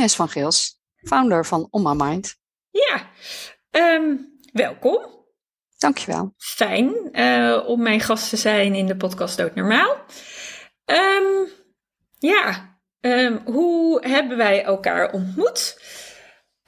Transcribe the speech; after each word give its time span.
Ines 0.00 0.14
van 0.14 0.28
Geels, 0.28 0.80
founder 0.96 1.46
van 1.46 1.68
On 1.70 1.82
My 1.82 2.04
Mind. 2.04 2.36
Ja, 2.70 3.10
um, 3.70 4.38
welkom. 4.52 5.06
Dankjewel. 5.78 6.34
Fijn 6.36 7.08
uh, 7.12 7.64
om 7.66 7.82
mijn 7.82 8.00
gast 8.00 8.28
te 8.28 8.36
zijn 8.36 8.74
in 8.74 8.86
de 8.86 8.96
podcast 8.96 9.36
Dood 9.36 9.54
Normaal. 9.54 9.96
Um, 10.84 11.48
ja, 12.18 12.76
um, 13.00 13.40
hoe 13.44 14.06
hebben 14.06 14.36
wij 14.36 14.64
elkaar 14.64 15.12
ontmoet? 15.12 15.80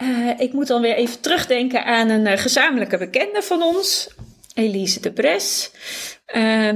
Uh, 0.03 0.41
ik 0.41 0.53
moet 0.53 0.67
dan 0.67 0.83
weer 0.83 0.95
even 0.95 1.21
terugdenken 1.21 1.85
aan 1.85 2.09
een 2.09 2.27
uh, 2.27 2.39
gezamenlijke 2.39 2.99
bekende 2.99 3.43
van 3.43 3.63
ons, 3.63 4.09
Elise 4.55 5.01
de 5.01 5.13
Bres, 5.13 5.71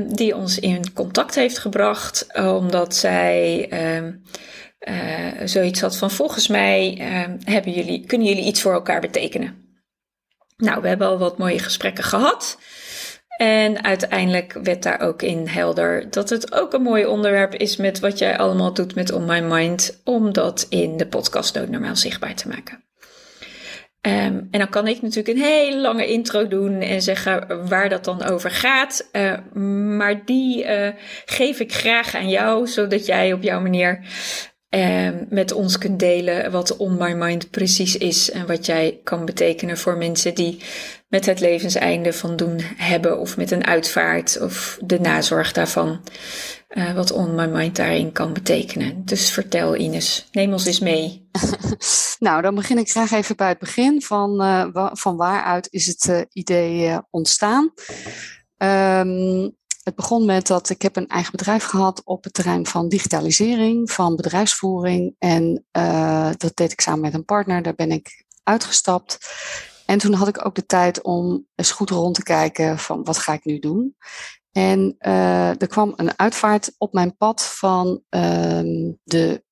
die 0.06 0.36
ons 0.36 0.58
in 0.58 0.92
contact 0.92 1.34
heeft 1.34 1.58
gebracht, 1.58 2.26
omdat 2.34 2.94
zij 2.94 3.68
uh, 4.80 5.32
zoiets 5.44 5.80
had 5.80 5.96
van 5.96 6.10
volgens 6.10 6.48
mij 6.48 6.98
uh, 7.00 7.34
hebben 7.44 7.72
jullie, 7.72 8.06
kunnen 8.06 8.26
jullie 8.26 8.44
iets 8.44 8.62
voor 8.62 8.72
elkaar 8.72 9.00
betekenen. 9.00 9.64
Nou, 10.56 10.82
we 10.82 10.88
hebben 10.88 11.06
al 11.06 11.18
wat 11.18 11.38
mooie 11.38 11.58
gesprekken 11.58 12.04
gehad. 12.04 12.58
En 13.36 13.84
uiteindelijk 13.84 14.52
werd 14.62 14.82
daar 14.82 15.00
ook 15.00 15.22
in 15.22 15.46
helder 15.46 16.10
dat 16.10 16.30
het 16.30 16.52
ook 16.52 16.72
een 16.72 16.82
mooi 16.82 17.06
onderwerp 17.06 17.54
is 17.54 17.76
met 17.76 18.00
wat 18.00 18.18
jij 18.18 18.38
allemaal 18.38 18.74
doet 18.74 18.94
met 18.94 19.12
On 19.12 19.24
My 19.24 19.40
Mind, 19.40 20.00
om 20.04 20.32
dat 20.32 20.66
in 20.68 20.96
de 20.96 21.06
podcast 21.06 21.58
ook 21.58 21.68
normaal 21.68 21.96
zichtbaar 21.96 22.34
te 22.34 22.48
maken. 22.48 22.84
Um, 24.00 24.48
en 24.50 24.58
dan 24.58 24.68
kan 24.68 24.86
ik 24.86 25.02
natuurlijk 25.02 25.38
een 25.38 25.44
hele 25.44 25.80
lange 25.80 26.06
intro 26.06 26.48
doen 26.48 26.80
en 26.80 27.02
zeggen 27.02 27.68
waar 27.68 27.88
dat 27.88 28.04
dan 28.04 28.22
over 28.22 28.50
gaat. 28.50 29.08
Uh, 29.12 29.38
maar 29.96 30.24
die 30.24 30.64
uh, 30.64 30.88
geef 31.24 31.60
ik 31.60 31.74
graag 31.74 32.14
aan 32.14 32.28
jou, 32.28 32.66
zodat 32.66 33.06
jij 33.06 33.32
op 33.32 33.42
jouw 33.42 33.60
manier 33.60 34.06
Ehm, 34.68 35.24
met 35.28 35.52
ons 35.52 35.78
kunt 35.78 35.98
delen 35.98 36.50
wat 36.50 36.76
On 36.76 36.96
My 36.96 37.12
Mind 37.12 37.50
precies 37.50 37.96
is 37.96 38.30
en 38.30 38.46
wat 38.46 38.66
jij 38.66 39.00
kan 39.04 39.24
betekenen 39.24 39.78
voor 39.78 39.96
mensen 39.96 40.34
die 40.34 40.62
met 41.08 41.26
het 41.26 41.40
levenseinde 41.40 42.12
van 42.12 42.36
doen 42.36 42.60
hebben 42.76 43.18
of 43.18 43.36
met 43.36 43.50
een 43.50 43.66
uitvaart 43.66 44.40
of 44.40 44.78
de 44.84 45.00
nazorg 45.00 45.52
daarvan. 45.52 46.00
Uh, 46.68 46.94
wat 46.94 47.12
On 47.12 47.34
My 47.34 47.46
Mind 47.46 47.76
daarin 47.76 48.12
kan 48.12 48.32
betekenen. 48.32 49.04
Dus 49.04 49.30
vertel 49.30 49.76
Ines, 49.76 50.28
neem 50.32 50.52
ons 50.52 50.66
eens 50.66 50.80
mee. 50.80 51.28
nou, 52.18 52.42
dan 52.42 52.54
begin 52.54 52.78
ik 52.78 52.90
graag 52.90 53.10
even 53.10 53.36
bij 53.36 53.48
het 53.48 53.58
begin 53.58 54.02
van, 54.02 54.42
uh, 54.42 54.88
van 54.92 55.16
waaruit 55.16 55.68
is 55.70 55.86
het 55.86 56.06
uh, 56.10 56.20
idee 56.32 57.00
ontstaan. 57.10 57.72
Um, 58.58 59.56
het 59.86 59.94
begon 59.94 60.24
met 60.24 60.46
dat 60.46 60.68
ik 60.68 60.82
heb 60.82 60.96
een 60.96 61.08
eigen 61.08 61.30
bedrijf 61.30 61.64
gehad 61.64 62.02
op 62.04 62.24
het 62.24 62.34
terrein 62.34 62.66
van 62.66 62.88
digitalisering, 62.88 63.90
van 63.90 64.16
bedrijfsvoering. 64.16 65.14
En 65.18 65.64
uh, 65.72 66.30
dat 66.36 66.56
deed 66.56 66.72
ik 66.72 66.80
samen 66.80 67.00
met 67.00 67.14
een 67.14 67.24
partner. 67.24 67.62
Daar 67.62 67.74
ben 67.74 67.90
ik 67.90 68.24
uitgestapt. 68.42 69.18
En 69.84 69.98
toen 69.98 70.12
had 70.12 70.28
ik 70.28 70.46
ook 70.46 70.54
de 70.54 70.66
tijd 70.66 71.02
om 71.02 71.46
eens 71.54 71.70
goed 71.70 71.90
rond 71.90 72.14
te 72.14 72.22
kijken 72.22 72.78
van 72.78 73.04
wat 73.04 73.18
ga 73.18 73.32
ik 73.32 73.44
nu 73.44 73.58
doen. 73.58 73.96
En 74.52 74.96
uh, 74.98 75.60
er 75.60 75.66
kwam 75.66 75.92
een 75.96 76.18
uitvaart 76.18 76.74
op 76.78 76.92
mijn 76.92 77.16
pad 77.16 77.42
van 77.42 78.02
uh, 78.10 78.92
de, 79.04 79.44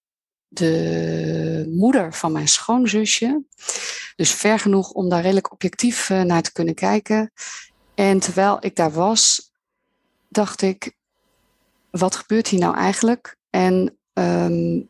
de 0.48 1.72
moeder 1.76 2.14
van 2.14 2.32
mijn 2.32 2.48
schoonzusje. 2.48 3.44
Dus 4.16 4.30
ver 4.30 4.58
genoeg 4.58 4.90
om 4.90 5.08
daar 5.08 5.22
redelijk 5.22 5.52
objectief 5.52 6.10
uh, 6.10 6.22
naar 6.22 6.42
te 6.42 6.52
kunnen 6.52 6.74
kijken. 6.74 7.32
En 7.94 8.18
terwijl 8.18 8.56
ik 8.60 8.76
daar 8.76 8.92
was, 8.92 9.52
dacht 10.34 10.62
ik, 10.62 10.96
wat 11.90 12.16
gebeurt 12.16 12.48
hier 12.48 12.60
nou 12.60 12.76
eigenlijk? 12.76 13.36
En 13.50 13.98
um, 14.12 14.88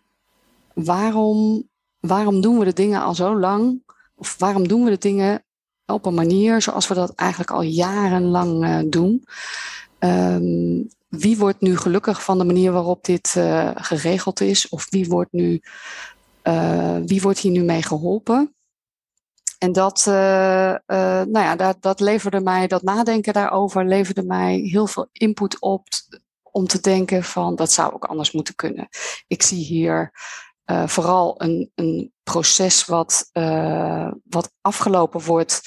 waarom, 0.73 1.69
waarom 2.01 2.41
doen 2.41 2.59
we 2.59 2.65
de 2.65 2.73
dingen 2.73 3.03
al 3.03 3.15
zo 3.15 3.39
lang? 3.39 3.83
Of 4.15 4.39
waarom 4.39 4.69
doen 4.69 4.85
we 4.85 4.91
de 4.91 4.99
dingen 4.99 5.45
op 5.87 6.07
een 6.07 6.15
manier 6.15 6.63
zoals 6.63 6.89
we 6.89 6.95
dat 6.95 7.15
eigenlijk 7.15 7.51
al 7.51 7.63
jarenlang 7.63 8.65
uh, 8.65 8.81
doen? 8.91 9.25
Um, 9.99 10.89
wie 11.09 11.39
wordt 11.39 11.61
nu 11.61 11.77
gelukkig 11.77 12.25
van 12.25 12.39
de 12.39 12.45
manier 12.45 12.73
waarop 12.73 13.05
dit 13.05 13.35
uh, 13.39 13.71
geregeld 13.75 14.41
is? 14.41 14.69
Of 14.69 14.87
wie 14.91 15.07
wordt, 15.07 15.33
nu, 15.33 15.63
uh, 16.43 16.97
wie 17.07 17.21
wordt 17.21 17.39
hier 17.39 17.53
nu 17.53 17.63
mee 17.63 17.83
geholpen? 17.83 18.55
En 19.65 19.73
dat, 19.73 20.05
uh, 20.09 20.15
uh, 20.15 20.77
nou 21.23 21.39
ja, 21.39 21.57
dat, 21.57 21.77
dat 21.81 22.01
leverde 22.01 22.41
mij, 22.41 22.67
dat 22.67 22.83
nadenken 22.83 23.33
daarover 23.33 23.87
leverde 23.87 24.23
mij 24.23 24.57
heel 24.57 24.87
veel 24.87 25.09
input 25.13 25.61
op 25.61 25.87
om 26.43 26.67
te 26.67 26.81
denken 26.81 27.25
van 27.25 27.57
dat 27.57 27.73
zou 27.73 27.93
ook 27.93 28.05
anders 28.05 28.33
moeten 28.33 28.55
kunnen. 28.55 28.89
Ik 29.27 29.43
zie 29.43 29.65
hier 29.65 30.13
uh, 30.71 30.87
vooral 30.87 31.43
een, 31.43 31.71
een 31.75 32.13
proces 32.23 32.85
wat, 32.85 33.31
wat 34.25 34.53
afgelopen 34.61 35.21
wordt 35.25 35.61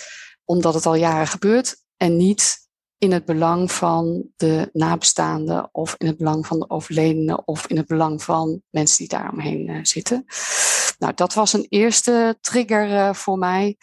omdat 0.45 0.73
het 0.73 0.85
al 0.85 0.95
jaren 0.95 1.27
gebeurt 1.27 1.75
en 1.95 2.17
niet 2.17 2.57
in 2.97 3.11
het 3.11 3.25
belang 3.25 3.71
van 3.71 4.23
de 4.35 4.69
nabestaanden 4.73 5.69
of 5.71 5.95
in 5.97 6.07
het 6.07 6.17
belang 6.17 6.47
van 6.47 6.59
de 6.59 6.69
overledene 6.69 7.45
of 7.45 7.67
in 7.67 7.77
het 7.77 7.87
belang 7.87 8.23
van 8.23 8.61
mensen 8.69 8.97
die 8.97 9.07
daaromheen 9.07 9.85
zitten. 9.85 10.25
Nou, 10.97 11.13
dat 11.13 11.33
was 11.33 11.53
een 11.53 11.65
eerste 11.69 12.37
trigger 12.41 12.89
uh, 12.89 13.13
voor 13.13 13.37
mij. 13.37 13.77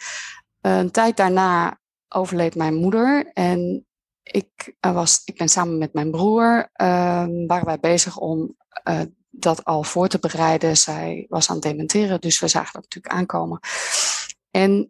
Uh, 0.61 0.77
een 0.77 0.91
tijd 0.91 1.17
daarna 1.17 1.79
overleed 2.07 2.55
mijn 2.55 2.75
moeder 2.75 3.31
en 3.33 3.85
ik, 4.23 4.75
was, 4.79 5.21
ik 5.25 5.37
ben 5.37 5.49
samen 5.49 5.77
met 5.77 5.93
mijn 5.93 6.11
broer, 6.11 6.69
ehm, 6.73 7.45
waren 7.45 7.65
wij 7.65 7.79
bezig 7.79 8.17
om 8.17 8.55
dat 9.29 9.63
al 9.63 9.83
voor 9.83 10.07
te 10.07 10.19
bereiden. 10.19 10.77
Zij 10.77 11.25
was 11.29 11.49
aan 11.49 11.55
het 11.55 11.63
dementeren, 11.63 12.21
dus 12.21 12.39
we 12.39 12.47
zagen 12.47 12.73
dat 12.73 12.81
natuurlijk 12.81 13.13
aankomen. 13.13 13.59
En 14.51 14.89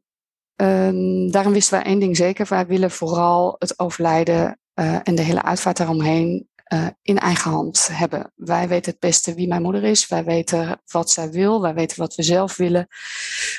Um, 0.62 1.32
daarom 1.32 1.54
wisten 1.54 1.78
wij 1.78 1.86
één 1.86 2.00
ding 2.00 2.18
zeker. 2.18 2.46
Wij 2.50 2.66
willen 2.66 2.92
vooral 2.92 3.56
het 3.60 3.80
overlijden 3.80 4.60
en 4.74 5.16
de 5.16 5.22
hele 5.22 5.44
uitvaart 5.44 5.78
daaromheen 5.78 6.50
uh, 6.74 6.88
in 7.02 7.18
eigen 7.18 7.52
hand 7.52 7.88
hebben. 7.92 8.32
Wij 8.36 8.68
weten 8.68 8.92
het 8.92 9.00
beste 9.00 9.34
wie 9.34 9.48
mijn 9.48 9.62
moeder 9.62 9.84
is. 9.84 10.08
Wij 10.08 10.24
weten 10.24 10.82
wat 10.86 11.10
zij 11.12 11.32
wil. 11.32 11.62
Wij 11.62 11.74
weten 11.74 12.00
wat 12.00 12.16
we 12.16 12.24
zelf 12.24 12.58
willen. 12.58 12.88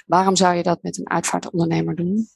Waarom 0.06 0.36
zou 0.36 0.54
je 0.54 0.62
dat 0.62 0.82
met 0.82 0.98
een 0.98 1.10
uitvaartondernemer 1.10 1.94
doen? 1.94 2.28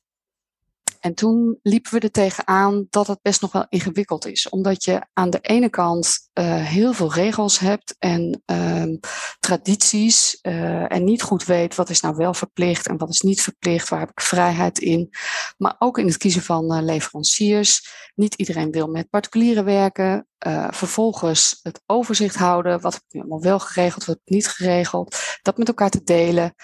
En 1.01 1.15
toen 1.15 1.59
liepen 1.63 1.93
we 1.93 2.01
er 2.01 2.11
tegenaan 2.11 2.87
dat 2.91 3.07
het 3.07 3.23
best 3.23 3.41
nog 3.41 3.53
wel 3.53 3.67
ingewikkeld 3.69 4.27
is. 4.27 4.49
Omdat 4.49 4.85
je 4.85 5.07
aan 5.13 5.31
de 5.31 5.41
ene 5.41 5.69
kant 5.69 6.31
uh, 6.35 6.65
heel 6.65 6.93
veel 6.93 7.13
regels 7.13 7.59
hebt 7.59 7.97
en 7.99 8.43
uh, 8.47 8.97
tradities. 9.39 10.39
Uh, 10.43 10.93
en 10.93 11.05
niet 11.05 11.23
goed 11.23 11.45
weet 11.45 11.75
wat 11.75 11.91
is 11.91 12.01
nou 12.01 12.17
wel 12.17 12.35
verplicht 12.35 12.87
en 12.87 12.97
wat 12.97 13.09
is 13.09 13.21
niet 13.21 13.43
verplicht. 13.43 13.89
Waar 13.89 14.01
heb 14.01 14.11
ik 14.11 14.21
vrijheid 14.21 14.79
in. 14.79 15.11
Maar 15.57 15.75
ook 15.79 15.99
in 15.99 16.07
het 16.07 16.17
kiezen 16.17 16.43
van 16.43 16.75
uh, 16.75 16.83
leveranciers. 16.83 17.89
Niet 18.15 18.35
iedereen 18.35 18.71
wil 18.71 18.87
met 18.87 19.11
particulieren 19.11 19.65
werken. 19.65 20.27
vervolgens 20.71 21.61
het 21.63 21.83
overzicht 21.87 22.37
houden. 22.37 22.81
Wat 22.81 22.93
heb 22.93 23.03
ik 23.03 23.13
nu 23.13 23.21
allemaal 23.21 23.43
wel 23.43 23.59
geregeld, 23.59 24.05
wat 24.05 24.21
niet 24.25 24.49
geregeld. 24.49 25.17
Dat 25.43 25.59
met 25.59 25.69
elkaar 25.69 25.91
te 25.91 26.03
delen. 26.03 26.55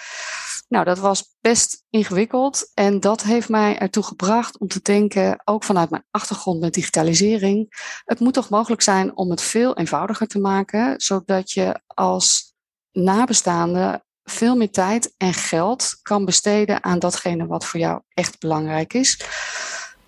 Nou, 0.68 0.84
dat 0.84 0.98
was 0.98 1.36
best 1.40 1.84
ingewikkeld 1.90 2.70
en 2.74 3.00
dat 3.00 3.22
heeft 3.22 3.48
mij 3.48 3.78
ertoe 3.78 4.02
gebracht 4.02 4.58
om 4.58 4.68
te 4.68 4.80
denken, 4.82 5.42
ook 5.44 5.64
vanuit 5.64 5.90
mijn 5.90 6.04
achtergrond 6.10 6.60
met 6.60 6.74
digitalisering, 6.74 7.66
het 8.04 8.20
moet 8.20 8.34
toch 8.34 8.48
mogelijk 8.48 8.82
zijn 8.82 9.16
om 9.16 9.30
het 9.30 9.42
veel 9.42 9.76
eenvoudiger 9.76 10.26
te 10.26 10.38
maken, 10.38 11.00
zodat 11.00 11.50
je 11.50 11.80
als 11.86 12.54
nabestaande 12.92 14.04
veel 14.24 14.56
meer 14.56 14.70
tijd 14.70 15.14
en 15.16 15.34
geld 15.34 15.98
kan 16.02 16.24
besteden 16.24 16.84
aan 16.84 16.98
datgene 16.98 17.46
wat 17.46 17.64
voor 17.64 17.80
jou 17.80 18.00
echt 18.08 18.38
belangrijk 18.38 18.94
is. 18.94 19.20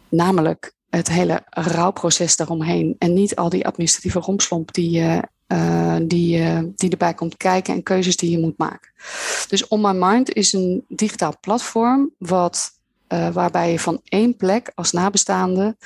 Namelijk 0.08 0.72
het 0.88 1.08
hele 1.08 1.42
rouwproces 1.50 2.36
daaromheen 2.36 2.94
en 2.98 3.12
niet 3.12 3.36
al 3.36 3.48
die 3.48 3.66
administratieve 3.66 4.18
rompslomp 4.18 4.72
die, 4.72 5.20
uh, 5.52 5.96
die, 6.02 6.38
uh, 6.38 6.60
die 6.74 6.90
erbij 6.90 7.14
komt 7.14 7.36
kijken 7.36 7.74
en 7.74 7.82
keuzes 7.82 8.16
die 8.16 8.30
je 8.30 8.38
moet 8.38 8.58
maken. 8.58 8.92
Dus 9.48 9.68
On 9.68 9.80
My 9.80 9.92
Mind 9.92 10.32
is 10.32 10.52
een 10.52 10.84
digitaal 10.88 11.34
platform 11.40 12.14
wat, 12.18 12.70
uh, 13.08 13.28
waarbij 13.28 13.70
je 13.70 13.78
van 13.78 14.00
één 14.04 14.36
plek 14.36 14.72
als 14.74 14.92
nabestaande 14.92 15.76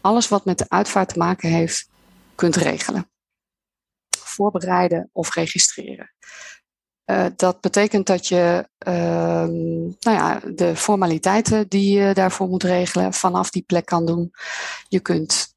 alles 0.00 0.28
wat 0.28 0.44
met 0.44 0.58
de 0.58 0.64
uitvaart 0.68 1.08
te 1.08 1.18
maken 1.18 1.48
heeft 1.48 1.88
kunt 2.34 2.56
regelen. 2.56 3.10
Voorbereiden 4.18 5.10
of 5.12 5.34
registreren. 5.34 6.14
Dat 7.36 7.60
betekent 7.60 8.06
dat 8.06 8.26
je 8.26 8.68
uh, 8.88 8.94
nou 10.00 10.16
ja, 10.16 10.40
de 10.54 10.76
formaliteiten 10.76 11.68
die 11.68 11.98
je 11.98 12.14
daarvoor 12.14 12.48
moet 12.48 12.62
regelen 12.62 13.12
vanaf 13.12 13.50
die 13.50 13.62
plek 13.62 13.86
kan 13.86 14.06
doen. 14.06 14.30
Je 14.88 15.00
kunt 15.00 15.54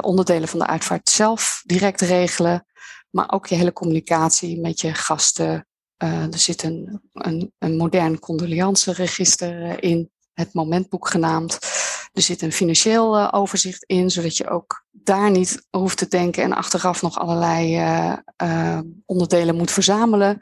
onderdelen 0.00 0.48
van 0.48 0.58
de 0.58 0.66
uitvaart 0.66 1.08
zelf 1.08 1.62
direct 1.64 2.00
regelen, 2.00 2.65
maar 3.16 3.32
ook 3.32 3.46
je 3.46 3.54
hele 3.54 3.72
communicatie 3.72 4.60
met 4.60 4.80
je 4.80 4.94
gasten. 4.94 5.66
er 5.96 6.38
zit 6.38 6.62
een, 6.62 7.00
een, 7.12 7.52
een 7.58 7.76
modern 7.76 8.18
condoleanceregister 8.18 9.82
in, 9.82 10.10
het 10.36 10.52
momentboek 10.52 11.08
genaamd. 11.08 11.58
Er 12.12 12.22
zit 12.22 12.42
een 12.42 12.52
financieel 12.52 13.18
uh, 13.18 13.28
overzicht 13.30 13.84
in, 13.84 14.10
zodat 14.10 14.36
je 14.36 14.48
ook 14.48 14.84
daar 14.90 15.30
niet 15.30 15.66
hoeft 15.70 15.98
te 15.98 16.08
denken 16.08 16.42
en 16.42 16.52
achteraf 16.52 17.02
nog 17.02 17.18
allerlei 17.18 17.80
onderdelen 19.06 19.56
moet 19.56 19.70
verzamelen. 19.70 20.40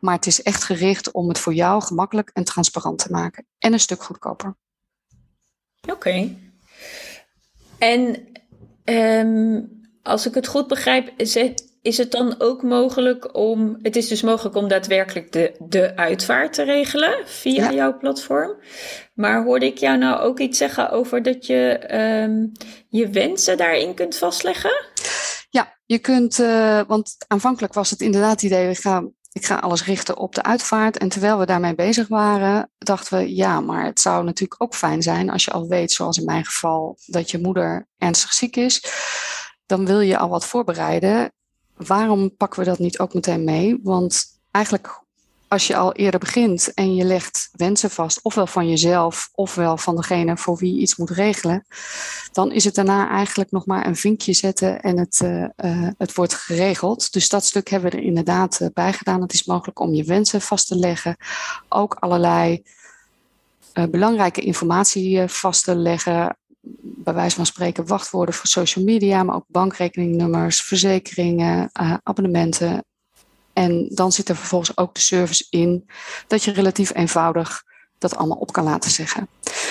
Maar 0.00 0.14
het 0.14 0.26
is 0.26 0.42
echt 0.42 0.64
gericht 0.64 1.12
om 1.12 1.28
het 1.28 1.38
voor 1.38 1.54
jou 1.54 1.82
gemakkelijk 1.82 2.30
en 2.32 2.44
transparant 2.44 2.98
te 2.98 3.10
maken. 3.10 3.46
En 3.58 3.72
een 3.72 3.80
stuk 3.80 4.02
goedkoper. 4.02 4.56
Oké. 5.88 6.36
En 7.78 8.28
um, 8.84 9.80
als 10.02 10.26
ik 10.26 10.34
het 10.34 10.46
goed 10.46 10.66
begrijp, 10.66 11.12
is 11.82 11.98
het 11.98 12.10
dan 12.10 12.34
ook 12.38 12.62
mogelijk 12.62 13.36
om. 13.36 13.78
Het 13.82 13.96
is 13.96 14.08
dus 14.08 14.22
mogelijk 14.22 14.56
om 14.56 14.68
daadwerkelijk 14.68 15.32
de, 15.32 15.54
de 15.58 15.96
uitvaart 15.96 16.52
te 16.52 16.62
regelen 16.62 17.14
via 17.24 17.64
ja. 17.64 17.72
jouw 17.72 17.98
platform. 17.98 18.56
Maar 19.14 19.44
hoorde 19.44 19.66
ik 19.66 19.78
jou 19.78 19.98
nou 19.98 20.20
ook 20.20 20.38
iets 20.38 20.58
zeggen 20.58 20.90
over 20.90 21.22
dat 21.22 21.46
je 21.46 21.94
um, 22.22 22.52
je 22.88 23.08
wensen 23.08 23.56
daarin 23.56 23.94
kunt 23.94 24.16
vastleggen? 24.16 24.84
Ja, 25.50 25.78
je 25.86 25.98
kunt, 25.98 26.38
uh, 26.38 26.80
want 26.86 27.16
aanvankelijk 27.26 27.74
was 27.74 27.90
het 27.90 28.00
inderdaad 28.00 28.30
het 28.30 28.42
idee, 28.42 28.70
ik 28.70 28.78
ga, 28.78 29.08
ik 29.32 29.44
ga 29.44 29.56
alles 29.56 29.84
richten 29.84 30.16
op 30.16 30.34
de 30.34 30.42
uitvaart. 30.42 30.98
En 30.98 31.08
terwijl 31.08 31.38
we 31.38 31.46
daarmee 31.46 31.74
bezig 31.74 32.08
waren, 32.08 32.70
dachten 32.78 33.18
we, 33.18 33.34
ja, 33.34 33.60
maar 33.60 33.84
het 33.84 34.00
zou 34.00 34.24
natuurlijk 34.24 34.62
ook 34.62 34.74
fijn 34.74 35.02
zijn 35.02 35.30
als 35.30 35.44
je 35.44 35.50
al 35.50 35.68
weet, 35.68 35.92
zoals 35.92 36.18
in 36.18 36.24
mijn 36.24 36.44
geval, 36.44 36.98
dat 37.06 37.30
je 37.30 37.38
moeder 37.38 37.88
ernstig 37.98 38.32
ziek 38.32 38.56
is. 38.56 38.84
Dan 39.66 39.86
wil 39.86 40.00
je 40.00 40.18
al 40.18 40.28
wat 40.28 40.46
voorbereiden. 40.46 41.32
Waarom 41.86 42.36
pakken 42.36 42.60
we 42.60 42.66
dat 42.66 42.78
niet 42.78 42.98
ook 42.98 43.14
meteen 43.14 43.44
mee? 43.44 43.78
Want 43.82 44.24
eigenlijk 44.50 45.00
als 45.48 45.66
je 45.66 45.76
al 45.76 45.92
eerder 45.92 46.20
begint 46.20 46.74
en 46.74 46.94
je 46.94 47.04
legt 47.04 47.50
wensen 47.52 47.90
vast, 47.90 48.20
ofwel 48.22 48.46
van 48.46 48.68
jezelf, 48.68 49.30
ofwel 49.34 49.76
van 49.76 49.96
degene 49.96 50.36
voor 50.36 50.56
wie 50.56 50.74
je 50.74 50.80
iets 50.80 50.96
moet 50.96 51.10
regelen, 51.10 51.66
dan 52.32 52.52
is 52.52 52.64
het 52.64 52.74
daarna 52.74 53.08
eigenlijk 53.08 53.50
nog 53.50 53.66
maar 53.66 53.86
een 53.86 53.96
vinkje 53.96 54.32
zetten 54.32 54.80
en 54.80 54.98
het, 54.98 55.20
uh, 55.24 55.40
uh, 55.40 55.88
het 55.98 56.14
wordt 56.14 56.34
geregeld. 56.34 57.12
Dus 57.12 57.28
dat 57.28 57.44
stuk 57.44 57.68
hebben 57.68 57.90
we 57.90 57.96
er 57.96 58.02
inderdaad 58.02 58.60
uh, 58.60 58.68
bij 58.72 58.92
gedaan. 58.92 59.22
Het 59.22 59.32
is 59.32 59.44
mogelijk 59.44 59.80
om 59.80 59.94
je 59.94 60.04
wensen 60.04 60.40
vast 60.40 60.66
te 60.66 60.76
leggen, 60.76 61.16
ook 61.68 61.94
allerlei 61.94 62.62
belangrijke 63.90 64.40
informatie 64.40 65.28
vast 65.28 65.64
te 65.64 65.76
leggen. 65.76 66.36
Bij 66.82 67.14
wijze 67.14 67.36
van 67.36 67.46
spreken 67.46 67.86
wachtwoorden 67.86 68.34
voor 68.34 68.46
social 68.46 68.84
media, 68.84 69.22
maar 69.22 69.34
ook 69.34 69.44
bankrekeningnummers, 69.48 70.62
verzekeringen, 70.62 71.70
abonnementen, 72.02 72.84
en 73.52 73.88
dan 73.88 74.12
zit 74.12 74.28
er 74.28 74.36
vervolgens 74.36 74.76
ook 74.76 74.94
de 74.94 75.00
service 75.00 75.46
in 75.50 75.90
dat 76.26 76.44
je 76.44 76.52
relatief 76.52 76.94
eenvoudig 76.94 77.62
dat 77.98 78.16
allemaal 78.16 78.36
op 78.36 78.52
kan 78.52 78.64
laten 78.64 78.90
zeggen. 78.90 79.28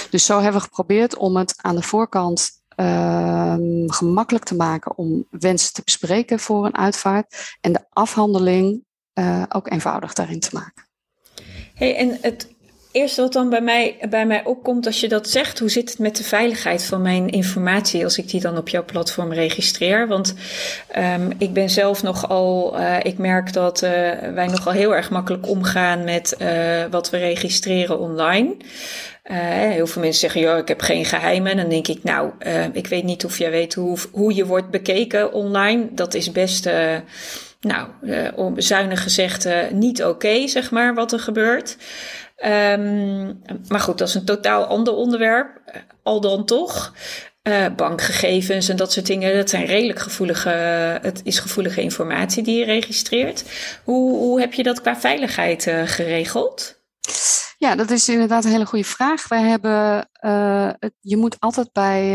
Dus 0.09 0.25
zo 0.25 0.39
hebben 0.39 0.61
we 0.61 0.67
geprobeerd 0.67 1.17
om 1.17 1.37
het 1.37 1.53
aan 1.57 1.75
de 1.75 1.81
voorkant 1.81 2.51
uh, 2.75 3.55
gemakkelijk 3.87 4.45
te 4.45 4.55
maken 4.55 4.97
om 4.97 5.25
wensen 5.29 5.73
te 5.73 5.81
bespreken 5.83 6.39
voor 6.39 6.65
een 6.65 6.77
uitvaart 6.77 7.57
en 7.61 7.73
de 7.73 7.85
afhandeling 7.89 8.83
uh, 9.13 9.43
ook 9.49 9.71
eenvoudig 9.71 10.13
daarin 10.13 10.39
te 10.39 10.49
maken. 10.53 10.87
Hey, 11.73 11.95
en 11.95 12.17
het 12.21 12.47
eerste 12.99 13.21
wat 13.21 13.33
dan 13.33 13.49
bij 13.49 13.61
mij, 13.61 13.97
bij 14.09 14.25
mij 14.25 14.43
opkomt 14.43 14.85
als 14.85 14.99
je 14.99 15.07
dat 15.07 15.29
zegt, 15.29 15.59
hoe 15.59 15.69
zit 15.69 15.89
het 15.89 15.99
met 15.99 16.15
de 16.15 16.23
veiligheid 16.23 16.83
van 16.83 17.01
mijn 17.01 17.29
informatie 17.29 18.03
als 18.03 18.17
ik 18.17 18.29
die 18.29 18.41
dan 18.41 18.57
op 18.57 18.69
jouw 18.69 18.85
platform 18.85 19.33
registreer? 19.33 20.07
Want 20.07 20.33
um, 20.97 21.31
ik 21.37 21.53
ben 21.53 21.69
zelf 21.69 22.03
nogal, 22.03 22.79
uh, 22.79 22.97
ik 23.03 23.17
merk 23.17 23.53
dat 23.53 23.83
uh, 23.83 23.89
wij 24.33 24.47
nogal 24.47 24.73
heel 24.73 24.95
erg 24.95 25.09
makkelijk 25.09 25.47
omgaan 25.47 26.03
met 26.03 26.35
uh, 26.41 26.49
wat 26.91 27.09
we 27.09 27.17
registreren 27.17 27.99
online. 27.99 28.55
Heel 29.23 29.87
veel 29.87 30.01
mensen 30.01 30.19
zeggen, 30.19 30.41
ja, 30.41 30.57
ik 30.57 30.67
heb 30.67 30.81
geen 30.81 31.05
geheimen. 31.05 31.57
Dan 31.57 31.69
denk 31.69 31.87
ik, 31.87 32.03
nou, 32.03 32.31
ik 32.73 32.87
weet 32.87 33.03
niet 33.03 33.25
of 33.25 33.37
jij 33.37 33.51
weet 33.51 33.73
hoe, 33.73 33.97
hoe 34.11 34.35
je 34.35 34.45
wordt 34.45 34.69
bekeken 34.69 35.33
online. 35.33 35.87
Dat 35.91 36.13
is 36.13 36.31
best, 36.31 36.69
nou, 37.61 37.87
om 38.35 38.61
zuinig 38.61 39.03
gezegd, 39.03 39.47
niet 39.71 40.03
oké, 40.03 40.47
zeg 40.47 40.71
maar, 40.71 40.93
wat 40.93 41.11
er 41.11 41.19
gebeurt. 41.19 41.77
Um, 42.45 43.41
maar 43.67 43.79
goed, 43.79 43.97
dat 43.97 44.07
is 44.07 44.15
een 44.15 44.25
totaal 44.25 44.63
ander 44.63 44.93
onderwerp. 44.93 45.61
Al 46.03 46.21
dan 46.21 46.45
toch. 46.45 46.93
Uh, 47.43 47.65
bankgegevens 47.75 48.69
en 48.69 48.75
dat 48.75 48.91
soort 48.91 49.05
dingen, 49.05 49.35
dat 49.35 49.49
zijn 49.49 49.65
redelijk 49.65 49.99
gevoelige, 49.99 50.49
het 51.01 51.21
is 51.23 51.39
gevoelige 51.39 51.81
informatie 51.81 52.43
die 52.43 52.59
je 52.59 52.65
registreert. 52.65 53.43
Hoe, 53.83 54.17
hoe 54.17 54.39
heb 54.39 54.53
je 54.53 54.63
dat 54.63 54.81
qua 54.81 54.95
veiligheid 54.95 55.67
uh, 55.67 55.81
geregeld? 55.85 56.81
Ja, 57.57 57.75
dat 57.75 57.89
is 57.89 58.09
inderdaad 58.09 58.45
een 58.45 58.51
hele 58.51 58.65
goede 58.65 58.85
vraag. 58.85 59.27
Wij 59.27 59.41
hebben, 59.41 60.09
uh, 60.25 60.69
je 60.99 61.17
moet 61.17 61.35
altijd 61.39 61.71
bij, 61.71 62.13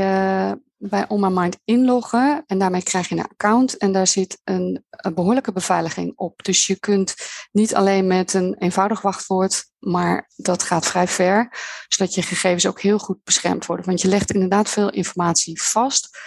bij 0.89 1.09
On 1.09 1.35
Mind 1.35 1.59
inloggen 1.65 2.43
en 2.47 2.59
daarmee 2.59 2.83
krijg 2.83 3.09
je 3.09 3.15
een 3.15 3.25
account 3.25 3.77
en 3.77 3.93
daar 3.93 4.07
zit 4.07 4.41
een, 4.45 4.85
behoorlijke 5.15 5.53
beveiliging 5.53 6.13
op. 6.17 6.43
Dus 6.45 6.67
je 6.67 6.79
kunt 6.79 7.15
niet 7.53 7.75
alleen 7.75 8.07
met 8.07 8.35
een 8.35 8.55
eenvoudig 8.59 9.01
wachtwoord, 9.01 9.65
maar 9.79 10.31
dat 10.37 10.63
gaat 10.63 10.87
vrij 10.87 11.09
ver, 11.09 11.49
zodat 11.89 12.15
je 12.15 12.23
gegevens 12.23 12.67
ook 12.67 12.81
heel 12.81 12.99
goed 12.99 13.25
beschermd 13.25 13.67
worden. 13.67 13.87
Want 13.87 14.01
je 14.01 14.09
legt 14.09 14.33
inderdaad 14.33 14.69
veel 14.69 14.91
informatie 14.91 15.63
vast. 15.63 16.19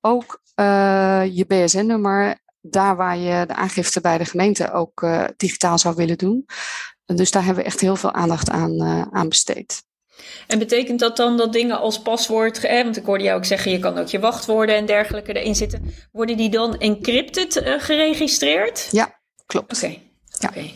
Ook 0.00 0.42
uh, 0.60 1.24
je 1.30 1.44
BSN-nummer, 1.46 2.38
daar 2.60 2.96
waar 2.96 3.16
je 3.16 3.46
de 3.46 3.54
aangifte 3.54 4.00
bij 4.00 4.18
de 4.18 4.24
gemeente 4.24 4.72
ook 4.72 5.02
uh, 5.02 5.24
digitaal 5.36 5.78
zou 5.78 5.94
willen 5.94 6.18
doen. 6.18 6.46
Dus 7.04 7.30
daar 7.30 7.44
hebben 7.44 7.62
we 7.62 7.70
echt 7.70 7.80
heel 7.80 7.96
veel 7.96 8.12
aandacht 8.12 8.50
aan, 8.50 8.82
uh, 8.82 9.02
aan 9.10 9.28
besteed. 9.28 9.82
En 10.46 10.58
betekent 10.58 11.00
dat 11.00 11.16
dan 11.16 11.36
dat 11.36 11.52
dingen 11.52 11.78
als 11.78 12.02
paswoord, 12.02 12.62
hè, 12.62 12.82
want 12.84 12.96
ik 12.96 13.04
hoorde 13.04 13.24
jou 13.24 13.36
ook 13.36 13.44
zeggen, 13.44 13.70
je 13.70 13.78
kan 13.78 13.98
ook 13.98 14.08
je 14.08 14.18
wachtwoorden 14.18 14.74
en 14.74 14.86
dergelijke 14.86 15.32
erin 15.32 15.54
zitten, 15.54 15.94
worden 16.12 16.36
die 16.36 16.50
dan 16.50 16.78
encrypted 16.78 17.56
uh, 17.56 17.74
geregistreerd? 17.78 18.88
Ja, 18.90 19.20
klopt. 19.46 19.76
Oké. 19.76 19.84
Okay. 19.84 20.02
Ja. 20.38 20.48
Okay. 20.48 20.74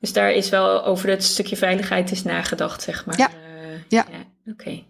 Dus 0.00 0.12
daar 0.12 0.32
is 0.32 0.48
wel 0.48 0.84
over 0.84 1.06
dat 1.06 1.22
stukje 1.22 1.56
veiligheid 1.56 2.10
is 2.10 2.22
nagedacht, 2.22 2.82
zeg 2.82 3.06
maar. 3.06 3.18
Ja. 3.18 3.28
Uh, 3.28 3.80
ja. 3.88 4.06
ja. 4.10 4.52
Oké. 4.52 4.62
Okay. 4.62 4.86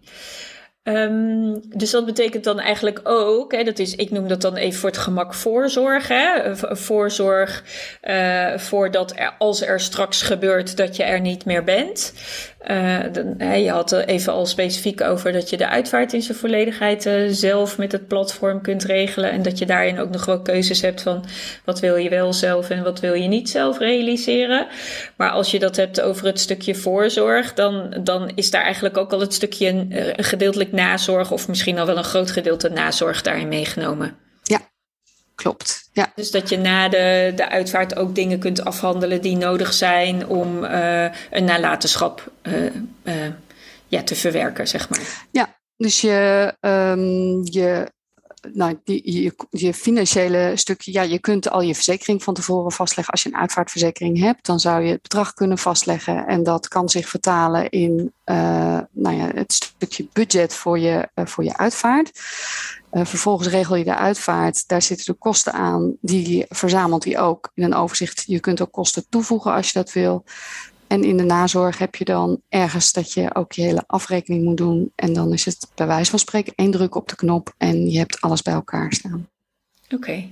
Um, 0.83 1.61
dus 1.77 1.91
dat 1.91 2.05
betekent 2.05 2.43
dan 2.43 2.59
eigenlijk 2.59 2.99
ook, 3.03 3.51
hè, 3.51 3.63
dat 3.63 3.79
is, 3.79 3.95
ik 3.95 4.11
noem 4.11 4.27
dat 4.27 4.41
dan 4.41 4.55
even 4.55 4.79
voor 4.79 4.89
het 4.89 4.97
gemak 4.97 5.33
voorzorg. 5.33 6.07
Hè, 6.07 6.55
voorzorg 6.55 7.63
uh, 8.03 8.57
voordat 8.57 9.11
er, 9.15 9.35
als 9.37 9.61
er 9.61 9.79
straks 9.79 10.21
gebeurt 10.21 10.77
dat 10.77 10.95
je 10.95 11.03
er 11.03 11.19
niet 11.19 11.45
meer 11.45 11.63
bent. 11.63 12.13
Hè, 12.59 13.53
je 13.53 13.69
had 13.69 13.91
even 13.91 14.33
al 14.33 14.45
specifiek 14.45 15.01
over 15.01 15.31
dat 15.31 15.49
je 15.49 15.57
de 15.57 15.67
uitvaart 15.67 16.13
in 16.13 16.21
zijn 16.21 16.37
volledigheid 16.37 17.05
uh, 17.05 17.13
zelf 17.29 17.77
met 17.77 17.91
het 17.91 18.07
platform 18.07 18.61
kunt 18.61 18.83
regelen. 18.83 19.31
En 19.31 19.41
dat 19.41 19.57
je 19.57 19.65
daarin 19.65 19.99
ook 19.99 20.09
nog 20.09 20.25
wel 20.25 20.41
keuzes 20.41 20.81
hebt 20.81 21.01
van 21.01 21.25
wat 21.65 21.79
wil 21.79 21.95
je 21.95 22.09
wel 22.09 22.33
zelf 22.33 22.69
en 22.69 22.83
wat 22.83 22.99
wil 22.99 23.13
je 23.13 23.27
niet 23.27 23.49
zelf 23.49 23.79
realiseren. 23.79 24.67
Maar 25.15 25.29
als 25.29 25.51
je 25.51 25.59
dat 25.59 25.75
hebt 25.75 26.01
over 26.01 26.25
het 26.25 26.39
stukje 26.39 26.75
voorzorg, 26.75 27.53
dan, 27.53 27.97
dan 28.03 28.31
is 28.35 28.51
daar 28.51 28.63
eigenlijk 28.63 28.97
ook 28.97 29.13
al 29.13 29.19
het 29.19 29.33
stukje 29.33 29.67
een, 29.67 29.93
een 30.15 30.23
gedeeltelijk 30.23 30.71
nazorg 30.71 31.31
of 31.31 31.47
misschien 31.47 31.79
al 31.79 31.85
wel 31.85 31.97
een 31.97 32.03
groot 32.03 32.31
gedeelte 32.31 32.69
nazorg 32.69 33.21
daarin 33.21 33.47
meegenomen. 33.47 34.28
Klopt. 35.39 35.89
Ja. 35.91 36.11
Dus 36.15 36.31
dat 36.31 36.49
je 36.49 36.57
na 36.57 36.89
de, 36.89 37.31
de 37.35 37.49
uitvaart 37.49 37.95
ook 37.95 38.15
dingen 38.15 38.39
kunt 38.39 38.65
afhandelen 38.65 39.21
die 39.21 39.37
nodig 39.37 39.73
zijn 39.73 40.27
om 40.27 40.63
uh, 40.63 41.03
een 41.31 41.43
nalatenschap 41.43 42.31
uh, 42.43 42.63
uh, 43.03 43.13
ja, 43.87 44.03
te 44.03 44.15
verwerken, 44.15 44.67
zeg 44.67 44.89
maar. 44.89 45.27
Ja, 45.31 45.55
dus 45.77 46.01
je, 46.01 46.53
um, 46.59 47.41
je 47.43 47.91
nou, 48.53 48.79
die, 48.83 49.21
je, 49.21 49.33
je, 49.49 49.73
financiële 49.73 50.51
stukje, 50.55 50.91
ja, 50.91 51.01
je 51.01 51.19
kunt 51.19 51.49
al 51.49 51.61
je 51.61 51.75
verzekering 51.75 52.23
van 52.23 52.33
tevoren 52.33 52.71
vastleggen. 52.71 53.13
Als 53.13 53.23
je 53.23 53.29
een 53.29 53.39
uitvaartverzekering 53.39 54.19
hebt, 54.19 54.45
dan 54.45 54.59
zou 54.59 54.83
je 54.83 54.91
het 54.91 55.01
bedrag 55.01 55.33
kunnen 55.33 55.57
vastleggen. 55.57 56.27
En 56.27 56.43
dat 56.43 56.67
kan 56.67 56.89
zich 56.89 57.09
vertalen 57.09 57.69
in 57.69 58.13
nou 58.91 59.15
ja, 59.15 59.31
het 59.33 59.53
stukje 59.53 60.07
budget 60.13 60.53
voor 60.53 60.79
je, 60.79 61.09
voor 61.15 61.43
je 61.43 61.57
uitvaart. 61.57 62.11
Uh, 62.91 63.05
vervolgens 63.05 63.47
regel 63.47 63.75
je 63.75 63.83
de 63.83 63.95
uitvaart. 63.95 64.67
Daar 64.67 64.81
zitten 64.81 65.05
de 65.05 65.19
kosten 65.19 65.53
aan. 65.53 65.97
Die 66.01 66.45
verzamelt 66.49 67.03
hij 67.03 67.19
ook 67.19 67.51
in 67.53 67.63
een 67.63 67.73
overzicht. 67.73 68.23
Je 68.25 68.39
kunt 68.39 68.61
ook 68.61 68.71
kosten 68.71 69.05
toevoegen 69.09 69.53
als 69.53 69.67
je 69.67 69.79
dat 69.79 69.93
wil. 69.93 70.23
En 70.87 71.03
in 71.03 71.17
de 71.17 71.23
nazorg 71.23 71.77
heb 71.77 71.95
je 71.95 72.05
dan 72.05 72.41
ergens 72.49 72.91
dat 72.91 73.13
je 73.13 73.35
ook 73.35 73.51
je 73.51 73.61
hele 73.61 73.83
afrekening 73.87 74.43
moet 74.43 74.57
doen. 74.57 74.91
En 74.95 75.13
dan 75.13 75.33
is 75.33 75.45
het 75.45 75.67
bij 75.75 75.87
wijze 75.87 76.09
van 76.09 76.19
spreken 76.19 76.53
één 76.55 76.71
druk 76.71 76.95
op 76.95 77.07
de 77.07 77.15
knop 77.15 77.53
en 77.57 77.89
je 77.89 77.97
hebt 77.97 78.21
alles 78.21 78.41
bij 78.41 78.53
elkaar 78.53 78.93
staan. 78.93 79.27
Oké. 79.95 80.27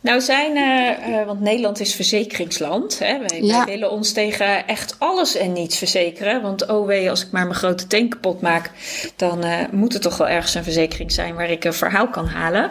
Nou 0.00 0.20
zijn, 0.20 0.56
uh, 0.56 1.26
want 1.26 1.40
Nederland 1.40 1.80
is 1.80 1.94
verzekeringsland. 1.94 2.98
Hè? 2.98 3.18
Wij, 3.18 3.64
willen 3.64 3.90
ons 3.90 4.12
tegen 4.12 4.66
echt 4.66 4.96
alles 4.98 5.36
en 5.36 5.52
niets 5.52 5.78
verzekeren. 5.78 6.42
Want 6.42 6.66
oh 6.66 6.86
wee, 6.86 7.10
als 7.10 7.24
ik 7.24 7.30
maar 7.30 7.46
mijn 7.46 7.58
grote 7.58 7.86
tank 7.86 8.10
kapot 8.10 8.40
maak, 8.40 8.70
dan 9.16 9.44
uh, 9.44 9.60
moet 9.70 9.94
er 9.94 10.00
toch 10.00 10.16
wel 10.16 10.28
ergens 10.28 10.54
een 10.54 10.62
verzekering 10.62 11.12
zijn 11.12 11.34
waar 11.34 11.50
ik 11.50 11.64
een 11.64 11.72
verhaal 11.72 12.08
kan 12.08 12.26
halen. 12.26 12.70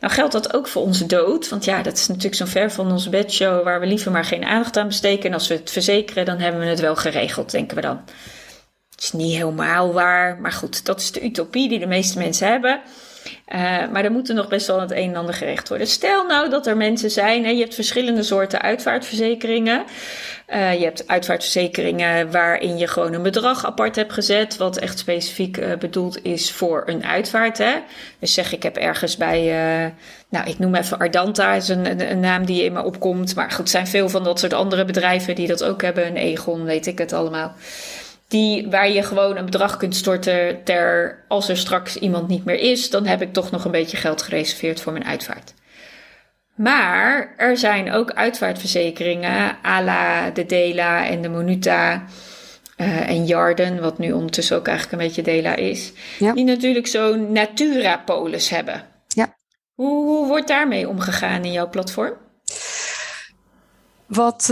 Nou 0.00 0.12
geldt 0.12 0.32
dat 0.32 0.54
ook 0.54 0.68
voor 0.68 0.82
onze 0.82 1.06
dood. 1.06 1.48
Want 1.48 1.64
ja, 1.64 1.82
dat 1.82 1.96
is 1.96 2.06
natuurlijk 2.06 2.34
zo'n 2.34 2.46
ver 2.46 2.72
van 2.72 2.92
onze 2.92 3.10
bedshow 3.10 3.64
waar 3.64 3.80
we 3.80 3.86
liever 3.86 4.10
maar 4.10 4.24
geen 4.24 4.44
aandacht 4.44 4.76
aan 4.76 4.88
besteken. 4.88 5.28
En 5.28 5.34
als 5.34 5.48
we 5.48 5.54
het 5.54 5.70
verzekeren, 5.70 6.24
dan 6.24 6.38
hebben 6.38 6.60
we 6.60 6.66
het 6.66 6.80
wel 6.80 6.96
geregeld, 6.96 7.50
denken 7.50 7.76
we 7.76 7.82
dan. 7.82 8.00
Het 8.90 9.02
is 9.02 9.12
niet 9.12 9.36
helemaal 9.36 9.92
waar, 9.92 10.40
maar 10.40 10.52
goed, 10.52 10.84
dat 10.84 11.00
is 11.00 11.12
de 11.12 11.24
utopie 11.24 11.68
die 11.68 11.78
de 11.78 11.86
meeste 11.86 12.18
mensen 12.18 12.48
hebben. 12.48 12.80
Uh, 13.54 13.60
maar 13.92 14.04
er 14.04 14.12
moet 14.12 14.28
er 14.28 14.34
nog 14.34 14.48
best 14.48 14.66
wel 14.66 14.80
het 14.80 14.90
een 14.90 15.08
en 15.10 15.16
ander 15.16 15.34
gerecht 15.34 15.68
worden. 15.68 15.86
Stel 15.86 16.26
nou 16.26 16.50
dat 16.50 16.66
er 16.66 16.76
mensen 16.76 17.10
zijn, 17.10 17.44
hè, 17.44 17.50
je 17.50 17.60
hebt 17.60 17.74
verschillende 17.74 18.22
soorten 18.22 18.62
uitvaartverzekeringen. 18.62 19.84
Uh, 20.48 20.78
je 20.78 20.84
hebt 20.84 21.08
uitvaartverzekeringen 21.08 22.30
waarin 22.30 22.78
je 22.78 22.86
gewoon 22.86 23.12
een 23.12 23.22
bedrag 23.22 23.66
apart 23.66 23.96
hebt 23.96 24.12
gezet, 24.12 24.56
wat 24.56 24.76
echt 24.76 24.98
specifiek 24.98 25.56
uh, 25.56 25.76
bedoeld 25.76 26.24
is 26.24 26.52
voor 26.52 26.82
een 26.86 27.04
uitvaart. 27.04 27.58
Hè? 27.58 27.72
Dus 28.18 28.34
zeg 28.34 28.52
ik 28.52 28.62
heb 28.62 28.76
ergens 28.76 29.16
bij, 29.16 29.42
nou 30.28 30.48
ik 30.48 30.58
noem 30.58 30.74
even 30.74 30.98
Ardanta, 30.98 31.52
is 31.52 31.68
een, 31.68 31.90
een, 31.90 32.10
een, 32.10 32.20
naam 32.20 32.44
die 32.44 32.64
in 32.64 32.72
me 32.72 32.82
opkomt. 32.82 33.34
Maar 33.34 33.50
goed, 33.50 33.70
zijn 33.70 33.86
veel 33.86 34.08
van 34.08 34.24
dat 34.24 34.38
soort 34.38 34.52
andere 34.52 34.84
bedrijven 34.84 35.34
die 35.34 35.46
dat 35.46 35.64
ook 35.64 35.82
hebben. 35.82 36.06
Een 36.06 36.16
Egon, 36.16 36.64
weet 36.64 36.86
ik 36.86 36.98
het 36.98 37.12
allemaal 37.12 37.54
die, 38.34 38.68
waar 38.70 38.90
je 38.90 39.02
gewoon 39.02 39.36
een 39.36 39.44
bedrag 39.44 39.76
kunt 39.76 39.96
storten 39.96 40.64
ter 40.64 41.18
als 41.28 41.48
er 41.48 41.56
straks 41.56 41.96
iemand 41.96 42.28
niet 42.28 42.44
meer 42.44 42.58
is, 42.58 42.90
dan 42.90 43.06
heb 43.06 43.22
ik 43.22 43.32
toch 43.32 43.50
nog 43.50 43.64
een 43.64 43.70
beetje 43.70 43.96
geld 43.96 44.22
gereserveerd 44.22 44.80
voor 44.80 44.92
mijn 44.92 45.04
uitvaart. 45.04 45.54
Maar 46.54 47.34
er 47.36 47.56
zijn 47.56 47.92
ook 47.92 48.12
uitvaartverzekeringen, 48.12 49.56
à 49.64 49.82
la 49.82 50.30
de 50.30 50.46
Dela 50.46 51.06
en 51.06 51.22
de 51.22 51.28
Monuta 51.28 52.04
uh, 52.76 53.08
en 53.08 53.24
Jarden, 53.24 53.80
wat 53.80 53.98
nu 53.98 54.12
ondertussen 54.12 54.56
ook 54.56 54.66
eigenlijk 54.68 55.00
een 55.00 55.06
beetje 55.08 55.22
Dela 55.22 55.54
is, 55.54 55.92
die 56.18 56.44
natuurlijk 56.44 56.86
zo'n 56.86 57.32
Natura-polis 57.32 58.48
hebben. 58.48 58.82
Ja. 59.08 59.36
Hoe, 59.74 60.04
hoe 60.04 60.26
wordt 60.26 60.48
daarmee 60.48 60.88
omgegaan 60.88 61.44
in 61.44 61.52
jouw 61.52 61.68
platform? 61.68 62.14
Wat, 64.06 64.48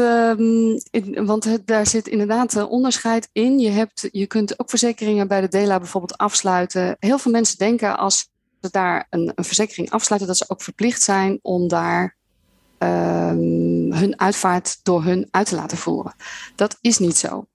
in, 0.90 1.26
want 1.26 1.44
het, 1.44 1.66
daar 1.66 1.86
zit 1.86 2.08
inderdaad 2.08 2.54
een 2.54 2.66
onderscheid 2.66 3.28
in. 3.32 3.58
Je, 3.58 3.70
hebt, 3.70 4.08
je 4.12 4.26
kunt 4.26 4.60
ook 4.60 4.68
verzekeringen 4.68 5.28
bij 5.28 5.40
de 5.40 5.48
DELA 5.48 5.78
bijvoorbeeld 5.78 6.18
afsluiten. 6.18 6.96
Heel 6.98 7.18
veel 7.18 7.32
mensen 7.32 7.58
denken 7.58 7.98
als 7.98 8.30
ze 8.60 8.68
daar 8.70 9.06
een, 9.10 9.32
een 9.34 9.44
verzekering 9.44 9.90
afsluiten, 9.90 10.28
dat 10.28 10.38
ze 10.38 10.44
ook 10.48 10.62
verplicht 10.62 11.02
zijn 11.02 11.38
om 11.42 11.68
daar 11.68 12.16
um, 12.78 13.92
hun 13.92 14.20
uitvaart 14.20 14.78
door 14.82 15.04
hun 15.04 15.28
uit 15.30 15.46
te 15.46 15.54
laten 15.54 15.78
voeren. 15.78 16.14
Dat 16.56 16.78
is 16.80 16.98
niet 16.98 17.16
zo. 17.16 17.46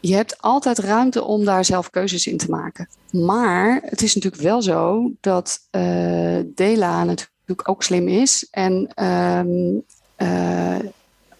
Je 0.00 0.14
hebt 0.14 0.40
altijd 0.42 0.78
ruimte 0.78 1.24
om 1.24 1.44
daar 1.44 1.64
zelf 1.64 1.90
keuzes 1.90 2.26
in 2.26 2.36
te 2.36 2.50
maken. 2.50 2.88
Maar 3.10 3.80
het 3.84 4.02
is 4.02 4.14
natuurlijk 4.14 4.42
wel 4.42 4.62
zo 4.62 5.10
dat 5.20 5.58
uh, 5.70 6.38
DELA 6.54 7.04
natuurlijk 7.04 7.68
ook 7.68 7.82
slim 7.82 8.08
is 8.08 8.48
en 8.50 9.04
um, 9.04 9.84
uh, 10.22 10.78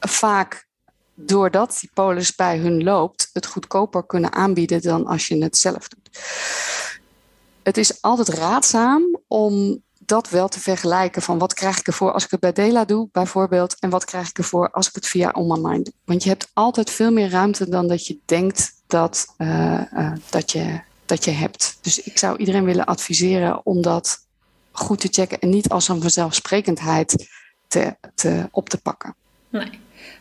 vaak 0.01 0.67
doordat 1.15 1.79
die 1.81 1.91
polis 1.95 2.35
bij 2.35 2.59
hun 2.59 2.83
loopt, 2.83 3.31
het 3.33 3.47
goedkoper 3.47 4.07
kunnen 4.07 4.33
aanbieden 4.33 4.83
dan 4.83 5.07
als 5.07 5.29
je 5.29 5.43
het 5.43 5.57
zelf 5.57 5.89
doet. 5.89 6.19
Het 7.63 7.77
is 7.77 8.03
altijd 8.03 8.29
raadzaam 8.29 9.19
om 9.27 9.83
dat 9.99 10.29
wel 10.29 10.49
te 10.49 10.61
vergelijken 10.61 11.23
van 11.23 11.39
wat 11.39 11.55
krijg 11.55 11.79
ik 11.79 11.87
ervoor 11.87 12.13
als 12.13 12.25
ik 12.25 12.31
het 12.31 12.41
bij 12.41 12.53
Dela 12.53 12.85
doe, 12.85 13.09
bijvoorbeeld, 13.13 13.77
en 13.79 13.91
wat 13.91 14.05
krijg 14.05 14.29
ik 14.29 14.39
ervoor 14.39 14.71
als 14.71 14.89
ik 14.89 14.95
het 14.95 15.07
via 15.07 15.31
online 15.31 15.83
doe. 15.83 15.95
Want 16.05 16.23
je 16.23 16.29
hebt 16.29 16.51
altijd 16.53 16.91
veel 16.91 17.13
meer 17.13 17.31
ruimte 17.31 17.69
dan 17.69 17.89
dat 17.89 18.07
je 18.07 18.19
denkt 18.25 18.73
dat, 18.87 19.35
uh, 19.39 19.81
uh, 19.93 20.13
dat, 20.31 20.53
je, 20.53 20.81
dat 21.07 21.25
je 21.25 21.31
hebt. 21.31 21.79
Dus 21.81 22.03
ik 22.03 22.19
zou 22.19 22.37
iedereen 22.37 22.65
willen 22.65 22.85
adviseren 22.85 23.67
om 23.67 23.83
dat 23.83 24.27
goed 24.73 25.01
te 25.01 25.09
checken 25.11 25.39
en 25.39 25.49
niet 25.49 25.69
als 25.69 25.89
een 25.89 26.01
vanzelfsprekendheid 26.01 27.27
te, 27.73 27.95
te, 28.15 28.49
op 28.51 28.69
te 28.69 28.81
pakken. 28.81 29.15
Nee, 29.49 29.71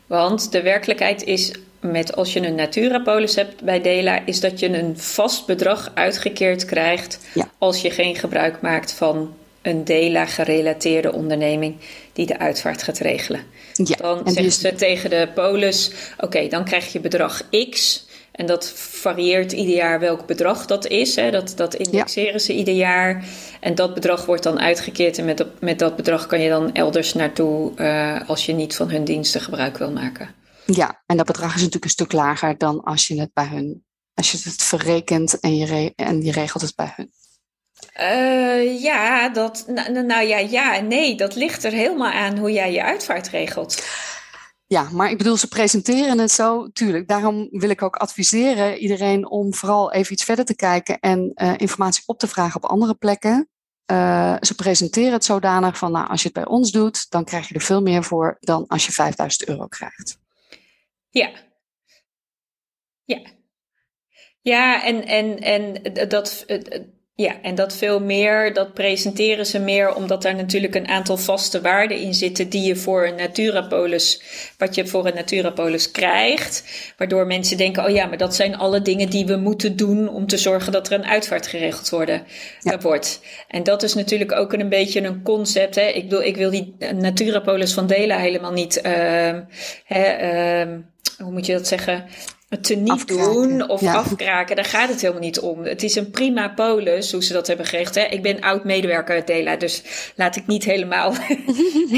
want 0.08 0.52
de 0.52 0.62
werkelijkheid 0.62 1.24
is 1.24 1.52
met 1.80 2.16
als 2.16 2.34
je 2.34 2.48
een 2.48 2.56
Naturapolis 2.56 3.36
hebt 3.36 3.64
bij 3.64 3.82
Dela, 3.82 4.26
is 4.26 4.40
dat 4.40 4.60
je 4.60 4.78
een 4.78 5.00
vast 5.00 5.46
bedrag 5.46 5.92
uitgekeerd 5.94 6.66
krijgt 6.66 7.20
als 7.58 7.82
je 7.82 7.92
geen 7.92 8.16
gebruik 8.16 8.62
maakt 8.62 8.94
van 8.94 9.34
een 9.62 9.84
Dela-gerelateerde 9.84 11.14
onderneming 11.14 11.76
die 12.14 12.26
de 12.26 12.40
uitvaart 12.40 12.84
gaat 12.84 12.98
regelen. 12.98 13.42
Ja, 13.74 13.96
dan 13.96 14.22
zeggen 14.26 14.52
ze 14.52 14.74
tegen 14.74 15.10
de 15.10 15.30
polis: 15.36 15.92
oké, 16.18 16.48
dan 16.48 16.66
krijg 16.66 16.94
je 16.94 17.00
bedrag 17.00 17.42
X. 17.70 18.06
En 18.42 18.48
dat 18.48 18.72
varieert 18.76 19.52
ieder 19.52 19.76
jaar 19.76 20.00
welk 20.00 20.26
bedrag 20.26 20.66
dat 20.66 20.88
is. 20.88 21.16
Hè. 21.16 21.32
Dat, 21.32 21.54
dat 21.56 21.76
indexeren 21.76 22.42
ze 22.42 22.54
ieder 22.54 22.74
jaar. 22.74 23.26
En 23.60 23.76
dat 23.76 23.94
bedrag 23.94 24.26
wordt 24.26 24.44
dan 24.44 24.60
uitgekeerd. 24.60 25.18
En 25.18 25.26
met, 25.26 25.38
dat, 25.38 25.48
met 25.60 25.80
dat 25.80 25.96
bedrag 25.96 26.26
kan 26.26 26.40
je 26.40 26.50
dan 26.50 26.74
elders 26.74 27.14
naartoe 27.14 27.72
uh, 27.76 28.30
als 28.30 28.46
je 28.46 28.54
niet 28.54 28.76
van 28.76 28.90
hun 28.90 29.04
diensten 29.04 29.42
gebruik 29.42 29.78
wil 29.78 29.92
maken. 29.92 30.30
Ja, 30.66 31.02
en 31.06 31.18
dat 31.18 31.26
bedrag 31.26 31.50
is 31.50 31.56
natuurlijk 31.56 31.84
een 31.84 31.90
stuk 31.90 32.12
lager 32.12 32.58
dan 32.58 32.84
als 32.84 33.08
je 33.08 33.20
het 33.20 33.34
bij 33.34 33.48
hun, 33.48 33.86
als 34.14 34.32
je 34.32 34.38
het 34.44 34.64
verrekent 34.64 35.40
en 35.40 35.58
je, 35.58 35.94
en 35.96 36.22
je 36.22 36.32
regelt 36.32 36.62
het 36.62 36.76
bij 36.76 36.94
hun. 36.96 37.12
Uh, 38.00 38.82
ja, 38.82 39.30
dat, 39.30 39.64
nou, 39.68 40.04
nou 40.04 40.28
ja, 40.28 40.38
ja 40.38 40.76
en 40.76 40.88
nee, 40.88 41.16
dat 41.16 41.36
ligt 41.36 41.64
er 41.64 41.72
helemaal 41.72 42.12
aan 42.12 42.38
hoe 42.38 42.52
jij 42.52 42.72
je 42.72 42.84
uitvaart 42.84 43.28
regelt. 43.28 43.84
Ja, 44.72 44.90
maar 44.92 45.10
ik 45.10 45.18
bedoel, 45.18 45.38
ze 45.38 45.48
presenteren 45.48 46.20
het 46.20 46.32
zo, 46.32 46.72
tuurlijk. 46.72 47.08
Daarom 47.08 47.48
wil 47.52 47.70
ik 47.70 47.82
ook 47.82 47.96
adviseren 47.96 48.78
iedereen 48.78 49.30
om 49.30 49.54
vooral 49.54 49.92
even 49.92 50.14
iets 50.14 50.24
verder 50.24 50.46
te 50.46 50.56
kijken 50.56 51.00
en 51.00 51.32
uh, 51.36 51.54
informatie 51.58 52.04
op 52.06 52.20
te 52.20 52.28
vragen 52.28 52.64
op 52.64 52.70
andere 52.70 52.96
plekken. 52.96 53.50
Uh, 53.92 54.36
ze 54.40 54.56
presenteren 54.56 55.12
het 55.12 55.26
zodanig 55.26 55.78
van, 55.78 55.92
nou, 55.92 56.08
als 56.08 56.22
je 56.22 56.28
het 56.28 56.38
bij 56.38 56.48
ons 56.48 56.72
doet, 56.72 57.10
dan 57.10 57.24
krijg 57.24 57.48
je 57.48 57.54
er 57.54 57.62
veel 57.62 57.82
meer 57.82 58.04
voor 58.04 58.38
dan 58.40 58.68
als 58.68 58.86
je 58.86 58.92
5000 58.92 59.48
euro 59.48 59.68
krijgt. 59.68 60.18
Ja. 61.10 61.32
Ja. 63.04 63.22
Ja, 64.42 64.84
en, 64.84 65.06
en, 65.06 65.40
en 65.40 65.94
dat, 66.10 66.46
ja, 67.16 67.42
en 67.42 67.56
dat 67.56 67.76
veel 67.76 68.00
meer, 68.00 68.54
dat 68.54 68.74
presenteren 68.74 69.46
ze 69.46 69.60
meer 69.60 69.96
omdat 69.96 70.22
daar 70.22 70.36
natuurlijk 70.36 70.76
een 70.76 70.88
aantal 70.88 71.18
vaste 71.18 71.62
waarden 71.62 71.98
in 71.98 72.14
zitten 72.14 72.50
die 72.50 72.64
je 72.64 72.76
voor 72.76 73.08
een 73.08 73.16
Naturapolis, 73.16 74.22
wat 74.58 74.76
je 74.76 74.88
voor 74.88 75.08
een 75.08 75.16
Naturapolis 75.16 75.92
krijgt. 75.92 76.64
Waardoor 76.98 77.28
mensen 77.28 77.58
denken, 77.58 77.86
oh 77.86 77.90
ja, 77.90 78.06
maar 78.06 78.18
dat 78.18 78.36
zijn 78.36 78.58
alle 78.58 78.82
dingen 78.82 79.10
die 79.10 79.26
we 79.26 79.36
moeten 79.36 79.76
doen 79.76 80.10
om 80.10 80.28
te 80.28 80.38
zorgen 80.38 80.72
dat 80.72 80.88
er 80.88 80.94
een 80.94 81.06
uitvaart 81.06 81.48
geregeld 81.48 81.90
worden, 81.90 82.24
ja. 82.60 82.80
wordt. 82.80 83.22
En 83.48 83.64
dat 83.64 83.84
is 83.84 83.94
natuurlijk 83.94 84.32
ook 84.32 84.54
een 84.54 84.70
beetje 84.70 85.02
een 85.02 85.24
concept. 85.24 85.76
Hè? 85.76 85.88
Ik, 85.88 86.04
bedoel, 86.04 86.24
ik 86.24 86.36
wil 86.36 86.50
die 86.50 86.76
Naturapolis 86.96 87.74
van 87.74 87.88
Dela 87.88 88.18
helemaal 88.18 88.54
niet, 88.54 88.78
uh, 88.86 89.40
hè, 89.86 90.64
uh, 90.66 90.78
hoe 91.18 91.32
moet 91.32 91.46
je 91.46 91.54
dat 91.54 91.68
zeggen? 91.68 92.06
Te 92.62 92.76
niet 92.76 93.08
doen 93.08 93.70
of 93.70 93.84
afkraken, 93.84 94.56
daar 94.56 94.66
gaat 94.66 94.90
het 94.90 95.02
helemaal 95.02 95.22
niet 95.22 95.40
om. 95.40 95.64
Het 95.64 95.84
is 95.84 95.96
een 95.96 96.10
prima 96.10 96.50
polis, 96.50 97.12
hoe 97.12 97.24
ze 97.24 97.34
dat 97.34 97.48
hebben 97.48 97.66
geregeld. 97.66 97.96
Hè? 97.96 98.04
Ik 98.04 98.22
ben 98.22 98.40
oud-medewerker 98.40 99.26
Dela, 99.26 99.56
dus 99.56 99.84
laat 100.16 100.36
ik 100.36 100.48
niet 100.48 100.64
helemaal... 100.64 101.14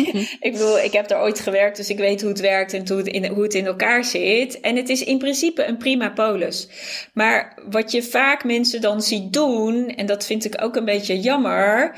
ik 0.39 0.51
bedoel, 0.51 0.79
ik 0.79 0.91
heb 0.91 1.07
daar 1.07 1.21
ooit 1.21 1.39
gewerkt, 1.39 1.77
dus 1.77 1.89
ik 1.89 1.97
weet 1.97 2.21
hoe 2.21 2.29
het 2.29 2.39
werkt 2.39 2.73
en 2.73 2.87
hoe 2.87 2.97
het, 2.97 3.07
in, 3.07 3.25
hoe 3.25 3.43
het 3.43 3.53
in 3.53 3.65
elkaar 3.65 4.03
zit. 4.03 4.59
En 4.59 4.75
het 4.75 4.89
is 4.89 5.03
in 5.03 5.17
principe 5.17 5.65
een 5.65 5.77
prima 5.77 6.09
polis. 6.09 6.67
Maar 7.13 7.57
wat 7.69 7.91
je 7.91 8.03
vaak 8.03 8.43
mensen 8.43 8.81
dan 8.81 9.01
ziet 9.01 9.33
doen, 9.33 9.87
en 9.87 10.05
dat 10.05 10.25
vind 10.25 10.45
ik 10.45 10.61
ook 10.63 10.75
een 10.75 10.85
beetje 10.85 11.19
jammer... 11.19 11.95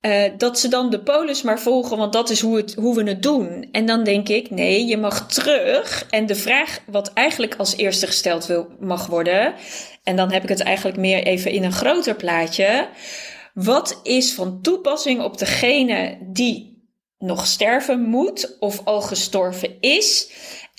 Uh, 0.00 0.24
dat 0.36 0.58
ze 0.58 0.68
dan 0.68 0.90
de 0.90 1.00
polis 1.00 1.42
maar 1.42 1.60
volgen, 1.60 1.96
want 1.96 2.12
dat 2.12 2.30
is 2.30 2.40
hoe, 2.40 2.56
het, 2.56 2.74
hoe 2.74 2.94
we 2.94 3.02
het 3.02 3.22
doen. 3.22 3.68
En 3.72 3.86
dan 3.86 4.04
denk 4.04 4.28
ik, 4.28 4.50
nee, 4.50 4.86
je 4.86 4.96
mag 4.96 5.26
terug. 5.26 6.06
En 6.10 6.26
de 6.26 6.34
vraag 6.34 6.80
wat 6.86 7.12
eigenlijk 7.12 7.54
als 7.56 7.76
eerste 7.76 8.06
gesteld 8.06 8.46
wil, 8.46 8.68
mag 8.78 9.06
worden, 9.06 9.54
en 10.02 10.16
dan 10.16 10.32
heb 10.32 10.42
ik 10.42 10.48
het 10.48 10.60
eigenlijk 10.60 10.96
meer 10.96 11.22
even 11.22 11.50
in 11.50 11.64
een 11.64 11.72
groter 11.72 12.14
plaatje. 12.14 12.88
Wat 13.54 14.00
is 14.02 14.32
van 14.32 14.62
toepassing 14.62 15.22
op 15.22 15.38
degene 15.38 16.18
die 16.20 16.84
nog 17.18 17.46
sterven 17.46 18.00
moet 18.00 18.56
of 18.58 18.84
al 18.84 19.00
gestorven 19.00 19.80
is? 19.80 20.30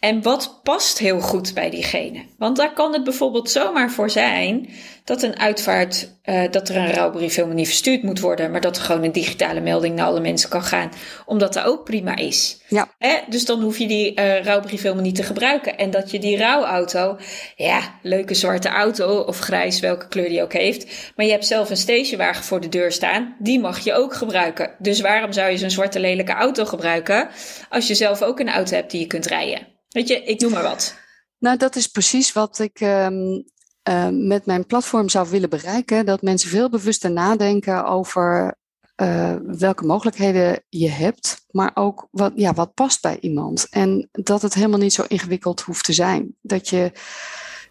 En 0.01 0.21
wat 0.21 0.59
past 0.63 0.97
heel 0.97 1.19
goed 1.19 1.53
bij 1.53 1.69
diegene? 1.69 2.25
Want 2.37 2.57
daar 2.57 2.73
kan 2.73 2.93
het 2.93 3.03
bijvoorbeeld 3.03 3.49
zomaar 3.49 3.91
voor 3.91 4.09
zijn 4.09 4.69
dat 5.03 5.23
een 5.23 5.39
uitvaart, 5.39 6.11
uh, 6.25 6.43
dat 6.51 6.69
er 6.69 6.77
een 6.77 6.91
rouwbrief 6.91 7.35
helemaal 7.35 7.55
niet 7.55 7.67
verstuurd 7.67 8.03
moet 8.03 8.19
worden, 8.19 8.51
maar 8.51 8.61
dat 8.61 8.77
er 8.77 8.83
gewoon 8.83 9.03
een 9.03 9.11
digitale 9.11 9.59
melding 9.59 9.95
naar 9.95 10.05
alle 10.05 10.19
mensen 10.19 10.49
kan 10.49 10.63
gaan, 10.63 10.91
omdat 11.25 11.53
dat 11.53 11.63
ook 11.63 11.83
prima 11.83 12.15
is. 12.15 12.61
Ja. 12.67 12.89
Hè? 12.97 13.15
Dus 13.29 13.45
dan 13.45 13.61
hoef 13.61 13.77
je 13.77 13.87
die 13.87 14.19
uh, 14.19 14.43
rouwbrief 14.43 14.81
helemaal 14.81 15.03
niet 15.03 15.15
te 15.15 15.23
gebruiken. 15.23 15.77
En 15.77 15.91
dat 15.91 16.11
je 16.11 16.19
die 16.19 16.37
rouwauto, 16.37 17.17
ja, 17.55 17.99
leuke 18.01 18.33
zwarte 18.33 18.69
auto 18.69 19.19
of 19.19 19.39
grijs, 19.39 19.79
welke 19.79 20.07
kleur 20.07 20.29
die 20.29 20.41
ook 20.41 20.53
heeft, 20.53 21.11
maar 21.15 21.25
je 21.25 21.31
hebt 21.31 21.47
zelf 21.47 21.69
een 21.69 21.77
stationwagen 21.77 22.43
voor 22.43 22.61
de 22.61 22.69
deur 22.69 22.91
staan, 22.91 23.35
die 23.39 23.59
mag 23.59 23.79
je 23.79 23.93
ook 23.93 24.13
gebruiken. 24.13 24.71
Dus 24.77 25.01
waarom 25.01 25.31
zou 25.31 25.51
je 25.51 25.57
zo'n 25.57 25.69
zwarte 25.69 25.99
lelijke 25.99 26.33
auto 26.33 26.65
gebruiken 26.65 27.29
als 27.69 27.87
je 27.87 27.95
zelf 27.95 28.21
ook 28.21 28.39
een 28.39 28.49
auto 28.49 28.75
hebt 28.75 28.91
die 28.91 28.99
je 28.99 29.07
kunt 29.07 29.25
rijden? 29.25 29.70
Weet 29.91 30.07
je, 30.07 30.23
ik 30.23 30.39
noem 30.39 30.51
maar 30.51 30.63
wat. 30.63 30.95
Nou, 31.37 31.57
dat 31.57 31.75
is 31.75 31.87
precies 31.87 32.33
wat 32.33 32.59
ik 32.59 32.81
um, 32.81 33.43
uh, 33.89 34.07
met 34.11 34.45
mijn 34.45 34.65
platform 34.65 35.09
zou 35.09 35.29
willen 35.29 35.49
bereiken. 35.49 36.05
Dat 36.05 36.21
mensen 36.21 36.49
veel 36.49 36.69
bewuster 36.69 37.11
nadenken 37.11 37.85
over 37.85 38.55
uh, 39.01 39.35
welke 39.43 39.85
mogelijkheden 39.85 40.63
je 40.69 40.89
hebt, 40.89 41.45
maar 41.49 41.71
ook 41.73 42.07
wat, 42.11 42.31
ja, 42.35 42.53
wat 42.53 42.73
past 42.73 43.01
bij 43.01 43.17
iemand. 43.19 43.67
En 43.69 44.09
dat 44.11 44.41
het 44.41 44.53
helemaal 44.53 44.79
niet 44.79 44.93
zo 44.93 45.05
ingewikkeld 45.07 45.61
hoeft 45.61 45.85
te 45.85 45.93
zijn. 45.93 46.35
Dat 46.41 46.69
je, 46.69 46.91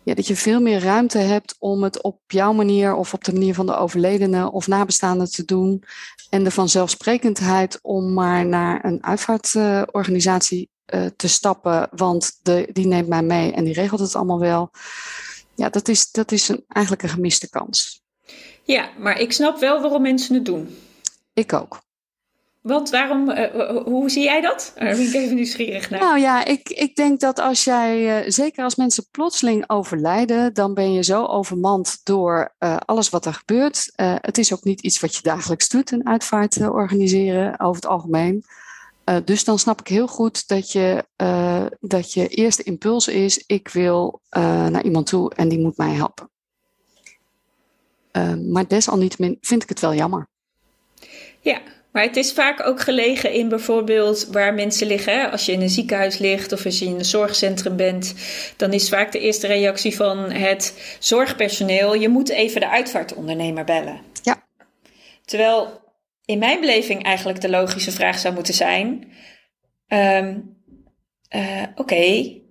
ja, 0.03 0.15
dat 0.15 0.27
je 0.27 0.37
veel 0.37 0.61
meer 0.61 0.81
ruimte 0.81 1.19
hebt 1.19 1.57
om 1.59 1.83
het 1.83 2.03
op 2.03 2.21
jouw 2.27 2.53
manier 2.53 2.95
of 2.95 3.15
op 3.15 3.25
de 3.25 3.33
manier 3.33 3.55
van 3.55 3.67
de 3.67 3.77
overledene 3.77 4.53
of 4.53 4.67
nabestaanden 4.67 5.31
te 5.31 5.45
doen. 5.45 5.83
En 6.31 6.45
de 6.45 6.51
vanzelfsprekendheid 6.51 7.79
om 7.83 8.13
maar 8.13 8.47
naar 8.47 8.85
een 8.85 9.05
uitvaartorganisatie 9.05 10.71
uh, 10.95 11.07
te 11.17 11.29
stappen, 11.29 11.89
want 11.91 12.39
de, 12.43 12.69
die 12.73 12.87
neemt 12.87 13.09
mij 13.09 13.23
mee 13.23 13.53
en 13.53 13.65
die 13.65 13.75
regelt 13.75 14.01
het 14.01 14.15
allemaal 14.15 14.39
wel. 14.39 14.71
Ja, 15.55 15.69
dat 15.69 15.89
is, 15.89 16.11
dat 16.11 16.33
is 16.33 16.49
een, 16.49 16.65
eigenlijk 16.69 17.03
een 17.03 17.09
gemiste 17.09 17.49
kans. 17.49 18.03
Ja, 18.63 18.91
maar 18.99 19.19
ik 19.19 19.33
snap 19.33 19.59
wel 19.59 19.81
waarom 19.81 20.03
mensen 20.03 20.35
het 20.35 20.45
doen. 20.45 20.77
Ik 21.33 21.53
ook. 21.53 21.81
Want 22.61 22.91
waarom, 22.91 23.31
uh, 23.31 23.77
hoe 23.85 24.11
zie 24.11 24.23
jij 24.23 24.41
dat? 24.41 24.73
Daar 24.79 24.97
ben 24.97 25.07
ik 25.07 25.15
even 25.15 25.35
nieuwsgierig 25.35 25.91
naar. 25.91 26.01
Nou 26.01 26.19
ja, 26.19 26.45
ik, 26.45 26.69
ik 26.69 26.97
denk 26.97 27.21
dat 27.21 27.39
als 27.39 27.65
jij, 27.65 28.23
uh, 28.25 28.31
zeker 28.31 28.65
als 28.65 28.75
mensen 28.75 29.07
plotseling 29.11 29.65
overlijden, 29.67 30.55
dan 30.55 30.75
ben 30.75 30.93
je 30.93 31.03
zo 31.03 31.25
overmand 31.25 32.01
door 32.05 32.55
uh, 32.59 32.77
alles 32.85 33.09
wat 33.09 33.27
er 33.27 33.35
gebeurt. 33.35 33.93
het 33.97 34.39
is 34.39 34.53
ook 34.53 34.65
niet 34.65 34.81
iets 34.81 35.01
wat 35.01 35.15
je 35.15 35.23
dagelijks 35.23 35.69
doet, 35.69 35.91
een 35.91 36.07
uitvaart 36.07 36.61
organiseren 36.61 37.61
over 37.61 37.83
het 37.83 37.91
algemeen. 37.91 38.45
Uh, 39.11 39.17
dus 39.25 39.45
dan 39.45 39.59
snap 39.59 39.81
ik 39.81 39.87
heel 39.87 40.07
goed 40.07 40.49
dat 40.49 40.73
je, 40.73 41.05
uh, 41.23 41.67
dat 41.81 42.13
je 42.13 42.29
eerste 42.29 42.63
impuls 42.63 43.09
is: 43.09 43.45
ik 43.47 43.69
wil 43.69 44.21
uh, 44.37 44.67
naar 44.67 44.85
iemand 44.85 45.07
toe 45.07 45.35
en 45.35 45.49
die 45.49 45.59
moet 45.59 45.77
mij 45.77 45.93
helpen. 45.93 46.31
maar 48.53 48.69
desalniettemin 48.69 49.39
vind 49.41 49.63
ik 49.63 49.69
het 49.69 49.81
wel 49.81 49.95
jammer. 49.95 50.29
Ja, 51.41 51.61
maar 51.93 52.03
het 52.03 52.17
is 52.17 52.33
vaak 52.33 52.67
ook 52.67 52.81
gelegen 52.81 53.33
in 53.33 53.49
bijvoorbeeld 53.49 54.27
waar 54.27 54.55
mensen 54.55 54.87
liggen. 54.87 55.21
Hè? 55.21 55.31
Als 55.31 55.47
je 55.47 55.53
in 55.53 55.61
een 55.61 55.71
ziekenhuis 55.71 56.19
ligt 56.19 56.53
of 56.53 56.65
als 56.65 56.79
je 56.79 56.85
in 56.85 56.99
een 56.99 57.05
zorgcentrum 57.05 57.77
bent, 57.77 58.15
dan 58.57 58.73
is 58.73 58.89
vaak 58.89 59.13
de 59.13 59.19
eerste 59.19 59.47
reactie 59.47 59.97
van 59.97 60.19
het 60.19 60.97
zorgpersoneel: 60.99 61.95
je 61.95 62.09
moet 62.09 62.29
even 62.29 62.61
de 62.61 62.69
uitvaartondernemer 62.69 63.65
bellen. 63.65 64.01
Ja. 64.23 64.43
Terwijl 65.25 65.80
in 66.31 66.39
mijn 66.39 66.61
beleving 66.61 67.03
eigenlijk 67.03 67.41
de 67.41 67.51
logische 67.51 67.93
vraag 67.93 68.19
zou 68.19 68.35
moeten 68.35 68.55
zijn: 68.55 69.13
um, 69.89 70.59
uh, 71.35 71.63
Oké, 71.63 71.81
okay, 71.81 72.43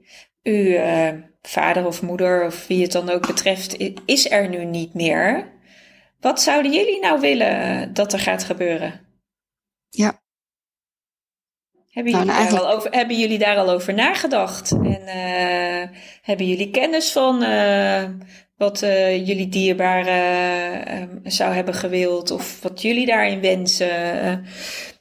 uw 0.43 0.53
uh, 0.53 1.13
vader 1.41 1.85
of 1.85 2.01
moeder 2.01 2.45
of 2.45 2.67
wie 2.67 2.81
het 2.81 2.91
dan 2.91 3.09
ook 3.09 3.27
betreft 3.27 3.77
is 4.05 4.31
er 4.31 4.49
nu 4.49 4.65
niet 4.65 4.93
meer. 4.93 5.51
Wat 6.19 6.41
zouden 6.41 6.73
jullie 6.73 6.99
nou 6.99 7.19
willen 7.19 7.93
dat 7.93 8.13
er 8.13 8.19
gaat 8.19 8.43
gebeuren? 8.43 9.07
Ja. 9.89 10.21
Hebben 11.89 12.11
jullie, 12.11 12.27
nou, 12.27 12.49
daar, 12.49 12.59
al 12.59 12.71
over, 12.71 12.91
hebben 12.91 13.19
jullie 13.19 13.37
daar 13.37 13.57
al 13.57 13.69
over 13.69 13.93
nagedacht? 13.93 14.71
En 14.71 15.01
uh, 15.01 15.97
hebben 16.21 16.47
jullie 16.47 16.69
kennis 16.71 17.11
van 17.11 17.43
wat 18.59 18.81
uh, 18.81 19.27
jullie 19.27 19.49
dierbare 19.49 20.11
uh, 20.87 21.03
zou 21.23 21.53
hebben 21.53 21.73
gewild 21.73 22.31
of 22.31 22.61
wat 22.61 22.81
jullie 22.81 23.05
daarin 23.05 23.41
wensen. 23.41 24.45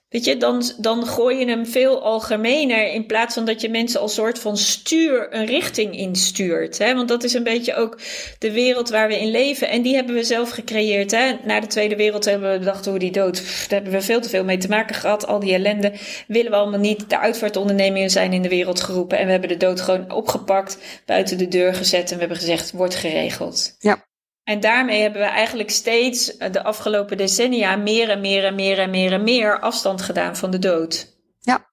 Weet 0.09 0.25
je, 0.25 0.37
dan, 0.37 0.62
dan 0.79 1.07
gooi 1.07 1.38
je 1.38 1.47
hem 1.47 1.66
veel 1.66 2.03
algemener 2.03 2.92
in 2.92 3.07
plaats 3.07 3.35
van 3.35 3.44
dat 3.44 3.61
je 3.61 3.68
mensen 3.68 4.01
als 4.01 4.14
soort 4.14 4.38
van 4.38 4.57
stuur 4.57 5.35
een 5.35 5.47
richting 5.47 5.97
instuurt. 5.97 6.79
Hè? 6.79 6.94
Want 6.94 7.09
dat 7.09 7.25
is 7.25 7.35
een 7.35 7.42
beetje 7.42 7.75
ook 7.75 8.01
de 8.38 8.53
wereld 8.53 8.88
waar 8.88 9.09
we 9.09 9.21
in 9.21 9.31
leven 9.31 9.68
en 9.68 9.83
die 9.83 9.94
hebben 9.94 10.14
we 10.14 10.25
zelf 10.25 10.51
gecreëerd. 10.51 11.11
Hè? 11.11 11.33
Na 11.44 11.61
de 11.61 11.66
Tweede 11.66 11.97
Wereld 11.97 12.25
hebben 12.25 12.53
we 12.53 12.59
bedacht 12.59 12.87
hoe 12.87 12.99
die 12.99 13.11
dood, 13.11 13.37
daar 13.37 13.68
hebben 13.68 13.92
we 13.92 14.01
veel 14.01 14.21
te 14.21 14.29
veel 14.29 14.44
mee 14.44 14.59
te 14.59 14.68
maken 14.68 14.94
gehad. 14.94 15.27
Al 15.27 15.38
die 15.38 15.55
ellende 15.55 15.92
willen 16.27 16.51
we 16.51 16.57
allemaal 16.57 16.81
niet. 16.81 17.11
De 17.11 17.18
uitvaartondernemingen 17.18 18.11
zijn 18.11 18.33
in 18.33 18.42
de 18.42 18.49
wereld 18.49 18.81
geroepen 18.81 19.18
en 19.18 19.25
we 19.25 19.31
hebben 19.31 19.49
de 19.49 19.57
dood 19.57 19.81
gewoon 19.81 20.12
opgepakt, 20.12 20.79
buiten 21.07 21.38
de 21.38 21.49
deur 21.49 21.75
gezet 21.75 22.09
en 22.09 22.14
we 22.14 22.21
hebben 22.21 22.38
gezegd, 22.38 22.71
wordt 22.71 22.94
geregeld. 22.94 23.77
Ja. 23.79 24.07
En 24.48 24.61
daarmee 24.61 25.00
hebben 25.00 25.20
we 25.20 25.26
eigenlijk 25.26 25.70
steeds 25.70 26.37
de 26.37 26.62
afgelopen 26.62 27.16
decennia 27.16 27.76
meer 27.76 28.11
en 28.11 28.20
meer 28.20 28.44
en 28.44 28.54
meer 28.54 28.78
en 28.78 28.90
meer 28.90 29.12
en 29.12 29.22
meer 29.22 29.61
afstand 29.61 30.02
gedaan 30.02 30.37
van 30.37 30.50
de 30.50 30.58
dood. 30.58 31.16
Ja. 31.40 31.66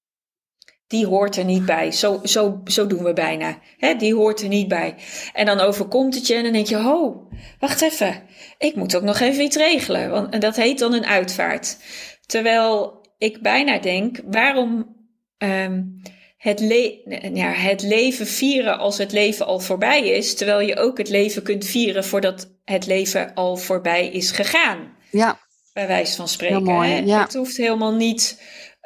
Die 0.87 1.05
hoort 1.05 1.35
er 1.35 1.45
niet 1.45 1.65
bij. 1.65 1.91
Zo, 1.91 2.19
zo, 2.23 2.61
zo 2.65 2.87
doen 2.87 3.03
we 3.03 3.13
bijna. 3.13 3.59
Hè, 3.77 3.95
die 3.95 4.15
hoort 4.15 4.41
er 4.41 4.47
niet 4.47 4.67
bij. 4.67 4.95
En 5.33 5.45
dan 5.45 5.59
overkomt 5.59 6.15
het 6.15 6.27
je 6.27 6.35
en 6.35 6.43
dan 6.43 6.53
denk 6.53 6.67
je: 6.67 6.77
ho, 6.77 7.27
wacht 7.59 7.81
even. 7.81 8.23
Ik 8.57 8.75
moet 8.75 8.95
ook 8.95 9.03
nog 9.03 9.19
even 9.19 9.43
iets 9.43 9.57
regelen. 9.57 10.09
Want, 10.09 10.33
en 10.33 10.39
dat 10.39 10.55
heet 10.55 10.79
dan 10.79 10.93
een 10.93 11.05
uitvaart. 11.05 11.77
Terwijl 12.25 13.01
ik 13.17 13.41
bijna 13.41 13.79
denk: 13.79 14.19
waarom. 14.25 14.95
Um, 15.37 16.01
het, 16.45 16.59
le 16.59 17.01
ja, 17.33 17.51
het 17.51 17.81
leven 17.81 18.27
vieren 18.27 18.77
als 18.77 18.97
het 18.97 19.11
leven 19.11 19.45
al 19.45 19.59
voorbij 19.59 20.07
is, 20.07 20.35
terwijl 20.35 20.59
je 20.59 20.77
ook 20.77 20.97
het 20.97 21.09
leven 21.09 21.43
kunt 21.43 21.65
vieren 21.65 22.05
voordat 22.05 22.49
het 22.63 22.85
leven 22.85 23.33
al 23.33 23.57
voorbij 23.57 24.07
is 24.07 24.31
gegaan. 24.31 24.95
Ja. 25.11 25.39
Bij 25.73 25.87
wijze 25.87 26.15
van 26.15 26.27
spreken. 26.27 26.63
Mooi, 26.63 26.89
hè? 26.89 26.99
Ja. 26.99 27.21
Het 27.21 27.33
hoeft 27.33 27.57
helemaal 27.57 27.93
niet 27.93 28.41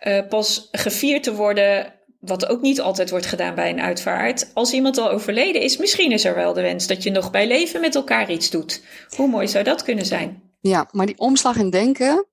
uh, 0.07 0.27
pas 0.29 0.67
gevierd 0.71 1.23
te 1.23 1.35
worden, 1.35 1.93
wat 2.19 2.47
ook 2.47 2.61
niet 2.61 2.81
altijd 2.81 3.09
wordt 3.09 3.25
gedaan 3.25 3.55
bij 3.55 3.69
een 3.69 3.81
uitvaart. 3.81 4.51
Als 4.53 4.73
iemand 4.73 4.97
al 4.97 5.09
overleden 5.09 5.61
is, 5.61 5.77
misschien 5.77 6.11
is 6.11 6.25
er 6.25 6.35
wel 6.35 6.53
de 6.53 6.61
wens 6.61 6.87
dat 6.87 7.03
je 7.03 7.11
nog 7.11 7.31
bij 7.31 7.47
leven 7.47 7.81
met 7.81 7.95
elkaar 7.95 8.31
iets 8.31 8.49
doet. 8.49 8.83
Hoe 9.15 9.27
mooi 9.27 9.47
zou 9.47 9.63
dat 9.63 9.83
kunnen 9.83 10.05
zijn? 10.05 10.41
Ja, 10.61 10.87
maar 10.91 11.05
die 11.05 11.17
omslag 11.17 11.55
in 11.57 11.69
denken, 11.69 12.25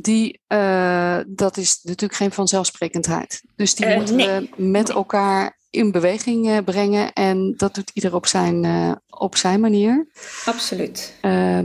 die, 0.00 0.40
uh, 0.48 1.18
dat 1.26 1.56
is 1.56 1.80
natuurlijk 1.82 2.18
geen 2.18 2.32
vanzelfsprekendheid. 2.32 3.42
Dus 3.56 3.74
die 3.74 3.86
Uh, 3.86 3.96
moeten 3.96 4.16
nee. 4.16 4.28
we 4.56 4.62
met 4.62 4.90
elkaar 4.90 5.58
in 5.70 5.90
beweging 5.90 6.46
uh, 6.46 6.58
brengen. 6.64 7.12
En 7.12 7.54
dat 7.56 7.74
doet 7.74 7.90
ieder 7.94 8.14
op 8.14 8.26
zijn, 8.26 8.66
op 9.10 9.36
zijn 9.36 9.60
manier. 9.60 10.06
Absoluut. 10.44 11.14
Uh, 11.22 11.60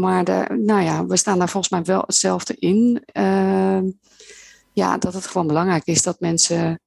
maar 0.00 0.24
de, 0.24 0.44
nou 0.48 0.82
ja, 0.82 1.06
we 1.06 1.16
staan 1.16 1.38
daar 1.38 1.48
volgens 1.48 1.72
mij 1.72 1.82
wel 1.82 2.02
hetzelfde 2.06 2.56
in. 2.58 3.04
Uh, 3.12 3.78
ja, 4.72 4.98
dat 4.98 5.14
het 5.14 5.26
gewoon 5.26 5.46
belangrijk 5.46 5.86
is 5.86 6.02
dat 6.02 6.20
mensen 6.20 6.80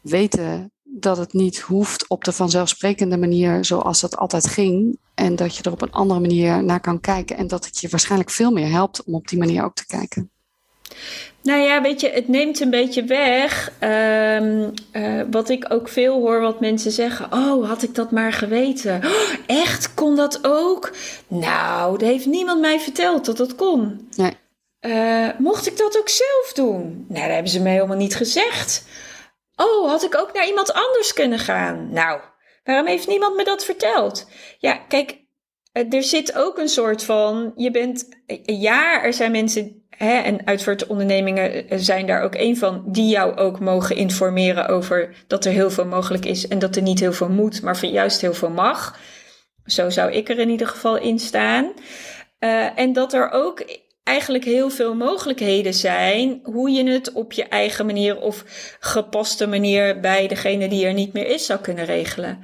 weten 0.00 0.72
dat 0.96 1.16
het 1.16 1.32
niet 1.32 1.58
hoeft 1.58 2.08
op 2.08 2.24
de 2.24 2.32
vanzelfsprekende 2.32 3.16
manier 3.16 3.64
zoals 3.64 4.02
het 4.02 4.16
altijd 4.16 4.46
ging. 4.46 4.98
En 5.14 5.36
dat 5.36 5.56
je 5.56 5.62
er 5.62 5.72
op 5.72 5.82
een 5.82 5.92
andere 5.92 6.20
manier 6.20 6.64
naar 6.64 6.80
kan 6.80 7.00
kijken. 7.00 7.36
En 7.36 7.46
dat 7.46 7.64
het 7.64 7.80
je 7.80 7.88
waarschijnlijk 7.88 8.30
veel 8.30 8.50
meer 8.50 8.70
helpt 8.70 9.04
om 9.04 9.14
op 9.14 9.28
die 9.28 9.38
manier 9.38 9.64
ook 9.64 9.74
te 9.74 9.86
kijken. 9.86 10.30
Nou 11.42 11.60
ja, 11.60 11.82
weet 11.82 12.00
je, 12.00 12.10
het 12.10 12.28
neemt 12.28 12.60
een 12.60 12.70
beetje 12.70 13.04
weg. 13.04 13.72
Um, 13.80 14.72
uh, 14.92 15.22
wat 15.30 15.48
ik 15.48 15.66
ook 15.68 15.88
veel 15.88 16.14
hoor, 16.14 16.40
wat 16.40 16.60
mensen 16.60 16.92
zeggen. 16.92 17.32
Oh, 17.32 17.68
had 17.68 17.82
ik 17.82 17.94
dat 17.94 18.10
maar 18.10 18.32
geweten. 18.32 19.00
Oh, 19.04 19.34
echt? 19.46 19.94
Kon 19.94 20.16
dat 20.16 20.38
ook? 20.42 20.92
Nou, 21.28 22.00
er 22.00 22.06
heeft 22.06 22.26
niemand 22.26 22.60
mij 22.60 22.80
verteld 22.80 23.24
dat 23.24 23.36
dat 23.36 23.54
kon. 23.54 24.08
Nee. 24.16 24.32
Uh, 24.80 25.28
mocht 25.38 25.66
ik 25.66 25.76
dat 25.76 25.98
ook 25.98 26.08
zelf 26.08 26.52
doen? 26.54 27.04
Nou, 27.08 27.24
dat 27.24 27.34
hebben 27.34 27.50
ze 27.52 27.60
mij 27.60 27.72
helemaal 27.72 27.96
niet 27.96 28.16
gezegd. 28.16 28.84
Oh, 29.56 29.88
had 29.88 30.02
ik 30.02 30.18
ook 30.18 30.32
naar 30.32 30.46
iemand 30.46 30.72
anders 30.72 31.12
kunnen 31.12 31.38
gaan? 31.38 31.92
Nou, 31.92 32.20
waarom 32.64 32.86
heeft 32.86 33.06
niemand 33.06 33.36
me 33.36 33.44
dat 33.44 33.64
verteld? 33.64 34.26
Ja, 34.58 34.76
kijk, 34.88 35.22
er 35.72 36.02
zit 36.02 36.36
ook 36.36 36.58
een 36.58 36.68
soort 36.68 37.04
van. 37.04 37.52
Je 37.56 37.70
bent. 37.70 38.08
Ja, 38.42 39.02
er 39.02 39.12
zijn 39.12 39.32
mensen. 39.32 39.82
Hè, 39.90 40.18
en 40.18 40.46
uitvaartondernemingen 40.46 41.66
zijn 41.80 42.06
daar 42.06 42.22
ook 42.22 42.34
een 42.34 42.56
van. 42.56 42.84
die 42.86 43.08
jou 43.08 43.36
ook 43.36 43.60
mogen 43.60 43.96
informeren 43.96 44.68
over 44.68 45.24
dat 45.26 45.44
er 45.44 45.52
heel 45.52 45.70
veel 45.70 45.86
mogelijk 45.86 46.24
is. 46.24 46.48
en 46.48 46.58
dat 46.58 46.76
er 46.76 46.82
niet 46.82 47.00
heel 47.00 47.12
veel 47.12 47.28
moet, 47.28 47.62
maar 47.62 47.84
juist 47.84 48.20
heel 48.20 48.34
veel 48.34 48.50
mag. 48.50 48.98
Zo 49.64 49.90
zou 49.90 50.12
ik 50.12 50.28
er 50.28 50.38
in 50.38 50.48
ieder 50.48 50.66
geval 50.66 50.96
in 50.96 51.18
staan. 51.18 51.72
En 52.74 52.92
dat 52.92 53.12
er 53.12 53.30
ook 53.30 53.64
eigenlijk 54.04 54.44
heel 54.44 54.70
veel 54.70 54.94
mogelijkheden 54.94 55.74
zijn 55.74 56.40
hoe 56.42 56.70
je 56.70 56.90
het 56.90 57.12
op 57.12 57.32
je 57.32 57.44
eigen 57.44 57.86
manier 57.86 58.20
of 58.20 58.44
gepaste 58.80 59.46
manier 59.46 60.00
bij 60.00 60.28
degene 60.28 60.68
die 60.68 60.86
er 60.86 60.92
niet 60.92 61.12
meer 61.12 61.26
is 61.26 61.46
zou 61.46 61.60
kunnen 61.60 61.84
regelen. 61.84 62.38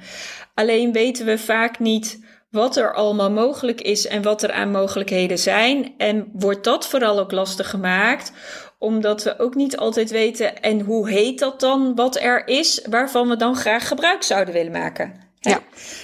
Alleen 0.53 0.91
weten 0.91 1.25
we 1.25 1.37
vaak 1.37 1.79
niet 1.79 2.19
wat 2.51 2.77
er 2.77 2.93
allemaal 2.93 3.31
mogelijk 3.31 3.81
is 3.81 4.07
en 4.07 4.21
wat 4.21 4.43
er 4.43 4.51
aan 4.51 4.71
mogelijkheden 4.71 5.39
zijn. 5.39 5.93
En 5.97 6.29
wordt 6.33 6.63
dat 6.63 6.87
vooral 6.87 7.19
ook 7.19 7.31
lastig 7.31 7.69
gemaakt, 7.69 8.31
omdat 8.79 9.23
we 9.23 9.39
ook 9.39 9.55
niet 9.55 9.77
altijd 9.77 10.11
weten 10.11 10.61
en 10.61 10.79
hoe 10.79 11.09
heet 11.09 11.39
dat 11.39 11.59
dan 11.59 11.95
wat 11.95 12.19
er 12.19 12.47
is, 12.47 12.81
waarvan 12.89 13.27
we 13.27 13.35
dan 13.35 13.55
graag 13.55 13.87
gebruik 13.87 14.23
zouden 14.23 14.53
willen 14.53 14.71
maken. 14.71 15.29
Ja. 15.39 15.59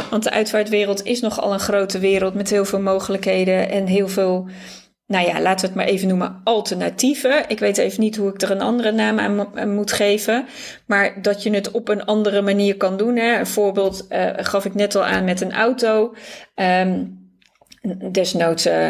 Want 0.09 0.23
de 0.23 0.31
uitvaartwereld 0.31 1.05
is 1.05 1.21
nogal 1.21 1.53
een 1.53 1.59
grote 1.59 1.99
wereld 1.99 2.33
met 2.33 2.49
heel 2.49 2.65
veel 2.65 2.81
mogelijkheden 2.81 3.69
en 3.69 3.85
heel 3.85 4.07
veel 4.07 4.47
nou 5.07 5.27
ja, 5.27 5.41
laten 5.41 5.59
we 5.59 5.65
het 5.65 5.75
maar 5.75 5.93
even 5.93 6.07
noemen, 6.07 6.41
alternatieven. 6.43 7.49
Ik 7.49 7.59
weet 7.59 7.77
even 7.77 8.01
niet 8.01 8.15
hoe 8.15 8.29
ik 8.29 8.41
er 8.41 8.51
een 8.51 8.61
andere 8.61 8.91
naam 8.91 9.19
aan, 9.19 9.73
moet 9.73 9.91
geven. 9.91 10.45
Maar 10.85 11.21
dat 11.21 11.43
je 11.43 11.53
het 11.53 11.71
op 11.71 11.87
een 11.87 12.05
andere 12.05 12.41
manier 12.41 12.77
kan 12.77 12.97
doen. 12.97 13.15
Hè. 13.15 13.39
Een 13.39 13.47
voorbeeld 13.47 14.05
uh, 14.09 14.29
gaf 14.35 14.65
ik 14.65 14.73
net 14.73 14.95
al 14.95 15.05
aan 15.05 15.23
met 15.23 15.41
een 15.41 15.53
auto. 15.53 16.15
Um, 16.55 17.16
Desnoods 18.11 18.65
uh, 18.65 18.89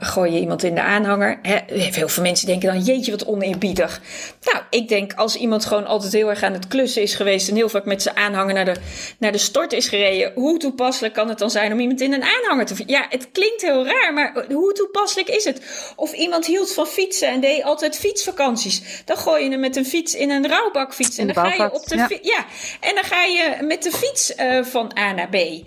gooi 0.00 0.32
je 0.32 0.40
iemand 0.40 0.62
in 0.62 0.74
de 0.74 0.82
aanhanger. 0.82 1.38
Hè? 1.42 1.58
Heel 1.66 2.08
veel 2.08 2.22
mensen 2.22 2.46
denken 2.46 2.68
dan, 2.68 2.82
jeetje, 2.82 3.10
wat 3.10 3.26
oneerbiedig. 3.26 4.00
Nou, 4.42 4.64
ik 4.70 4.88
denk 4.88 5.12
als 5.12 5.36
iemand 5.36 5.64
gewoon 5.64 5.86
altijd 5.86 6.12
heel 6.12 6.28
erg 6.28 6.42
aan 6.42 6.52
het 6.52 6.68
klussen 6.68 7.02
is 7.02 7.14
geweest... 7.14 7.48
en 7.48 7.54
heel 7.54 7.68
vaak 7.68 7.84
met 7.84 8.02
zijn 8.02 8.16
aanhanger 8.16 8.54
naar 8.54 8.64
de, 8.64 8.76
naar 9.18 9.32
de 9.32 9.38
stort 9.38 9.72
is 9.72 9.88
gereden... 9.88 10.32
hoe 10.34 10.58
toepasselijk 10.58 11.14
kan 11.14 11.28
het 11.28 11.38
dan 11.38 11.50
zijn 11.50 11.72
om 11.72 11.80
iemand 11.80 12.00
in 12.00 12.12
een 12.12 12.24
aanhanger 12.24 12.66
te... 12.66 12.74
Ja, 12.86 13.06
het 13.08 13.28
klinkt 13.32 13.62
heel 13.62 13.86
raar, 13.86 14.14
maar 14.14 14.44
hoe 14.48 14.72
toepasselijk 14.72 15.28
is 15.28 15.44
het? 15.44 15.92
Of 15.96 16.12
iemand 16.12 16.46
hield 16.46 16.72
van 16.72 16.86
fietsen 16.86 17.28
en 17.28 17.40
deed 17.40 17.62
altijd 17.62 17.96
fietsvakanties. 17.96 19.02
Dan 19.04 19.16
gooi 19.16 19.44
je 19.44 19.50
hem 19.50 19.60
met 19.60 19.76
een 19.76 19.86
fiets 19.86 20.14
in 20.14 20.30
een 20.30 20.48
rouwbakfiets. 20.48 21.18
En 21.18 21.26
dan 21.26 21.36
ga 21.36 21.64
je 21.64 21.72
op 21.72 21.86
de 21.86 21.96
ja. 21.96 22.08
ja. 22.22 22.46
en 22.80 22.94
dan 22.94 23.04
ga 23.04 23.22
je 23.22 23.56
met 23.60 23.82
de 23.82 23.90
fiets 23.90 24.32
uh, 24.36 24.64
van 24.64 24.92
A 24.98 25.12
naar 25.12 25.28
B. 25.28 25.34
Uh, 25.34 25.62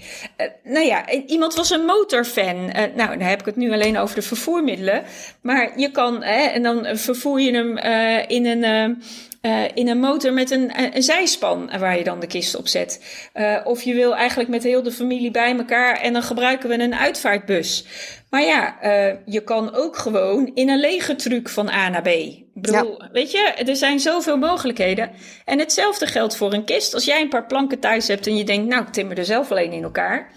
nou 0.64 0.86
ja, 0.86 1.10
iemand 1.26 1.56
was 1.56 1.70
een 1.70 1.86
motorfan... 1.86 2.71
Uh, 2.76 2.96
nou, 2.96 3.10
dan 3.18 3.28
heb 3.28 3.40
ik 3.40 3.46
het 3.46 3.56
nu 3.56 3.72
alleen 3.72 3.98
over 3.98 4.16
de 4.16 4.22
vervoermiddelen. 4.22 5.04
Maar 5.42 5.80
je 5.80 5.92
kan, 5.92 6.24
hè, 6.24 6.42
en 6.42 6.64
dan 6.64 6.88
vervoer 6.98 7.42
je 7.42 7.54
hem 7.54 7.78
uh, 7.78 8.30
in 8.30 8.46
een. 8.46 9.00
Uh, 9.42 9.64
in 9.74 9.88
een 9.88 10.00
motor 10.00 10.34
met 10.34 10.52
een, 10.52 10.96
een, 10.96 11.04
zijspan 11.04 11.72
waar 11.80 11.98
je 11.98 12.04
dan 12.04 12.20
de 12.20 12.28
kist 12.28 12.56
op 12.56 12.68
zet. 12.68 13.02
Uh, 13.34 13.58
of 13.64 13.82
je 13.82 13.94
wil 13.94 14.16
eigenlijk 14.16 14.50
met 14.50 14.64
heel 14.64 14.84
de 14.84 14.92
familie 14.92 15.32
bij 15.32 15.58
elkaar 15.58 16.00
en 16.00 16.14
dan 16.14 16.24
gebruiken 16.24 16.70
we 16.70 16.80
een 16.80 16.96
uitvaartbus. 16.96 17.86
Maar 18.30 18.44
ja, 18.44 18.78
uh, 18.84 19.16
je 19.26 19.44
kan 19.44 19.76
ook 19.76 19.98
gewoon 19.98 20.52
in 20.54 20.70
een 20.70 20.80
lege 20.80 21.16
truc 21.16 21.50
van 21.50 21.70
A 21.70 21.90
naar 21.90 22.02
B. 22.02 22.08
Ik 22.08 22.44
bedoel, 22.54 23.02
ja. 23.02 23.10
weet 23.12 23.32
je, 23.32 23.40
er 23.40 23.76
zijn 23.76 24.00
zoveel 24.00 24.38
mogelijkheden. 24.38 25.12
En 25.46 25.60
hetzelfde 25.60 26.06
geldt 26.06 26.36
voor 26.36 26.54
een 26.54 26.66
kist. 26.66 26.94
Als 26.94 27.06
jij 27.06 27.22
een 27.22 27.30
paar 27.30 27.46
planken 27.46 27.80
thuis 27.80 28.08
hebt 28.08 28.28
en 28.28 28.38
je 28.38 28.44
denkt, 28.44 28.68
nou, 28.68 28.82
ik 28.82 28.94
timmer 28.94 29.18
er 29.18 29.26
zelf 29.26 29.52
alleen 29.52 29.72
in 29.72 29.84
elkaar. 29.84 30.32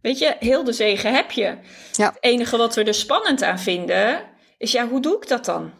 Weet 0.00 0.18
je, 0.18 0.36
heel 0.38 0.64
de 0.64 0.72
zegen 0.72 1.14
heb 1.14 1.30
je. 1.30 1.54
Ja. 1.92 2.06
Het 2.06 2.16
enige 2.20 2.56
wat 2.56 2.74
we 2.74 2.84
er 2.84 2.94
spannend 2.94 3.42
aan 3.42 3.58
vinden, 3.58 4.22
is 4.58 4.72
ja, 4.72 4.88
hoe 4.88 5.00
doe 5.00 5.16
ik 5.16 5.28
dat 5.28 5.44
dan? 5.44 5.72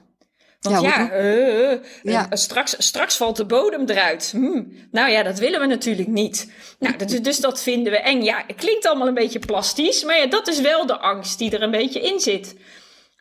Want 0.61 0.81
ja, 0.81 0.99
ja, 0.99 1.13
uh, 1.13 1.71
uh, 1.71 1.79
ja. 2.03 2.27
straks, 2.31 2.75
straks 2.79 3.17
valt 3.17 3.37
de 3.37 3.45
bodem 3.45 3.85
eruit. 3.87 4.31
Hm. 4.31 4.63
Nou 4.91 5.11
ja, 5.11 5.23
dat 5.23 5.39
willen 5.39 5.61
we 5.61 5.67
natuurlijk 5.67 6.09
niet. 6.09 6.53
Nou, 6.79 6.97
dat, 6.97 7.19
dus 7.25 7.41
dat 7.41 7.63
vinden 7.63 7.93
we 7.93 7.99
eng. 7.99 8.23
Ja, 8.23 8.45
het 8.47 8.57
klinkt 8.57 8.87
allemaal 8.87 9.09
een 9.09 9.15
beetje 9.15 9.39
plastisch, 9.39 10.05
maar 10.05 10.19
ja, 10.19 10.27
dat 10.27 10.49
is 10.49 10.61
wel 10.61 10.87
de 10.87 10.99
angst 10.99 11.39
die 11.39 11.51
er 11.51 11.63
een 11.63 11.71
beetje 11.71 12.01
in 12.01 12.21
zit. 12.21 12.57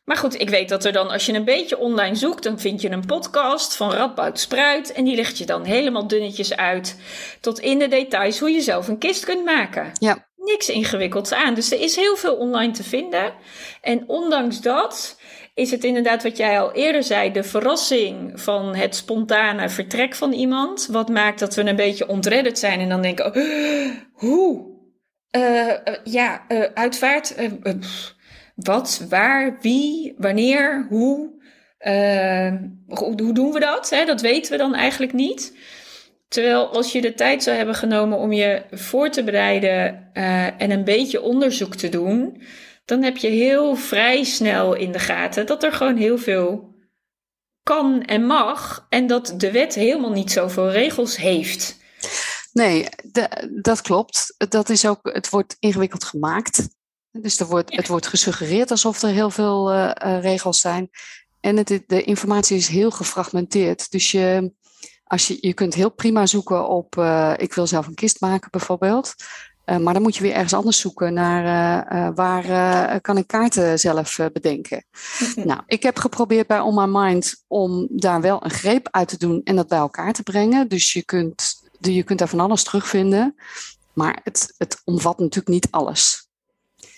Maar 0.05 0.17
goed, 0.17 0.41
ik 0.41 0.49
weet 0.49 0.69
dat 0.69 0.86
er 0.86 0.91
dan, 0.91 1.10
als 1.10 1.25
je 1.25 1.33
een 1.33 1.45
beetje 1.45 1.77
online 1.77 2.15
zoekt, 2.15 2.43
dan 2.43 2.60
vind 2.60 2.81
je 2.81 2.89
een 2.89 3.05
podcast 3.05 3.75
van 3.75 3.91
Radboud 3.91 4.39
Spruit. 4.39 4.91
En 4.91 5.03
die 5.03 5.15
legt 5.15 5.38
je 5.38 5.45
dan 5.45 5.63
helemaal 5.63 6.07
dunnetjes 6.07 6.55
uit, 6.55 6.95
tot 7.41 7.60
in 7.60 7.79
de 7.79 7.88
details, 7.88 8.39
hoe 8.39 8.51
je 8.51 8.62
zelf 8.62 8.88
een 8.88 8.97
kist 8.97 9.25
kunt 9.25 9.45
maken. 9.45 9.91
Ja 9.99 10.26
niks 10.47 10.69
ingewikkelds 10.69 11.33
aan. 11.33 11.53
Dus 11.53 11.71
er 11.71 11.81
is 11.81 11.95
heel 11.95 12.15
veel 12.15 12.36
online 12.36 12.73
te 12.73 12.83
vinden. 12.83 13.33
En 13.81 14.03
ondanks 14.07 14.62
dat 14.62 15.19
is 15.53 15.71
het 15.71 15.83
inderdaad 15.83 16.23
wat 16.23 16.38
jij 16.38 16.60
al 16.60 16.71
eerder 16.71 17.03
zei, 17.03 17.31
de 17.31 17.43
verrassing 17.43 18.41
van 18.41 18.75
het 18.75 18.95
spontane 18.95 19.69
vertrek 19.69 20.15
van 20.15 20.33
iemand. 20.33 20.88
Wat 20.91 21.10
maakt 21.10 21.39
dat 21.39 21.55
we 21.55 21.62
een 21.62 21.75
beetje 21.75 22.07
ontredderd 22.07 22.60
zijn 22.60 22.79
en 22.79 22.89
dan 22.89 23.01
denken, 23.01 23.25
oh, 23.25 23.91
hoe? 24.13 24.75
Uh, 25.31 25.67
uh, 25.67 25.73
ja, 26.03 26.45
uh, 26.47 26.63
uitvaart. 26.73 27.36
wat, 28.55 29.05
waar, 29.10 29.57
wie, 29.62 30.15
wanneer, 30.17 30.86
hoe? 30.89 31.36
hoe 32.88 33.33
doen 33.33 33.51
we 33.51 33.60
dat? 33.60 33.89
Hè? 33.89 34.05
Dat 34.05 34.21
weten 34.21 34.51
we 34.51 34.57
dan 34.57 34.75
eigenlijk 34.75 35.13
niet. 35.13 35.53
Terwijl 36.27 36.67
als 36.73 36.91
je 36.91 37.01
de 37.01 37.13
tijd 37.13 37.43
zou 37.43 37.57
hebben 37.57 37.75
genomen 37.75 38.17
om 38.17 38.31
je 38.31 38.63
voor 38.71 39.09
te 39.09 39.23
bereiden 39.23 40.09
uh, 40.13 40.61
en 40.61 40.71
een 40.71 40.83
beetje 40.83 41.21
onderzoek 41.21 41.75
te 41.75 41.89
doen, 41.89 42.41
dan 42.85 43.03
heb 43.03 43.17
je 43.17 43.27
heel 43.27 43.75
vrij 43.75 44.23
snel 44.23 44.73
in 44.73 44.91
de 44.91 44.99
gaten 44.99 45.45
dat 45.45 45.63
er 45.63 45.71
gewoon 45.71 45.97
heel 45.97 46.17
veel 46.17 46.75
kan 47.63 48.01
en 48.01 48.25
mag 48.25 48.85
en 48.89 49.07
dat 49.07 49.33
de 49.37 49.51
wet 49.51 49.75
helemaal 49.75 50.11
niet 50.11 50.31
zoveel 50.31 50.71
regels 50.71 51.17
heeft. 51.17 51.77
Nee, 52.51 52.87
de, 53.11 53.59
dat 53.63 53.81
klopt. 53.81 54.35
Dat 54.49 54.69
is 54.69 54.85
ook, 54.85 54.99
het 55.01 55.29
wordt 55.29 55.55
ingewikkeld 55.59 56.03
gemaakt. 56.03 56.67
Dus 57.11 57.39
er 57.39 57.45
wordt, 57.45 57.71
ja. 57.71 57.77
het 57.77 57.87
wordt 57.87 58.07
gesuggereerd 58.07 58.71
alsof 58.71 59.01
er 59.01 59.09
heel 59.09 59.29
veel 59.29 59.73
uh, 59.73 59.91
uh, 60.05 60.21
regels 60.21 60.59
zijn. 60.59 60.89
En 61.39 61.57
het, 61.57 61.83
de 61.87 62.03
informatie 62.03 62.57
is 62.57 62.67
heel 62.67 62.91
gefragmenteerd. 62.91 63.91
Dus 63.91 64.11
je, 64.11 64.53
als 65.08 65.28
je, 65.28 65.38
je 65.39 65.54
kunt 65.54 65.74
heel 65.74 65.91
prima 65.91 66.26
zoeken 66.26 66.67
op, 66.67 66.96
uh, 66.96 67.34
ik 67.38 67.54
wil 67.54 67.67
zelf 67.67 67.88
een 67.88 67.93
kist 67.93 68.22
maken 68.22 68.52
bijvoorbeeld. 68.52 69.15
Uh, 69.65 69.78
maar 69.78 69.93
dan 69.93 70.02
moet 70.02 70.15
je 70.15 70.22
weer 70.22 70.34
ergens 70.34 70.54
anders 70.54 70.80
zoeken 70.80 71.13
naar 71.13 71.43
uh, 71.93 72.10
waar 72.15 73.02
kan 73.02 73.17
ik 73.17 73.28
kaarten 73.28 73.80
zelf 73.80 74.20
bedenken. 74.34 74.86
nou, 75.36 75.62
ik 75.65 75.84
heb 75.84 75.98
geprobeerd 75.98 76.48
bij 76.48 76.60
On 76.60 76.76
My 76.76 77.00
Mind 77.00 77.43
om 77.48 77.88
daar 77.89 78.22
wel 78.22 78.43
een 78.43 78.52
greep 78.52 78.88
uit 78.91 79.08
te 79.08 79.17
doen 79.17 79.41
en 79.43 79.56
dat 79.56 79.67
bij 79.67 79.78
elkaar 79.78 80.13
te 80.13 80.24
brengen. 80.24 80.67
Dus 80.67 80.93
je 80.93 81.06
kunt, 81.06 81.70
je 81.80 82.04
kunt 82.04 82.20
daar 82.20 82.28
van 82.28 82.39
alles 82.39 82.63
terugvinden. 82.63 83.36
Maar 83.93 84.20
het, 84.24 84.54
het 84.58 84.82
omvat 84.84 85.20
natuurlijk 85.20 85.48
niet 85.48 85.67
alles. 85.72 86.28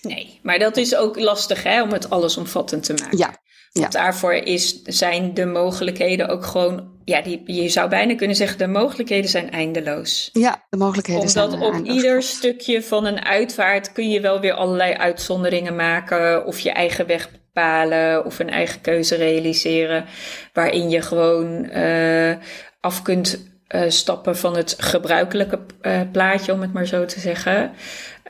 Nee, 0.01 0.39
maar 0.43 0.59
dat 0.59 0.77
is 0.77 0.95
ook 0.95 1.19
lastig 1.19 1.63
hè, 1.63 1.81
om 1.81 1.91
het 1.91 2.09
allesomvattend 2.09 2.83
te 2.83 2.93
maken. 2.93 3.17
Ja, 3.17 3.37
ja. 3.71 3.87
Daarvoor 3.87 4.33
is, 4.33 4.81
zijn 4.83 5.33
de 5.33 5.45
mogelijkheden 5.45 6.27
ook 6.27 6.45
gewoon, 6.45 6.87
ja, 7.05 7.21
die, 7.21 7.41
je 7.45 7.69
zou 7.69 7.89
bijna 7.89 8.15
kunnen 8.15 8.35
zeggen, 8.35 8.57
de 8.57 8.67
mogelijkheden 8.67 9.29
zijn 9.29 9.51
eindeloos. 9.51 10.29
Ja, 10.33 10.65
de 10.69 10.77
mogelijkheden 10.77 11.21
Omdat 11.21 11.35
zijn 11.51 11.61
Omdat 11.61 11.79
op 11.79 11.85
ieder 11.85 12.23
stukje 12.23 12.83
van 12.83 13.05
een 13.05 13.25
uitvaart 13.25 13.91
kun 13.91 14.09
je 14.09 14.21
wel 14.21 14.39
weer 14.39 14.53
allerlei 14.53 14.93
uitzonderingen 14.93 15.75
maken 15.75 16.45
of 16.45 16.59
je 16.59 16.71
eigen 16.71 17.07
weg 17.07 17.29
bepalen 17.31 18.25
of 18.25 18.39
een 18.39 18.49
eigen 18.49 18.81
keuze 18.81 19.15
realiseren, 19.15 20.05
waarin 20.53 20.89
je 20.89 21.01
gewoon 21.01 21.69
uh, 21.75 22.35
af 22.79 23.01
kunt 23.01 23.47
uh, 23.75 23.81
stappen 23.87 24.37
van 24.37 24.55
het 24.55 24.75
gebruikelijke 24.77 25.59
uh, 25.81 26.01
plaatje, 26.11 26.53
om 26.53 26.61
het 26.61 26.73
maar 26.73 26.85
zo 26.85 27.05
te 27.05 27.19
zeggen. 27.19 27.71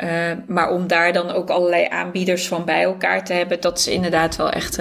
Uh, 0.03 0.31
maar 0.47 0.71
om 0.71 0.87
daar 0.87 1.13
dan 1.13 1.29
ook 1.29 1.49
allerlei 1.49 1.87
aanbieders 1.89 2.47
van 2.47 2.65
bij 2.65 2.83
elkaar 2.83 3.25
te 3.25 3.33
hebben, 3.33 3.61
dat 3.61 3.77
is 3.77 3.87
inderdaad 3.87 4.35
wel 4.35 4.49
echt. 4.49 4.79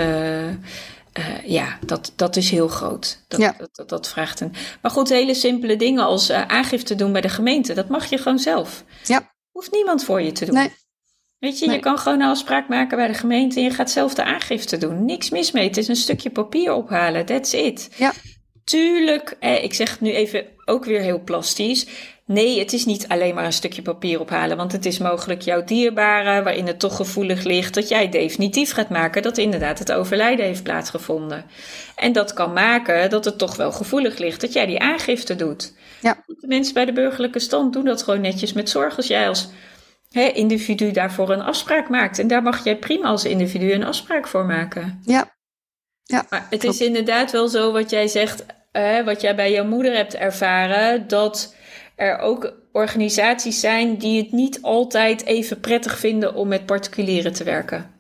ja, 1.45 1.79
dat, 1.87 2.13
dat 2.17 2.37
is 2.37 2.51
heel 2.51 2.69
groot. 2.69 3.25
Dat, 3.29 3.41
ja. 3.41 3.55
dat, 3.59 3.69
dat, 3.73 3.89
dat, 3.89 4.09
vraagt 4.09 4.41
een. 4.41 4.53
Maar 4.83 4.91
goed, 4.91 5.09
hele 5.09 5.35
simpele 5.35 5.77
dingen 5.77 6.05
als 6.05 6.31
aangifte 6.31 6.95
doen 6.95 7.13
bij 7.13 7.21
de 7.21 7.29
gemeente, 7.29 7.75
dat 7.75 7.89
mag 7.89 8.07
je 8.07 8.19
gewoon 8.19 8.39
zelf. 8.39 8.85
Ja. 9.05 9.35
Hoeft 9.51 9.73
niemand 9.73 10.05
voor 10.05 10.23
je 10.23 10.33
te 10.33 10.45
doen. 10.45 10.55
Nee. 10.55 10.71
Weet 11.39 11.59
je, 11.59 11.67
Nee. 11.67 11.77
je 11.77 11.83
kan 11.83 11.99
gewoon 11.99 12.21
een 12.21 12.29
afspraak 12.29 12.69
maken 12.69 12.97
bij 12.97 13.07
de 13.07 13.15
gemeente 13.15 13.57
en 13.57 13.63
je 13.63 13.71
gaat 13.71 13.91
zelf 13.91 14.15
de 14.15 14.25
aangifte 14.25 14.79
doen. 14.79 15.05
Niks 15.05 15.31
mis 15.31 15.51
mee. 15.51 15.67
Het 15.67 15.77
is 15.77 15.89
een 15.89 15.97
stukje 15.97 16.31
papier 16.31 16.73
ophalen. 16.73 17.27
That's 17.27 17.53
it. 17.53 17.89
Ja. 17.97 18.13
Tuurlijk, 18.69 19.37
eh, 19.41 19.65
ik 19.65 19.75
zeg 19.75 19.91
het 19.91 20.01
nu 20.01 20.13
even 20.13 20.47
ook 20.65 20.85
weer 20.85 21.01
heel 21.01 21.21
plastisch. 21.25 21.87
Nee, 22.25 22.59
het 22.59 22.73
is 22.73 22.85
niet 22.85 23.09
alleen 23.09 23.35
maar 23.35 23.45
een 23.45 23.53
stukje 23.53 23.83
papier 23.83 24.21
ophalen, 24.21 24.57
want 24.57 24.73
het 24.73 24.87
is 24.87 24.99
mogelijk 24.99 25.43
jouw 25.43 25.65
dierbare, 25.65 26.43
waarin 26.43 26.67
het 26.67 26.79
toch 26.79 26.97
gevoelig 26.97 27.45
ligt, 27.45 27.75
dat 27.75 27.89
jij 27.89 28.09
definitief 28.09 28.73
gaat 28.73 28.89
maken 28.89 29.23
dat 29.23 29.39
inderdaad 29.39 29.79
het 29.79 29.93
overlijden 29.93 30.45
heeft 30.45 30.63
plaatsgevonden. 30.63 31.45
En 31.97 32.13
dat 32.13 32.33
kan 32.33 32.53
maken 32.53 33.11
dat 33.11 33.25
het 33.25 33.39
toch 33.39 33.57
wel 33.57 33.73
gevoelig 33.73 34.19
ligt 34.19 34.41
dat 34.41 34.53
jij 34.53 34.67
die 34.67 34.81
aangifte 34.81 35.37
doet. 35.37 35.75
Ja. 36.01 36.23
De 36.27 36.47
mensen 36.47 36.75
bij 36.75 36.85
de 36.85 36.93
burgerlijke 36.93 37.39
stand 37.39 37.73
doen 37.73 37.85
dat 37.85 38.03
gewoon 38.03 38.21
netjes 38.21 38.53
met 38.53 38.71
zorg 38.71 38.97
als 38.97 39.07
jij 39.07 39.29
als 39.29 39.49
hè, 40.11 40.27
individu 40.27 40.91
daarvoor 40.91 41.31
een 41.31 41.43
afspraak 41.43 41.89
maakt. 41.89 42.19
En 42.19 42.27
daar 42.27 42.43
mag 42.43 42.65
jij 42.65 42.77
prima 42.77 43.09
als 43.09 43.25
individu 43.25 43.73
een 43.73 43.85
afspraak 43.85 44.27
voor 44.27 44.45
maken. 44.45 45.01
Ja. 45.05 45.37
Ja. 46.09 46.27
Maar 46.31 46.47
het 46.51 46.61
Klopt. 46.61 46.81
is 46.81 46.87
inderdaad 46.87 47.31
wel 47.31 47.49
zo 47.49 47.73
wat 47.73 47.91
jij 47.91 48.09
zegt, 48.09 48.45
eh, 48.71 49.05
wat 49.05 49.21
jij 49.21 49.35
bij 49.37 49.53
jouw 49.53 49.65
moeder 49.65 49.95
hebt 49.95 50.15
ervaren, 50.15 51.09
dat 51.09 51.55
er 51.97 52.19
ook 52.19 52.53
organisaties 52.73 53.61
zijn 53.61 53.97
die 53.97 54.23
het 54.23 54.33
niet 54.33 54.63
altijd 54.63 55.25
even 55.25 55.61
prettig 55.61 55.99
vinden 55.99 56.35
om 56.35 56.49
met 56.49 56.67
particulieren 56.67 57.33
te 57.33 57.45
werken. 57.45 57.91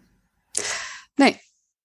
Nee, 1.14 1.40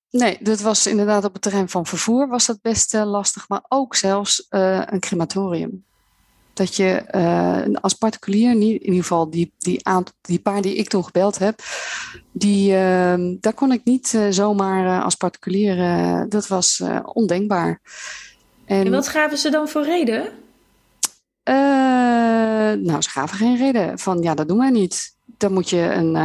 nee, 0.09 0.37
dat 0.39 0.61
was 0.61 0.87
inderdaad 0.87 1.25
op 1.25 1.33
het 1.33 1.41
terrein 1.41 1.69
van 1.69 1.85
vervoer 1.85 2.27
was 2.27 2.45
dat 2.45 2.61
best 2.61 2.93
lastig, 2.93 3.49
maar 3.49 3.63
ook 3.67 3.95
zelfs 3.95 4.47
een 4.49 4.99
crematorium 4.99 5.83
dat 6.53 6.75
je 6.75 7.03
uh, 7.11 7.75
als 7.81 7.93
particulier, 7.93 8.51
in 8.51 8.61
ieder 8.61 9.01
geval 9.01 9.29
die, 9.29 9.53
die, 9.57 9.87
aantal, 9.87 10.13
die 10.21 10.39
paar 10.39 10.61
die 10.61 10.75
ik 10.75 10.89
toen 10.89 11.05
gebeld 11.05 11.37
heb, 11.39 11.59
die, 12.31 12.71
uh, 12.71 13.15
daar 13.39 13.53
kon 13.53 13.71
ik 13.71 13.81
niet 13.83 14.17
zomaar 14.29 15.03
als 15.03 15.15
particulier, 15.15 15.75
dat 16.29 16.47
was 16.47 16.83
ondenkbaar. 17.03 17.81
En, 18.65 18.86
en, 18.86 18.91
wat 18.91 19.08
gaven 19.08 19.38
ze 19.38 19.49
dan 19.49 19.67
voor 19.67 19.84
reden? 19.84 20.41
nou, 22.84 23.02
ze 23.02 23.10
gaven 23.10 23.38
geen 23.38 23.58
reden 23.58 23.99
van 23.99 24.21
ja, 24.21 24.34
dat 24.34 24.47
doen 24.47 24.58
wij 24.58 24.69
niet. 24.69 25.15
Dan 25.38 25.54
moet 25.54 25.69
je 25.69 25.82
een, 25.82 26.15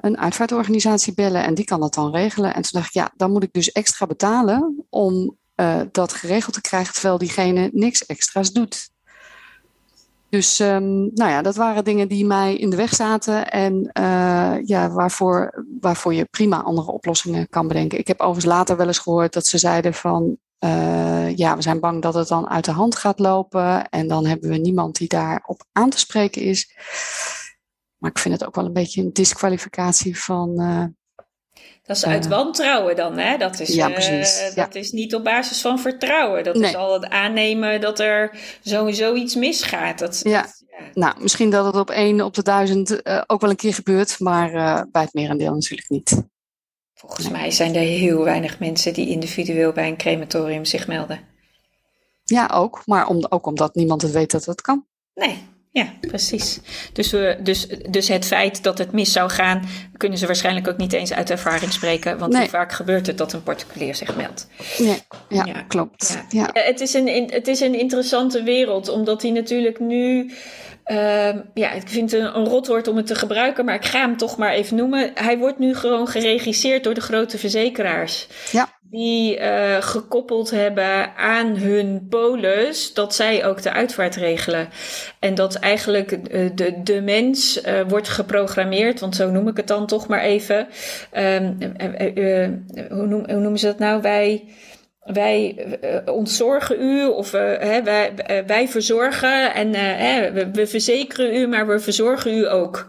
een 0.00 0.18
uitvaartorganisatie 0.18 1.14
bellen 1.14 1.44
en 1.44 1.54
die 1.54 1.64
kan 1.64 1.80
dat 1.80 1.94
dan 1.94 2.14
regelen. 2.14 2.54
En 2.54 2.62
toen 2.62 2.70
dacht 2.72 2.86
ik, 2.86 2.92
ja, 2.92 3.10
dan 3.16 3.30
moet 3.30 3.42
ik 3.42 3.52
dus 3.52 3.72
extra 3.72 4.06
betalen 4.06 4.86
om 4.88 5.36
dat 5.92 6.12
geregeld 6.12 6.54
te 6.54 6.60
krijgen, 6.60 6.92
terwijl 6.92 7.18
diegene 7.18 7.70
niks 7.72 8.06
extra's 8.06 8.52
doet. 8.52 8.90
Dus 10.30 10.58
um, 10.58 11.10
nou 11.14 11.30
ja, 11.30 11.42
dat 11.42 11.56
waren 11.56 11.84
dingen 11.84 12.08
die 12.08 12.26
mij 12.26 12.56
in 12.56 12.70
de 12.70 12.76
weg 12.76 12.94
zaten 12.94 13.50
en 13.50 13.90
uh, 13.98 14.56
ja, 14.64 14.90
waarvoor, 14.90 15.64
waarvoor 15.80 16.14
je 16.14 16.24
prima 16.24 16.62
andere 16.62 16.90
oplossingen 16.90 17.48
kan 17.48 17.68
bedenken. 17.68 17.98
Ik 17.98 18.06
heb 18.06 18.20
overigens 18.20 18.54
later 18.54 18.76
wel 18.76 18.86
eens 18.86 18.98
gehoord 18.98 19.32
dat 19.32 19.46
ze 19.46 19.58
zeiden 19.58 19.94
van 19.94 20.36
uh, 20.64 21.36
ja, 21.36 21.56
we 21.56 21.62
zijn 21.62 21.80
bang 21.80 22.02
dat 22.02 22.14
het 22.14 22.28
dan 22.28 22.48
uit 22.48 22.64
de 22.64 22.70
hand 22.70 22.96
gaat 22.96 23.18
lopen 23.18 23.88
en 23.88 24.08
dan 24.08 24.26
hebben 24.26 24.50
we 24.50 24.56
niemand 24.56 24.96
die 24.96 25.08
daarop 25.08 25.64
aan 25.72 25.90
te 25.90 25.98
spreken 25.98 26.42
is. 26.42 26.76
Maar 27.96 28.10
ik 28.10 28.18
vind 28.18 28.34
het 28.34 28.46
ook 28.46 28.54
wel 28.54 28.64
een 28.64 28.72
beetje 28.72 29.02
een 29.02 29.12
disqualificatie 29.12 30.18
van, 30.18 30.60
uh, 30.60 30.84
dat 31.82 31.96
is 31.96 32.06
uit 32.06 32.26
wantrouwen 32.26 32.96
dan, 32.96 33.18
hè? 33.18 33.36
Dat 33.36 33.60
is, 33.60 33.74
ja, 33.74 33.88
uh, 33.88 34.54
dat 34.54 34.74
is 34.74 34.90
niet 34.90 35.14
op 35.14 35.24
basis 35.24 35.60
van 35.60 35.78
vertrouwen. 35.78 36.44
Dat 36.44 36.56
is 36.56 36.74
al 36.74 36.92
het 36.92 37.08
aannemen 37.08 37.80
dat 37.80 37.98
er 37.98 38.38
sowieso 38.62 39.14
iets 39.14 39.34
misgaat. 39.34 39.98
Dat, 39.98 40.20
ja. 40.22 40.46
Nou, 40.94 41.22
misschien 41.22 41.50
dat 41.50 41.64
het 41.64 41.76
op 41.76 41.90
één 41.90 42.20
op 42.20 42.34
de 42.34 42.42
duizend 42.42 43.00
uh, 43.06 43.22
ook 43.26 43.40
wel 43.40 43.50
een 43.50 43.56
keer 43.56 43.74
gebeurt, 43.74 44.20
maar 44.20 44.54
uh, 44.54 44.82
bij 44.90 45.02
het 45.02 45.14
merendeel 45.14 45.52
natuurlijk 45.52 45.88
niet. 45.88 46.22
Volgens 47.00 47.28
mij 47.28 47.50
zijn 47.50 47.74
er 47.74 47.82
heel 47.82 48.24
weinig 48.24 48.58
mensen 48.58 48.94
die 48.94 49.08
individueel 49.08 49.72
bij 49.72 49.88
een 49.88 49.96
crematorium 49.96 50.64
zich 50.64 50.86
melden. 50.86 51.20
Ja, 52.24 52.50
ook. 52.54 52.82
Maar 52.86 53.06
om, 53.06 53.26
ook 53.28 53.46
omdat 53.46 53.74
niemand 53.74 54.02
het 54.02 54.10
weet 54.10 54.30
dat 54.30 54.44
het 54.44 54.60
kan. 54.60 54.84
Nee, 55.14 55.42
ja, 55.70 55.92
precies. 56.00 56.60
Dus, 56.92 57.10
we, 57.10 57.38
dus, 57.42 57.66
dus 57.90 58.08
het 58.08 58.24
feit 58.24 58.62
dat 58.62 58.78
het 58.78 58.92
mis 58.92 59.12
zou 59.12 59.30
gaan, 59.30 59.68
kunnen 59.96 60.18
ze 60.18 60.26
waarschijnlijk 60.26 60.68
ook 60.68 60.76
niet 60.76 60.92
eens 60.92 61.12
uit 61.12 61.30
ervaring 61.30 61.72
spreken. 61.72 62.18
Want 62.18 62.36
hoe 62.36 62.48
vaak 62.48 62.72
gebeurt 62.72 63.06
het 63.06 63.18
dat 63.18 63.32
een 63.32 63.42
particulier 63.42 63.94
zich 63.94 64.16
meldt? 64.16 64.48
Nee, 64.78 65.02
ja, 65.28 65.44
ja. 65.44 65.62
klopt. 65.62 66.18
Ja. 66.28 66.50
ja. 66.52 66.62
Het, 66.62 66.80
is 66.80 66.94
een, 66.94 67.30
het 67.32 67.48
is 67.48 67.60
een 67.60 67.78
interessante 67.78 68.42
wereld, 68.42 68.88
omdat 68.88 69.22
hij 69.22 69.30
natuurlijk 69.30 69.78
nu. 69.78 70.32
Uh, 70.90 71.40
ja, 71.54 71.72
ik 71.72 71.88
vind 71.88 72.10
het 72.10 72.20
een, 72.20 72.36
een 72.36 72.44
rotwoord 72.44 72.88
om 72.88 72.96
het 72.96 73.06
te 73.06 73.14
gebruiken, 73.14 73.64
maar 73.64 73.74
ik 73.74 73.84
ga 73.84 74.00
hem 74.00 74.16
toch 74.16 74.36
maar 74.36 74.52
even 74.52 74.76
noemen. 74.76 75.10
Hij 75.14 75.38
wordt 75.38 75.58
nu 75.58 75.74
gewoon 75.74 76.06
geregisseerd 76.06 76.84
door 76.84 76.94
de 76.94 77.00
grote 77.00 77.38
verzekeraars. 77.38 78.26
Ja 78.50 78.68
die 78.90 79.38
uh, 79.38 79.76
gekoppeld 79.80 80.50
hebben 80.50 81.16
aan 81.16 81.56
hun 81.56 82.06
polis, 82.08 82.94
dat 82.94 83.14
zij 83.14 83.46
ook 83.46 83.62
de 83.62 83.72
uitvaart 83.72 84.16
regelen. 84.16 84.68
En 85.18 85.34
dat 85.34 85.54
eigenlijk 85.54 86.10
uh, 86.10 86.50
de, 86.54 86.82
de 86.82 87.00
mens 87.00 87.62
uh, 87.62 87.80
wordt 87.88 88.08
geprogrammeerd, 88.08 89.00
want 89.00 89.16
zo 89.16 89.30
noem 89.30 89.48
ik 89.48 89.56
het 89.56 89.68
dan 89.68 89.86
toch 89.86 90.08
maar 90.08 90.20
even. 90.20 90.68
Um, 91.16 91.58
hoe, 92.88 93.06
noem, 93.06 93.24
hoe 93.30 93.40
noemen 93.40 93.58
ze 93.58 93.66
dat 93.66 93.78
nou? 93.78 94.02
Wij 94.02 94.44
wij 95.12 95.66
uh, 95.84 96.14
ontzorgen 96.14 96.82
u 96.82 97.06
of 97.06 97.34
uh, 97.34 97.40
hè, 97.40 97.82
wij, 97.82 98.12
uh, 98.30 98.38
wij 98.46 98.68
verzorgen 98.68 99.54
en 99.54 99.74
hè, 99.74 100.32
we, 100.32 100.50
we, 100.50 100.66
verzekeren 100.66 101.34
u, 101.34 101.46
maar 101.46 101.66
we 101.66 101.80
verzorgen 101.80 102.34
u 102.34 102.50
ook. 102.50 102.88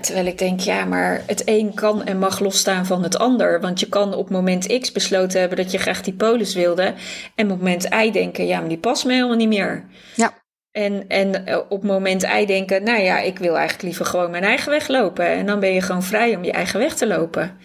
terwijl 0.00 0.26
ik 0.26 0.38
denk, 0.38 0.60
ja, 0.60 0.84
maar 0.84 1.22
het 1.26 1.42
een 1.44 1.74
kan 1.74 2.04
en 2.04 2.18
mag 2.18 2.40
losstaan 2.40 2.86
van 2.86 3.02
het 3.02 3.18
ander. 3.18 3.60
Want 3.60 3.80
je 3.80 3.88
kan 3.88 4.14
op 4.14 4.30
moment 4.30 4.80
X 4.80 4.92
besloten 4.92 5.40
hebben 5.40 5.58
dat 5.58 5.70
je 5.70 5.78
graag 5.78 6.02
die 6.02 6.14
polis 6.14 6.54
wilde. 6.54 6.94
En 7.34 7.50
op 7.50 7.58
moment 7.58 7.88
Y 7.94 8.10
denken, 8.10 8.46
ja, 8.46 8.58
maar 8.58 8.68
die 8.68 8.78
past 8.78 9.04
me 9.04 9.12
helemaal 9.12 9.36
niet 9.36 9.48
meer. 9.48 9.84
Ja. 10.14 10.32
En, 10.72 11.04
en 11.08 11.44
op 11.68 11.82
moment 11.82 12.22
Y 12.22 12.46
denken, 12.46 12.82
nou 12.82 13.00
ja, 13.00 13.18
ik 13.20 13.38
wil 13.38 13.54
eigenlijk 13.54 13.82
liever 13.82 14.06
gewoon 14.06 14.30
mijn 14.30 14.44
eigen 14.44 14.70
weg 14.70 14.88
lopen. 14.88 15.26
En 15.26 15.46
dan 15.46 15.60
ben 15.60 15.74
je 15.74 15.80
gewoon 15.80 16.02
vrij 16.02 16.36
om 16.36 16.44
je 16.44 16.52
eigen 16.52 16.78
weg 16.78 16.94
te 16.94 17.06
lopen. 17.06 17.58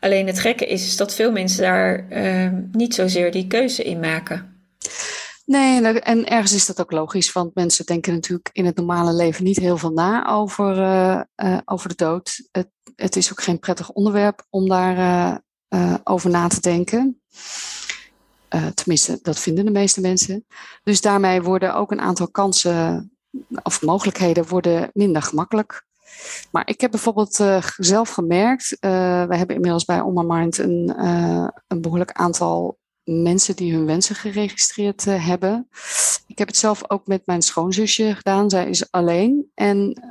Alleen 0.00 0.26
het 0.26 0.38
gekke 0.38 0.66
is, 0.66 0.96
dat 0.96 1.14
veel 1.14 1.32
mensen 1.32 1.62
daar 1.62 2.06
uh, 2.10 2.52
niet 2.72 2.94
zozeer 2.94 3.32
die 3.32 3.46
keuze 3.46 3.82
in 3.82 4.00
maken. 4.00 4.64
Nee, 5.44 5.82
en 5.82 6.28
ergens 6.28 6.52
is 6.52 6.66
dat 6.66 6.80
ook 6.80 6.92
logisch, 6.92 7.32
want 7.32 7.54
mensen 7.54 7.86
denken 7.86 8.12
natuurlijk 8.12 8.48
in 8.52 8.64
het 8.64 8.76
normale 8.76 9.12
leven 9.12 9.44
niet 9.44 9.58
heel 9.58 9.76
veel 9.76 9.90
na 9.90 10.26
over, 10.26 10.76
uh, 10.76 11.20
uh, 11.36 11.58
over 11.64 11.88
de 11.88 11.94
dood. 11.94 12.48
Het, 12.52 12.68
het, 12.96 13.16
is 13.16 13.30
ook 13.30 13.42
geen 13.42 13.58
prettig 13.58 13.90
onderwerp 13.90 14.46
om 14.50 14.68
daar 14.68 14.96
uh, 15.68 15.94
over 16.04 16.30
na 16.30 16.48
te 16.48 16.60
denken. 16.60 17.22
tenminste, 18.74 19.18
dat 19.22 19.38
vinden 19.38 19.64
de 19.64 19.70
meeste 19.70 20.00
mensen. 20.00 20.46
Dus 20.82 21.00
daarmee 21.00 21.42
worden 21.42 21.74
ook 21.74 21.90
een 21.90 22.00
aantal 22.00 22.30
kansen 22.30 23.10
of 23.62 23.82
mogelijkheden 23.82 24.48
worden 24.48 24.90
minder 24.92 25.22
gemakkelijk. 25.22 25.84
Maar 26.50 26.68
ik 26.68 26.80
heb 26.80 26.90
bijvoorbeeld 26.90 27.38
uh, 27.38 27.62
zelf 27.76 28.10
gemerkt, 28.10 28.76
uh, 28.80 28.90
wij 29.24 29.36
hebben 29.38 29.56
inmiddels 29.56 29.84
bij 29.84 30.00
On 30.00 30.26
Mind 30.26 30.58
een, 30.58 30.94
uh, 30.98 31.48
een 31.66 31.80
behoorlijk 31.80 32.12
aantal 32.12 32.78
mensen 33.04 33.56
die 33.56 33.72
hun 33.72 33.86
wensen 33.86 34.14
geregistreerd 34.14 35.04
hebben. 35.04 35.68
Ik 36.26 36.38
heb 36.38 36.48
het 36.48 36.56
zelf 36.56 36.90
ook 36.90 37.06
met 37.06 37.22
mijn 37.24 37.42
schoonzusje 37.42 38.14
gedaan. 38.14 38.50
Zij 38.50 38.68
is 38.68 38.90
alleen. 38.90 39.50
En 39.54 40.02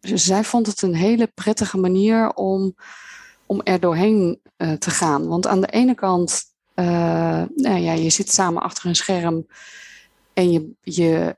zij 0.00 0.44
vond 0.44 0.66
het 0.66 0.82
een 0.82 0.94
hele 0.94 1.26
prettige 1.26 1.78
manier 1.78 2.32
om, 2.34 2.74
om 3.46 3.60
er 3.62 3.80
doorheen 3.80 4.40
te 4.78 4.90
gaan. 4.90 5.28
Want 5.28 5.46
aan 5.46 5.60
de 5.60 5.66
ene 5.66 5.94
kant, 5.94 6.42
nou 6.74 7.78
ja, 7.78 7.92
je 7.92 8.10
zit 8.10 8.32
samen 8.32 8.62
achter 8.62 8.86
een 8.86 8.96
scherm 8.96 9.46
en 10.32 10.52
je, 10.52 10.70
je 10.80 11.36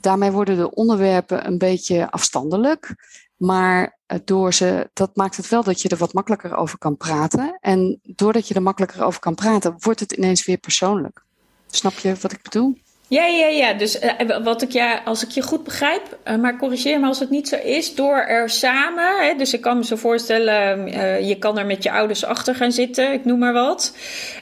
daarmee 0.00 0.30
worden 0.30 0.56
de 0.56 0.74
onderwerpen 0.74 1.46
een 1.46 1.58
beetje 1.58 2.10
afstandelijk. 2.10 2.94
Maar 3.36 3.98
door 4.24 4.54
ze, 4.54 4.90
dat 4.92 5.16
maakt 5.16 5.36
het 5.36 5.48
wel 5.48 5.62
dat 5.62 5.82
je 5.82 5.88
er 5.88 5.96
wat 5.96 6.12
makkelijker 6.12 6.56
over 6.56 6.78
kan 6.78 6.96
praten. 6.96 7.58
En 7.60 8.00
doordat 8.02 8.48
je 8.48 8.54
er 8.54 8.62
makkelijker 8.62 9.04
over 9.04 9.20
kan 9.20 9.34
praten, 9.34 9.74
wordt 9.78 10.00
het 10.00 10.12
ineens 10.12 10.44
weer 10.44 10.58
persoonlijk. 10.58 11.24
Snap 11.66 11.92
je 11.92 12.14
wat 12.20 12.32
ik 12.32 12.42
bedoel? 12.42 12.78
Ja, 13.08 13.26
ja, 13.26 13.46
ja. 13.46 13.72
Dus 13.72 14.00
uh, 14.02 14.36
wat 14.42 14.62
ik 14.62 14.72
ja, 14.72 15.00
als 15.04 15.24
ik 15.24 15.30
je 15.30 15.42
goed 15.42 15.64
begrijp, 15.64 16.18
uh, 16.24 16.36
maar 16.36 16.56
corrigeer 16.56 17.00
me 17.00 17.06
als 17.06 17.18
het 17.18 17.30
niet 17.30 17.48
zo 17.48 17.56
is, 17.56 17.94
door 17.94 18.16
er 18.16 18.50
samen, 18.50 19.04
hè, 19.18 19.34
dus 19.36 19.54
ik 19.54 19.60
kan 19.60 19.76
me 19.76 19.84
zo 19.84 19.96
voorstellen, 19.96 20.88
uh, 20.88 21.28
je 21.28 21.38
kan 21.38 21.58
er 21.58 21.66
met 21.66 21.82
je 21.82 21.90
ouders 21.90 22.24
achter 22.24 22.54
gaan 22.54 22.72
zitten, 22.72 23.12
ik 23.12 23.24
noem 23.24 23.38
maar 23.38 23.52
wat. 23.52 23.96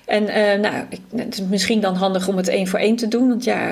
En 0.05 0.25
nou, 0.61 0.75
ik, 0.89 1.01
het 1.17 1.35
is 1.35 1.43
misschien 1.43 1.81
dan 1.81 1.95
handig 1.95 2.29
om 2.29 2.37
het 2.37 2.49
één 2.49 2.67
voor 2.67 2.79
één 2.79 2.97
te 2.97 3.09
doen, 3.09 3.29
want 3.29 3.45
ja, 3.45 3.71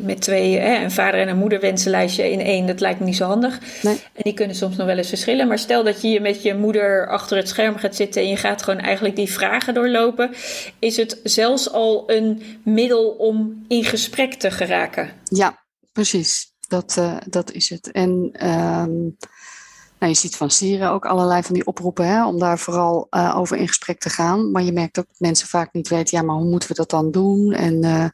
met 0.00 0.20
twee, 0.20 0.60
een 0.60 0.90
vader 0.90 1.20
en 1.20 1.28
een 1.28 1.36
moeder 1.36 1.60
wensenlijstje 1.60 2.30
in 2.30 2.40
één, 2.40 2.66
dat 2.66 2.80
lijkt 2.80 3.00
me 3.00 3.06
niet 3.06 3.16
zo 3.16 3.24
handig. 3.24 3.58
Nee. 3.82 3.94
En 3.94 4.22
die 4.22 4.34
kunnen 4.34 4.56
soms 4.56 4.76
nog 4.76 4.86
wel 4.86 4.96
eens 4.96 5.08
verschillen. 5.08 5.48
Maar 5.48 5.58
stel 5.58 5.84
dat 5.84 6.02
je 6.02 6.08
je 6.08 6.20
met 6.20 6.42
je 6.42 6.54
moeder 6.54 7.08
achter 7.08 7.36
het 7.36 7.48
scherm 7.48 7.76
gaat 7.76 7.96
zitten 7.96 8.22
en 8.22 8.28
je 8.28 8.36
gaat 8.36 8.62
gewoon 8.62 8.80
eigenlijk 8.80 9.16
die 9.16 9.32
vragen 9.32 9.74
doorlopen, 9.74 10.30
is 10.78 10.96
het 10.96 11.20
zelfs 11.22 11.72
al 11.72 12.04
een 12.06 12.42
middel 12.62 13.08
om 13.08 13.64
in 13.68 13.84
gesprek 13.88 14.34
te 14.34 14.50
geraken. 14.50 15.12
Ja, 15.24 15.64
precies. 15.92 16.52
Dat, 16.68 16.96
uh, 16.98 17.16
dat 17.26 17.52
is 17.52 17.68
het. 17.68 17.90
En 17.90 18.10
um, 18.48 19.16
nou, 19.98 20.12
je 20.12 20.18
ziet 20.18 20.36
van 20.36 20.50
Sieren 20.50 20.90
ook 20.90 21.06
allerlei 21.06 21.42
van 21.42 21.54
die 21.54 21.66
oproepen 21.66 22.06
hè, 22.06 22.26
om 22.26 22.38
daar 22.38 22.58
vooral 22.58 23.06
uh, 23.10 23.36
over 23.38 23.56
in 23.56 23.68
gesprek 23.68 24.00
te 24.00 24.10
gaan. 24.10 24.50
Maar 24.50 24.62
je 24.62 24.72
merkt 24.72 24.98
ook 24.98 25.06
dat 25.06 25.18
mensen 25.18 25.48
vaak 25.48 25.72
niet 25.72 25.88
weten, 25.88 26.18
ja, 26.18 26.24
maar 26.24 26.36
hoe 26.36 26.50
moeten 26.50 26.68
we 26.68 26.74
dat 26.74 26.90
dan 26.90 27.10
doen? 27.10 27.52
En 27.52 27.84
uh, 27.84 28.08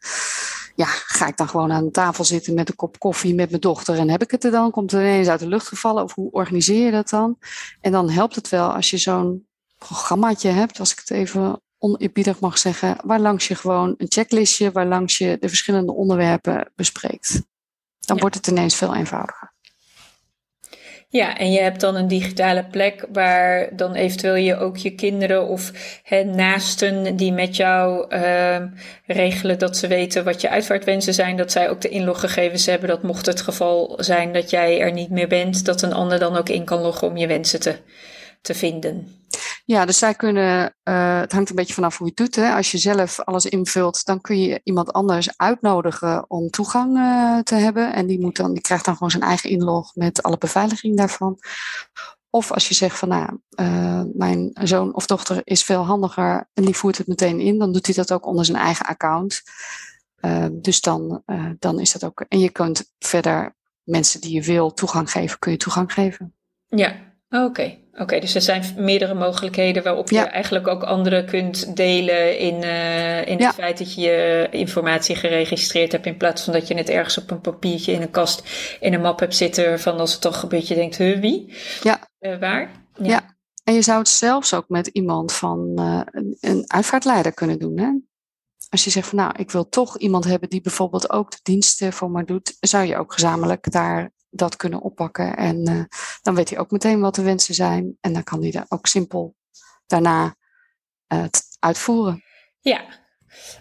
ja, 0.75 0.87
ga 0.87 1.27
ik 1.27 1.37
dan 1.37 1.49
gewoon 1.49 1.73
aan 1.73 1.85
de 1.85 1.91
tafel 1.91 2.25
zitten 2.25 2.55
met 2.55 2.69
een 2.69 2.77
kop 2.77 2.99
koffie 2.99 3.35
met 3.35 3.49
mijn 3.49 3.61
dochter 3.61 3.99
en 3.99 4.11
heb 4.11 4.23
ik 4.23 4.31
het 4.31 4.45
er 4.45 4.51
dan? 4.51 4.71
Komt 4.71 4.93
er 4.93 5.01
ineens 5.01 5.29
uit 5.29 5.41
de 5.41 5.49
lucht 5.49 5.69
gevallen? 5.69 6.03
Of 6.03 6.15
hoe 6.15 6.31
organiseer 6.31 6.85
je 6.85 6.91
dat 6.91 7.09
dan? 7.09 7.39
En 7.81 7.93
dan 7.93 8.11
helpt 8.11 8.35
het 8.35 8.49
wel 8.49 8.75
als 8.75 8.91
je 8.91 8.99
zo'n 8.99 9.47
programmaatje 9.79 10.49
hebt, 10.49 10.79
als 10.79 10.93
ik 10.93 10.99
het 10.99 11.11
even 11.11 11.61
oneerbiedig 11.85 12.41
mag 12.41 12.59
zeggen, 12.59 12.97
waar 13.05 13.21
langs 13.21 13.49
je 13.49 13.55
gewoon 13.55 13.95
een 13.99 14.07
checklistje, 14.09 14.73
waar 14.73 14.87
langs 14.87 15.19
je 15.19 15.37
de 15.41 15.49
verschillende 15.49 15.93
onderwerpen 15.93 16.73
bespreekt. 16.77 17.43
Dan 18.01 18.19
wordt 18.19 18.35
het 18.35 18.47
ineens 18.47 18.77
veel 18.77 18.95
eenvoudiger. 18.95 19.53
Ja, 21.09 21.37
en 21.37 21.53
je 21.53 21.61
hebt 21.61 21.81
dan 21.81 21.95
een 21.95 22.09
digitale 22.09 22.65
plek 22.65 23.07
waar 23.13 23.77
dan 23.77 23.95
eventueel 23.95 24.35
je 24.35 24.57
ook 24.57 24.77
je 24.77 24.95
kinderen 24.95 25.47
of 25.47 25.73
hè, 26.03 26.25
naasten 26.25 27.17
die 27.17 27.33
met 27.33 27.57
jou 27.57 28.15
uh, 28.15 28.63
regelen 29.07 29.59
dat 29.59 29.77
ze 29.77 29.87
weten 29.87 30.25
wat 30.25 30.41
je 30.41 30.49
uitvaartwensen 30.49 31.15
zijn, 31.15 31.37
dat 31.37 31.53
zij 31.53 31.71
ook 31.71 31.81
de 31.81 31.89
inloggegevens 31.89 32.67
hebben. 32.67 32.89
Dat 32.89 33.03
mocht 33.03 33.27
het 33.27 33.41
geval 33.41 33.97
zijn 34.01 34.33
dat 34.33 34.51
jij 34.51 34.81
er 34.81 34.93
niet 34.93 35.11
meer 35.11 35.29
bent, 35.29 35.65
dat 35.65 35.83
een 35.83 35.93
ander 35.93 36.19
dan 36.19 36.37
ook 36.37 36.49
in 36.49 36.65
kan 36.65 36.81
loggen 36.81 37.09
om 37.09 37.17
je 37.17 37.27
wensen 37.27 37.61
te, 37.61 37.77
te 38.43 38.55
vinden. 38.55 39.24
Ja, 39.67 39.85
dus 39.85 39.99
zij 39.99 40.15
kunnen, 40.15 40.77
uh, 40.85 41.21
het 41.21 41.33
hangt 41.33 41.51
een 41.51 41.57
beetje 41.57 41.75
vanaf 41.75 41.99
hoe 41.99 42.07
je 42.07 42.13
het 42.17 42.25
doet. 42.25 42.45
Hè. 42.45 42.55
Als 42.55 42.71
je 42.71 42.79
zelf 42.79 43.21
alles 43.21 43.47
invult, 43.47 44.05
dan 44.05 44.21
kun 44.21 44.41
je 44.41 44.61
iemand 44.63 44.93
anders 44.93 45.37
uitnodigen 45.37 46.31
om 46.31 46.51
toegang 46.51 46.97
uh, 46.97 47.39
te 47.39 47.55
hebben. 47.55 47.93
En 47.93 48.07
die, 48.07 48.21
moet 48.21 48.37
dan, 48.37 48.53
die 48.53 48.63
krijgt 48.63 48.85
dan 48.85 48.95
gewoon 48.95 49.11
zijn 49.11 49.23
eigen 49.23 49.51
inlog 49.51 49.95
met 49.95 50.23
alle 50.23 50.39
beveiliging 50.39 50.97
daarvan. 50.97 51.39
Of 52.31 52.53
als 52.53 52.69
je 52.69 52.75
zegt 52.75 52.99
van 52.99 53.09
nou, 53.09 53.39
uh, 53.61 54.03
mijn 54.13 54.51
zoon 54.63 54.95
of 54.95 55.07
dochter 55.07 55.41
is 55.45 55.65
veel 55.65 55.85
handiger 55.85 56.49
en 56.53 56.65
die 56.65 56.77
voert 56.77 56.99
het 56.99 57.07
meteen 57.07 57.41
in, 57.41 57.59
dan 57.59 57.73
doet 57.73 57.87
hij 57.87 57.95
dat 57.95 58.13
ook 58.13 58.27
onder 58.27 58.45
zijn 58.45 58.59
eigen 58.59 58.87
account. 58.87 59.43
dus 60.53 60.81
dan, 60.81 61.23
dan 61.59 61.81
is 61.81 61.93
dat 61.93 62.05
ook. 62.05 62.25
En 62.29 62.41
je 62.41 62.51
kunt 62.51 62.93
verder 62.99 63.57
mensen 63.83 64.21
die 64.21 64.33
je 64.33 64.43
wil 64.43 64.73
toegang 64.73 65.11
geven, 65.11 65.39
kun 65.39 65.53
je 65.53 65.59
toegang 65.59 65.93
geven. 65.93 66.35
Ja, 66.69 67.14
oké. 67.29 67.83
Oké, 67.99 68.21
dus 68.21 68.35
er 68.35 68.43
zijn 68.43 68.65
meerdere 68.77 69.15
mogelijkheden 69.15 69.83
waarop 69.83 70.11
je 70.11 70.19
eigenlijk 70.19 70.69
ook 70.69 70.83
anderen 70.83 71.27
kunt 71.27 71.77
delen 71.77 72.39
in, 72.39 72.63
uh, 72.63 73.27
in 73.27 73.43
het 73.43 73.55
feit 73.55 73.79
dat 73.79 73.95
je 73.95 74.01
je 74.01 74.49
informatie 74.51 75.17
geregistreerd 75.17 75.93
hebt. 75.93 76.07
In 76.07 76.17
plaats 76.17 76.43
van 76.43 76.53
dat 76.53 76.69
je 76.69 76.75
het 76.75 76.89
ergens 76.89 77.19
op 77.19 77.31
een 77.31 77.41
papiertje 77.41 77.93
in 77.93 78.03
een 78.03 78.11
kast 78.11 78.43
in 78.81 78.95
een 78.95 79.01
map 79.01 79.21
hebt 79.21 79.37
zitten. 79.37 79.81
Van 79.81 79.99
als 79.99 80.13
het 80.13 80.21
toch 80.21 80.41
gebeurt, 80.41 80.69
je 80.69 80.75
denkt, 80.75 80.97
huh, 80.97 81.21
wie? 81.21 81.55
Ja. 81.83 82.09
Uh, 82.21 82.39
waar? 82.39 82.71
Ja. 82.95 83.07
ja. 83.07 83.37
En 83.65 83.75
je 83.75 83.83
zou 83.83 83.99
het 83.99 84.09
zelfs 84.09 84.55
ook 84.55 84.69
met 84.69 84.87
iemand 84.87 85.33
van 85.33 85.73
uh, 85.79 86.01
een, 86.41 86.65
uitvaartleider 86.67 87.33
kunnen 87.33 87.59
doen. 87.59 87.79
Hè? 87.79 87.91
Als 88.69 88.85
je 88.85 88.91
zegt 88.91 89.09
van 89.09 89.19
nou, 89.19 89.33
ik 89.37 89.51
wil 89.51 89.69
toch 89.69 89.99
iemand 89.99 90.25
hebben 90.25 90.49
die 90.49 90.61
bijvoorbeeld 90.61 91.11
ook 91.11 91.31
de 91.31 91.39
diensten 91.43 91.93
voor 91.93 92.11
mij 92.11 92.25
doet, 92.25 92.57
zou 92.61 92.85
je 92.85 92.97
ook 92.97 93.13
gezamenlijk 93.13 93.71
daar 93.73 94.13
dat 94.35 94.57
kunnen 94.57 94.81
oppakken. 94.81 95.37
En 95.37 95.71
uh, 95.71 95.85
dan 96.23 96.35
weet 96.35 96.51
hij 96.51 96.59
ook 96.59 96.71
meteen 96.71 97.01
wat 97.01 97.15
de 97.15 97.23
wensen 97.23 97.55
zijn. 97.55 97.97
En 98.01 98.13
dan 98.13 98.25
kan 98.25 98.43
hij 98.43 98.51
daar 98.51 98.67
ook 98.69 98.87
simpel 98.87 99.35
daarna 99.87 100.35
uh, 101.13 101.25
uitvoeren. 101.59 102.23
Ja, 102.61 102.85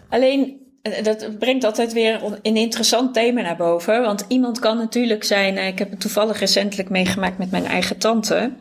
alleen 0.08 0.62
dat 1.02 1.38
brengt 1.38 1.64
altijd 1.64 1.92
weer 1.92 2.38
een 2.42 2.56
interessant 2.56 3.14
thema 3.14 3.40
naar 3.40 3.56
boven. 3.56 4.02
Want 4.02 4.24
iemand 4.28 4.58
kan 4.58 4.76
natuurlijk 4.76 5.24
zijn. 5.24 5.58
Ik 5.58 5.78
heb 5.78 5.90
het 5.90 6.00
toevallig 6.00 6.38
recentelijk 6.38 6.88
meegemaakt 6.88 7.38
met 7.38 7.50
mijn 7.50 7.66
eigen 7.66 7.98
tante. 7.98 8.52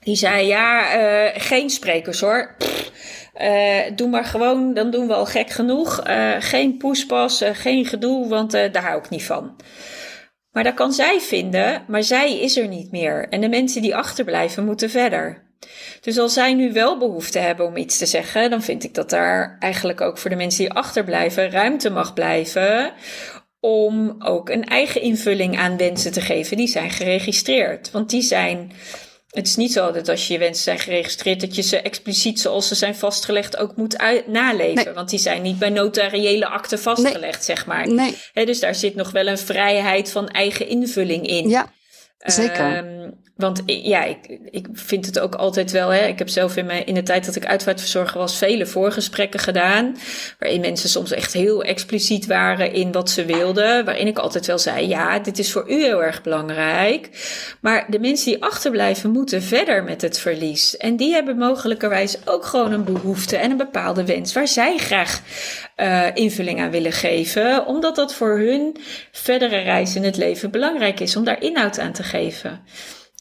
Die 0.00 0.16
zei: 0.16 0.46
Ja, 0.46 0.82
geen 1.34 1.70
sprekers 1.70 2.20
hoor. 2.20 2.56
Doe 3.94 4.08
maar 4.08 4.24
gewoon, 4.24 4.74
dan 4.74 4.90
doen 4.90 5.06
we 5.06 5.14
al 5.14 5.26
gek 5.26 5.50
genoeg. 5.50 6.00
Geen 6.38 6.76
poespas, 6.76 7.42
geen 7.52 7.86
gedoe, 7.86 8.28
want 8.28 8.52
daar 8.52 8.82
hou 8.82 8.98
ik 8.98 9.08
niet 9.08 9.24
van. 9.24 9.56
Maar 10.52 10.64
dat 10.64 10.74
kan 10.74 10.92
zij 10.92 11.20
vinden, 11.20 11.84
maar 11.88 12.02
zij 12.02 12.40
is 12.40 12.56
er 12.56 12.68
niet 12.68 12.90
meer. 12.90 13.28
En 13.28 13.40
de 13.40 13.48
mensen 13.48 13.82
die 13.82 13.96
achterblijven 13.96 14.64
moeten 14.64 14.90
verder. 14.90 15.48
Dus 16.00 16.18
als 16.18 16.32
zij 16.32 16.54
nu 16.54 16.72
wel 16.72 16.98
behoefte 16.98 17.38
hebben 17.38 17.66
om 17.66 17.76
iets 17.76 17.98
te 17.98 18.06
zeggen, 18.06 18.50
dan 18.50 18.62
vind 18.62 18.84
ik 18.84 18.94
dat 18.94 19.10
daar 19.10 19.56
eigenlijk 19.58 20.00
ook 20.00 20.18
voor 20.18 20.30
de 20.30 20.36
mensen 20.36 20.64
die 20.64 20.72
achterblijven 20.72 21.50
ruimte 21.50 21.90
mag 21.90 22.14
blijven 22.14 22.92
om 23.60 24.16
ook 24.18 24.48
een 24.48 24.64
eigen 24.64 25.00
invulling 25.00 25.58
aan 25.58 25.76
wensen 25.76 26.12
te 26.12 26.20
geven. 26.20 26.56
Die 26.56 26.68
zijn 26.68 26.90
geregistreerd. 26.90 27.90
Want 27.90 28.10
die 28.10 28.22
zijn 28.22 28.72
het 29.30 29.46
is 29.46 29.56
niet 29.56 29.72
zo 29.72 29.92
dat 29.92 30.08
als 30.08 30.26
je 30.26 30.32
je 30.32 30.38
wensen 30.38 30.62
zijn 30.62 30.78
geregistreerd, 30.78 31.40
dat 31.40 31.54
je 31.54 31.62
ze 31.62 31.80
expliciet 31.80 32.40
zoals 32.40 32.68
ze 32.68 32.74
zijn 32.74 32.94
vastgelegd 32.94 33.56
ook 33.56 33.76
moet 33.76 33.96
naleven. 34.26 34.94
Want 34.94 35.10
die 35.10 35.18
zijn 35.18 35.42
niet 35.42 35.58
bij 35.58 35.68
notariële 35.68 36.46
akten 36.46 36.78
vastgelegd, 36.78 37.44
zeg 37.44 37.66
maar. 37.66 37.88
Nee. 37.88 38.16
dus 38.32 38.60
daar 38.60 38.74
zit 38.74 38.94
nog 38.94 39.10
wel 39.10 39.26
een 39.26 39.38
vrijheid 39.38 40.10
van 40.10 40.28
eigen 40.28 40.68
invulling 40.68 41.26
in. 41.26 41.48
Ja, 41.48 41.72
zeker. 42.18 42.76
Um, 42.76 43.18
want 43.40 43.62
ja, 43.66 44.04
ik, 44.04 44.38
ik 44.50 44.66
vind 44.72 45.06
het 45.06 45.18
ook 45.18 45.34
altijd 45.34 45.70
wel. 45.70 45.88
Hè, 45.88 46.06
ik 46.06 46.18
heb 46.18 46.28
zelf 46.28 46.56
in, 46.56 46.66
mijn, 46.66 46.86
in 46.86 46.94
de 46.94 47.02
tijd 47.02 47.26
dat 47.26 47.36
ik 47.36 47.46
uitvaartverzorger 47.46 48.18
was, 48.18 48.38
vele 48.38 48.66
voorgesprekken 48.66 49.40
gedaan. 49.40 49.96
Waarin 50.38 50.60
mensen 50.60 50.88
soms 50.88 51.12
echt 51.12 51.32
heel 51.32 51.62
expliciet 51.62 52.26
waren 52.26 52.72
in 52.72 52.92
wat 52.92 53.10
ze 53.10 53.24
wilden. 53.24 53.84
Waarin 53.84 54.06
ik 54.06 54.18
altijd 54.18 54.46
wel 54.46 54.58
zei: 54.58 54.88
ja, 54.88 55.18
dit 55.18 55.38
is 55.38 55.52
voor 55.52 55.70
u 55.70 55.82
heel 55.82 56.02
erg 56.02 56.22
belangrijk. 56.22 57.08
Maar 57.60 57.86
de 57.88 57.98
mensen 57.98 58.32
die 58.32 58.42
achterblijven 58.42 59.10
moeten 59.10 59.42
verder 59.42 59.84
met 59.84 60.02
het 60.02 60.18
verlies. 60.18 60.76
En 60.76 60.96
die 60.96 61.12
hebben 61.12 61.36
mogelijkerwijs 61.36 62.16
ook 62.24 62.44
gewoon 62.44 62.72
een 62.72 62.84
behoefte 62.84 63.36
en 63.36 63.50
een 63.50 63.56
bepaalde 63.56 64.04
wens 64.04 64.32
waar 64.32 64.48
zij 64.48 64.78
graag 64.78 65.20
uh, 65.76 66.06
invulling 66.14 66.60
aan 66.60 66.70
willen 66.70 66.92
geven. 66.92 67.66
Omdat 67.66 67.96
dat 67.96 68.14
voor 68.14 68.38
hun 68.38 68.76
verdere 69.12 69.58
reis 69.58 69.94
in 69.94 70.04
het 70.04 70.16
leven 70.16 70.50
belangrijk 70.50 71.00
is 71.00 71.16
om 71.16 71.24
daar 71.24 71.42
inhoud 71.42 71.78
aan 71.78 71.92
te 71.92 72.02
geven. 72.02 72.60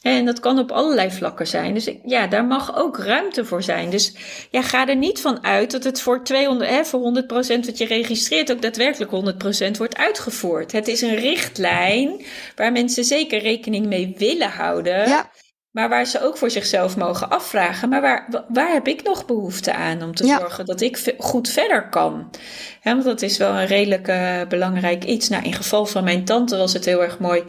En 0.01 0.25
dat 0.25 0.39
kan 0.39 0.59
op 0.59 0.71
allerlei 0.71 1.11
vlakken 1.11 1.47
zijn. 1.47 1.73
Dus 1.73 1.89
ja, 2.05 2.27
daar 2.27 2.45
mag 2.45 2.77
ook 2.77 2.97
ruimte 2.97 3.45
voor 3.45 3.63
zijn. 3.63 3.89
Dus 3.89 4.13
ja, 4.51 4.61
ga 4.61 4.87
er 4.87 4.95
niet 4.95 5.21
van 5.21 5.43
uit 5.43 5.71
dat 5.71 5.83
het 5.83 6.01
voor 6.01 6.23
200, 6.23 6.69
hè, 6.69 6.85
voor 6.85 6.99
100% 6.99 7.65
wat 7.65 7.77
je 7.77 7.85
registreert 7.85 8.51
ook 8.51 8.61
daadwerkelijk 8.61 9.11
100% 9.11 9.77
wordt 9.77 9.97
uitgevoerd. 9.97 10.71
Het 10.71 10.87
is 10.87 11.01
een 11.01 11.15
richtlijn 11.15 12.25
waar 12.55 12.71
mensen 12.71 13.03
zeker 13.03 13.39
rekening 13.39 13.85
mee 13.85 14.15
willen 14.17 14.49
houden. 14.49 15.07
Ja. 15.07 15.29
Maar 15.71 15.89
waar 15.89 16.05
ze 16.05 16.21
ook 16.21 16.37
voor 16.37 16.51
zichzelf 16.51 16.97
mogen 16.97 17.29
afvragen. 17.29 17.89
Maar 17.89 18.01
waar, 18.01 18.45
waar 18.47 18.71
heb 18.71 18.87
ik 18.87 19.03
nog 19.03 19.25
behoefte 19.25 19.73
aan 19.73 20.03
om 20.03 20.15
te 20.15 20.27
zorgen 20.27 20.65
dat 20.65 20.81
ik 20.81 21.15
goed 21.17 21.49
verder 21.49 21.89
kan? 21.89 22.29
Ja, 22.83 22.91
want 22.91 23.03
dat 23.03 23.21
is 23.21 23.37
wel 23.37 23.53
een 23.53 23.65
redelijk 23.65 24.07
uh, 24.07 24.41
belangrijk 24.47 25.03
iets. 25.03 25.29
Nou, 25.29 25.43
in 25.43 25.53
geval 25.53 25.85
van 25.85 26.03
mijn 26.03 26.25
tante 26.25 26.57
was 26.57 26.73
het 26.73 26.85
heel 26.85 27.03
erg 27.03 27.19
mooi 27.19 27.43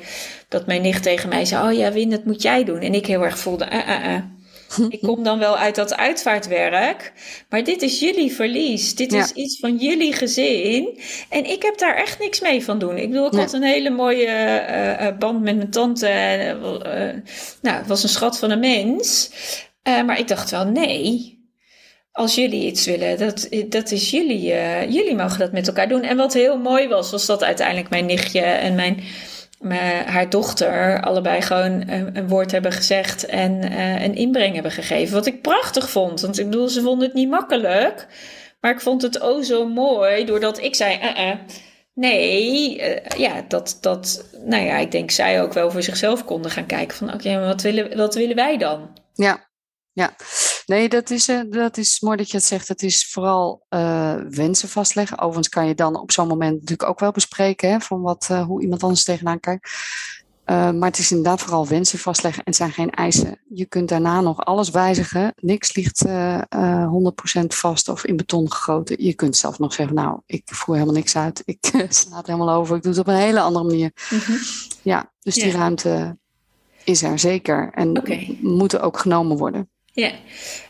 dat 0.49 0.67
mijn 0.67 0.83
nicht 0.83 1.03
tegen 1.03 1.29
mij 1.29 1.45
zei: 1.45 1.69
Oh 1.69 1.79
ja, 1.79 1.93
Win, 1.93 2.11
dat 2.11 2.25
moet 2.25 2.43
jij 2.43 2.65
doen. 2.65 2.81
En 2.81 2.95
ik 2.95 3.07
heel 3.07 3.25
erg 3.25 3.39
voelde: 3.39 3.69
uh. 3.73 4.40
Ik 4.89 5.01
kom 5.01 5.23
dan 5.23 5.39
wel 5.39 5.57
uit 5.57 5.75
dat 5.75 5.97
uitvaartwerk, 5.97 7.13
maar 7.49 7.65
dit 7.65 7.83
is 7.83 8.01
jullie 8.01 8.33
verlies. 8.33 8.95
Dit 8.95 9.13
is 9.13 9.33
iets 9.33 9.59
van 9.59 9.77
jullie 9.77 10.13
gezin. 10.13 10.99
En 11.29 11.51
ik 11.51 11.63
heb 11.63 11.79
daar 11.79 11.95
echt 11.95 12.19
niks 12.19 12.41
mee 12.41 12.65
van 12.65 12.79
doen. 12.79 12.97
Ik 12.97 13.09
bedoel, 13.09 13.27
ik 13.27 13.39
had 13.39 13.53
een 13.53 13.63
hele 13.63 13.91
mooie 13.91 14.27
uh, 15.01 15.19
band 15.19 15.43
met 15.43 15.57
mijn 15.57 15.71
tante. 15.71 16.07
Uh, 16.07 17.23
nou, 17.63 17.79
het 17.79 17.87
was 17.87 18.03
een 18.03 18.09
schat 18.09 18.39
van 18.39 18.51
een 18.51 18.61
mens. 18.61 19.31
maar 19.83 20.19
ik 20.19 20.29
dacht 20.29 20.51
wel, 20.51 20.65
nee. 20.65 21.39
Als 22.13 22.35
jullie 22.35 22.67
iets 22.67 22.87
willen, 22.87 23.19
dat, 23.19 23.49
dat 23.69 23.91
is 23.91 24.11
jullie. 24.11 24.43
jullie 24.89 25.15
mogen 25.15 25.39
dat 25.39 25.53
met 25.53 25.67
elkaar 25.67 25.89
doen. 25.89 26.03
En 26.03 26.17
wat 26.17 26.33
heel 26.33 26.59
mooi 26.59 26.89
was, 26.89 27.11
was 27.11 27.27
dat 27.27 27.43
uiteindelijk 27.43 27.91
mijn 27.91 28.07
nichtje 28.07 28.41
en 28.41 28.75
mijn 28.75 29.03
haar 30.05 30.31
dochter 30.31 31.01
allebei 31.03 31.43
gewoon 31.43 31.89
een, 31.89 32.17
een, 32.17 32.29
woord 32.29 32.53
hebben 32.53 32.73
gezegd 32.73 33.27
en 33.27 33.73
uh, 33.73 34.03
een 34.03 34.15
inbreng 34.15 34.55
hebben 34.55 34.73
gegeven. 34.73 35.15
Wat 35.15 35.27
ik 35.27 35.43
prachtig 35.43 35.91
vond. 35.91 36.21
Want 36.21 36.39
ik 36.39 36.51
bedoel, 36.51 36.69
ze 36.69 36.83
vonden 36.83 37.07
het 37.07 37.17
niet 37.17 37.29
makkelijk. 37.29 38.07
Maar 38.61 38.71
ik 38.71 38.81
vond 38.81 39.03
het 39.03 39.21
oh 39.21 39.43
zo 39.43 39.69
mooi 39.69 40.25
doordat 40.25 40.63
ik 40.63 40.75
zei: 40.75 40.99
uh 41.03 41.27
-uh, 41.27 41.35
nee, 41.95 42.83
ja, 43.17 43.45
dat, 43.49 43.79
dat, 43.81 44.25
nou 44.45 44.65
ja, 44.65 44.77
ik 44.77 44.91
denk 44.91 45.11
zij 45.11 45.43
ook 45.43 45.53
wel 45.53 45.71
voor 45.71 45.83
zichzelf 45.83 46.25
konden 46.25 46.51
gaan 46.51 46.67
kijken 46.67 46.97
van: 46.97 47.15
oké, 47.15 47.35
maar 47.35 47.47
wat 47.47 47.63
willen, 47.63 47.97
wat 47.97 48.15
willen 48.15 48.37
wij 48.37 48.57
dan? 48.59 48.99
Ja, 49.15 49.50
ja, 49.93 50.15
nee, 50.67 50.89
dat 50.89 51.11
is, 51.11 51.29
uh, 51.29 51.41
dat 51.49 51.77
is 51.77 52.01
mooi 52.01 52.17
dat 52.17 52.31
je 52.31 52.37
het 52.37 52.47
zegt. 52.47 52.69
Het 52.69 52.83
is 52.83 53.09
vooral 53.11 53.67
uh, 53.71 54.15
wensen 54.29 54.69
vastleggen. 54.69 55.19
Overigens 55.19 55.49
kan 55.49 55.67
je 55.67 55.75
dan 55.75 56.01
op 56.01 56.13
zo'n 56.13 56.29
moment 56.29 56.53
natuurlijk 56.53 56.89
ook 56.89 57.01
wel 57.01 57.11
bespreken 57.11 57.71
hè, 57.71 57.81
van 57.81 58.01
wat, 58.01 58.29
uh, 58.31 58.45
hoe 58.45 58.63
iemand 58.63 58.83
anders 58.83 59.05
tegenaan 59.05 59.41
kijkt. 59.41 59.71
maar 60.45 60.89
het 60.89 60.99
is 60.99 61.11
inderdaad 61.11 61.41
vooral 61.41 61.67
wensen 61.67 61.99
vastleggen 61.99 62.45
en 62.45 62.51
het 62.51 62.61
zijn 62.61 62.73
geen 62.73 62.91
eisen. 62.91 63.41
Je 63.49 63.67
kunt 63.67 63.89
daarna 63.89 64.21
nog 64.21 64.45
alles 64.45 64.71
wijzigen. 64.71 65.33
Niks 65.37 65.75
ligt 65.75 66.05
100% 66.07 67.47
vast 67.47 67.89
of 67.89 68.05
in 68.05 68.17
beton 68.17 68.53
gegoten. 68.53 69.05
Je 69.05 69.15
kunt 69.15 69.37
zelf 69.37 69.59
nog 69.59 69.73
zeggen, 69.73 69.95
nou, 69.95 70.21
ik 70.27 70.43
voer 70.45 70.75
helemaal 70.75 70.95
niks 70.95 71.17
uit. 71.17 71.43
Ik 71.45 71.59
sla 71.89 72.17
het 72.17 72.27
helemaal 72.27 72.51
over. 72.51 72.77
Ik 72.77 72.83
doe 72.83 72.93
het 72.93 73.01
op 73.01 73.07
een 73.07 73.15
hele 73.15 73.41
andere 73.41 73.65
manier. 73.65 73.93
Mm 74.11 74.19
-hmm. 74.19 74.39
Ja, 74.83 75.13
dus 75.21 75.35
die 75.35 75.51
ruimte 75.51 76.19
is 76.85 77.03
er 77.03 77.19
zeker. 77.19 77.71
En 77.73 77.99
okay. 77.99 78.39
moet 78.41 78.79
ook 78.79 78.99
genomen 78.99 79.37
worden. 79.37 79.69
Ja, 79.93 80.11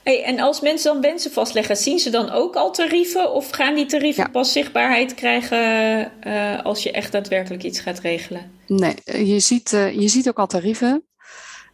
hey, 0.02 0.24
en 0.24 0.40
als 0.40 0.60
mensen 0.60 0.92
dan 0.92 1.02
wensen 1.02 1.30
vastleggen, 1.30 1.76
zien 1.76 1.98
ze 1.98 2.10
dan 2.10 2.30
ook 2.30 2.56
al 2.56 2.72
tarieven? 2.72 3.32
Of 3.32 3.50
gaan 3.50 3.74
die 3.74 3.86
tarieven 3.86 4.22
ja. 4.22 4.30
pas 4.30 4.52
zichtbaarheid 4.52 5.14
krijgen 5.14 6.12
uh, 6.26 6.62
als 6.64 6.82
je 6.82 6.90
echt 6.90 7.12
daadwerkelijk 7.12 7.62
iets 7.62 7.80
gaat 7.80 7.98
regelen? 7.98 8.50
Nee, 8.66 8.94
je 9.04 9.40
ziet, 9.40 9.72
uh, 9.72 10.00
je 10.00 10.08
ziet 10.08 10.28
ook 10.28 10.38
al 10.38 10.46
tarieven. 10.46 11.04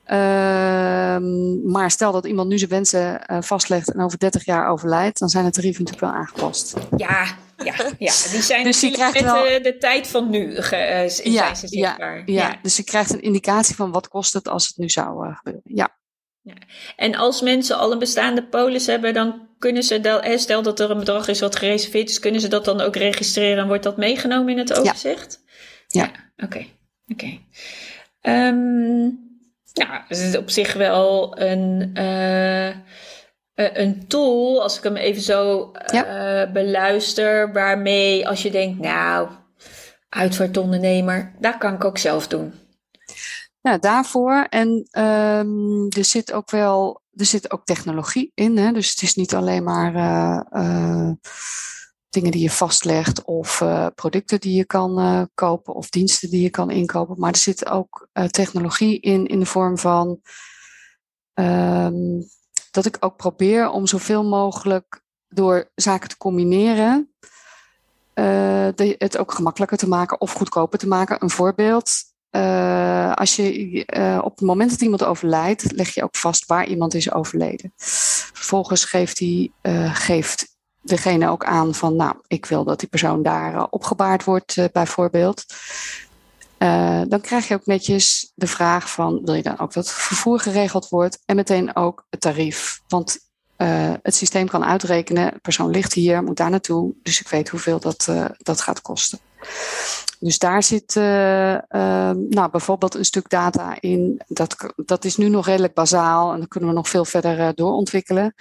Uh, 0.06 1.18
maar 1.64 1.90
stel 1.90 2.12
dat 2.12 2.26
iemand 2.26 2.48
nu 2.48 2.58
zijn 2.58 2.70
wensen 2.70 3.20
vastlegt 3.40 3.92
en 3.92 4.00
over 4.00 4.18
30 4.18 4.44
jaar 4.44 4.68
overlijdt, 4.68 5.18
dan 5.18 5.28
zijn 5.28 5.44
de 5.44 5.50
tarieven 5.50 5.84
natuurlijk 5.84 6.12
wel 6.12 6.20
aangepast. 6.20 6.74
Ja, 6.96 7.26
ja, 7.56 7.74
ja. 7.98 8.12
die 8.30 8.42
zijn 8.42 8.64
dus 8.64 8.80
je 8.80 8.90
krijgt 8.90 9.14
met 9.14 9.22
wel... 9.22 9.42
de, 9.42 9.60
de, 9.62 9.78
tijd 9.78 10.06
van 10.06 10.30
nu 10.30 10.54
zijn 10.62 11.32
ja, 11.32 11.54
ze 11.54 11.68
zichtbaar. 11.68 12.16
Ja, 12.16 12.22
ja. 12.26 12.48
ja, 12.48 12.58
dus 12.62 12.76
je 12.76 12.84
krijgt 12.84 13.12
een 13.12 13.22
indicatie 13.22 13.74
van 13.74 13.92
wat 13.92 14.08
kost 14.08 14.32
het 14.32 14.48
als 14.48 14.66
het 14.66 14.76
nu 14.76 14.88
zou 14.88 15.34
gebeuren. 15.34 15.62
Ja. 15.64 15.96
Ja. 16.46 16.54
En 16.96 17.14
als 17.14 17.40
mensen 17.40 17.78
al 17.78 17.92
een 17.92 17.98
bestaande 17.98 18.42
polis 18.44 18.86
hebben, 18.86 19.14
dan 19.14 19.48
kunnen 19.58 19.82
ze, 19.82 20.00
dan, 20.00 20.38
stel 20.38 20.62
dat 20.62 20.80
er 20.80 20.90
een 20.90 20.98
bedrag 20.98 21.28
is 21.28 21.40
wat 21.40 21.56
gereserveerd 21.56 22.10
is, 22.10 22.18
kunnen 22.18 22.40
ze 22.40 22.48
dat 22.48 22.64
dan 22.64 22.80
ook 22.80 22.96
registreren 22.96 23.58
en 23.58 23.66
wordt 23.66 23.82
dat 23.82 23.96
meegenomen 23.96 24.52
in 24.52 24.58
het 24.58 24.78
overzicht? 24.78 25.44
Ja. 25.86 26.04
Oké, 26.04 26.12
oké. 26.36 26.66
Okay. 27.06 27.40
Okay. 28.22 28.48
Um, 28.48 29.04
nou, 29.72 30.00
het 30.08 30.18
is 30.18 30.36
op 30.36 30.50
zich 30.50 30.72
wel 30.72 31.40
een, 31.40 31.90
uh, 31.98 32.74
een 33.54 34.08
tool, 34.08 34.62
als 34.62 34.76
ik 34.76 34.82
hem 34.82 34.96
even 34.96 35.22
zo 35.22 35.72
beluister, 36.52 37.52
waarmee 37.52 38.28
als 38.28 38.42
je 38.42 38.50
denkt, 38.50 38.80
nou, 38.80 39.28
uitvaartondernemer, 40.08 41.32
dat 41.40 41.58
kan 41.58 41.74
ik 41.74 41.84
ook 41.84 41.98
zelf 41.98 42.28
doen. 42.28 42.65
Ja, 43.66 43.78
daarvoor. 43.78 44.46
En 44.48 44.68
um, 44.98 45.88
er 45.88 46.04
zit 46.04 46.32
ook 46.32 46.50
wel, 46.50 47.00
er 47.14 47.24
zit 47.24 47.50
ook 47.50 47.64
technologie 47.64 48.32
in. 48.34 48.56
Hè? 48.56 48.72
Dus 48.72 48.90
het 48.90 49.02
is 49.02 49.14
niet 49.14 49.34
alleen 49.34 49.64
maar 49.64 49.94
uh, 50.52 51.10
dingen 52.08 52.30
die 52.30 52.42
je 52.42 52.50
vastlegt 52.50 53.24
of 53.24 53.60
uh, 53.60 53.86
producten 53.94 54.40
die 54.40 54.56
je 54.56 54.64
kan 54.64 55.28
kopen 55.34 55.74
of 55.74 55.90
diensten 55.90 56.30
die 56.30 56.42
je 56.42 56.50
kan 56.50 56.70
inkopen. 56.70 57.18
Maar 57.18 57.30
er 57.30 57.36
zit 57.38 57.68
ook 57.68 58.08
technologie 58.30 59.00
in, 59.00 59.26
in 59.26 59.38
de 59.38 59.46
vorm 59.46 59.78
van 59.78 60.20
um, 61.34 62.26
dat 62.70 62.86
ik 62.86 62.96
ook 63.00 63.16
probeer 63.16 63.70
om 63.70 63.86
zoveel 63.86 64.24
mogelijk 64.24 65.02
door 65.28 65.70
zaken 65.74 66.08
te 66.08 66.16
combineren. 66.16 67.14
het 68.98 69.18
ook 69.18 69.32
gemakkelijker 69.32 69.78
te 69.78 69.88
maken 69.88 70.20
of 70.20 70.32
goedkoper 70.32 70.78
te 70.78 70.88
maken. 70.88 71.22
Een 71.22 71.30
voorbeeld. 71.30 72.14
Uh, 72.30 73.12
als 73.12 73.36
je 73.36 73.84
uh, 73.96 74.20
op 74.22 74.30
het 74.38 74.46
moment 74.46 74.70
dat 74.70 74.80
iemand 74.80 75.04
overlijdt, 75.04 75.72
leg 75.72 75.94
je 75.94 76.02
ook 76.02 76.16
vast 76.16 76.46
waar 76.46 76.66
iemand 76.66 76.94
is 76.94 77.12
overleden. 77.12 77.72
Vervolgens 77.76 78.84
geeft, 78.84 79.16
die, 79.16 79.52
uh, 79.62 79.94
geeft 79.94 80.56
degene 80.80 81.28
ook 81.28 81.44
aan 81.44 81.74
van, 81.74 81.96
nou, 81.96 82.16
ik 82.26 82.46
wil 82.46 82.64
dat 82.64 82.80
die 82.80 82.88
persoon 82.88 83.22
daar 83.22 83.66
opgebaard 83.70 84.24
wordt, 84.24 84.72
bijvoorbeeld. 84.72 85.44
dan 87.08 87.20
krijg 87.20 87.48
je 87.48 87.54
ook 87.54 87.66
netjes 87.66 88.32
de 88.34 88.46
vraag 88.46 88.90
van, 88.90 89.20
wil 89.24 89.34
je 89.34 89.42
dan 89.42 89.58
ook 89.58 89.72
dat 89.72 89.92
vervoer 89.92 90.40
geregeld 90.40 90.88
wordt? 90.88 91.18
En 91.24 91.36
meteen 91.36 91.76
ook 91.76 92.06
het 92.10 92.20
tarief. 92.20 92.80
Want 92.88 93.18
het 94.02 94.14
systeem 94.14 94.48
kan 94.48 94.64
uitrekenen, 94.64 95.32
de 95.32 95.38
persoon 95.38 95.70
ligt 95.70 95.92
hier, 95.92 96.22
moet 96.22 96.36
daar 96.36 96.50
naartoe, 96.50 96.94
dus 97.02 97.20
ik 97.20 97.28
weet 97.28 97.48
hoeveel 97.48 97.80
dat, 97.80 98.08
dat 98.38 98.60
gaat 98.60 98.82
kosten. 98.82 99.18
Dus 100.20 100.38
daar 100.38 100.62
zit 100.62 100.94
uh, 100.94 101.52
uh, 101.52 101.60
nou, 102.28 102.50
bijvoorbeeld 102.50 102.94
een 102.94 103.04
stuk 103.04 103.28
data 103.28 103.76
in. 103.80 104.20
Dat, 104.28 104.56
dat 104.76 105.04
is 105.04 105.16
nu 105.16 105.28
nog 105.28 105.46
redelijk 105.46 105.74
bazaal 105.74 106.32
en 106.32 106.40
dat 106.40 106.48
kunnen 106.48 106.68
we 106.68 106.74
nog 106.74 106.88
veel 106.88 107.04
verder 107.04 107.38
uh, 107.38 107.48
doorontwikkelen. 107.54 108.34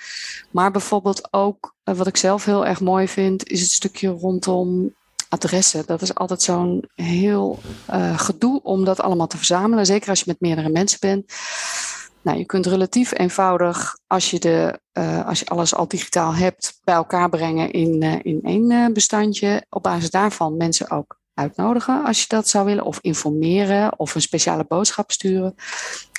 Maar 0.52 0.72
bijvoorbeeld 0.72 1.28
ook, 1.34 1.74
eh, 1.84 1.96
wat 1.96 2.08
ik 2.08 2.18
zelf 2.18 2.46
heel 2.46 2.66
erg 2.66 2.80
mooi 2.80 3.08
vind, 3.08 3.50
is 3.50 3.62
het 3.62 3.72
stukje 3.72 4.08
rondom 4.08 4.94
adressen. 5.30 5.84
Dat 5.86 6.02
is 6.02 6.16
altijd 6.16 6.42
zo'n 6.42 6.90
heel 6.96 7.60
gedoe 8.16 8.60
om 8.64 8.86
dat 8.86 9.00
allemaal 9.00 9.28
te 9.28 9.38
verzamelen. 9.38 9.86
Zeker 9.86 10.10
als 10.10 10.20
je 10.20 10.26
met 10.28 10.40
meerdere 10.40 10.70
mensen 10.70 11.00
bent. 11.02 11.34
Nou, 12.26 12.38
je 12.38 12.46
kunt 12.46 12.66
relatief 12.66 13.18
eenvoudig, 13.18 13.98
als 14.08 14.30
je, 14.30 14.40
de, 14.40 14.80
als 15.26 15.40
je 15.40 15.46
alles 15.46 15.76
al 15.76 15.88
digitaal 15.88 16.36
hebt, 16.36 16.80
bij 16.84 16.96
elkaar 16.96 17.30
brengen 17.30 17.72
in, 17.72 18.02
in 18.24 18.40
één 18.44 18.94
bestandje. 18.94 19.66
Op 19.70 19.84
basis 19.84 20.10
daarvan 20.10 20.58
mensen 20.58 20.92
ook 20.92 21.20
uitnodigen 21.34 22.06
als 22.06 22.22
je 22.22 22.26
dat 22.28 22.48
zou 22.48 22.66
willen, 22.66 22.84
of 22.84 23.00
informeren 23.02 24.00
of 24.00 24.16
een 24.16 24.22
speciale 24.22 24.66
boodschap 24.68 25.12
sturen. 25.12 25.56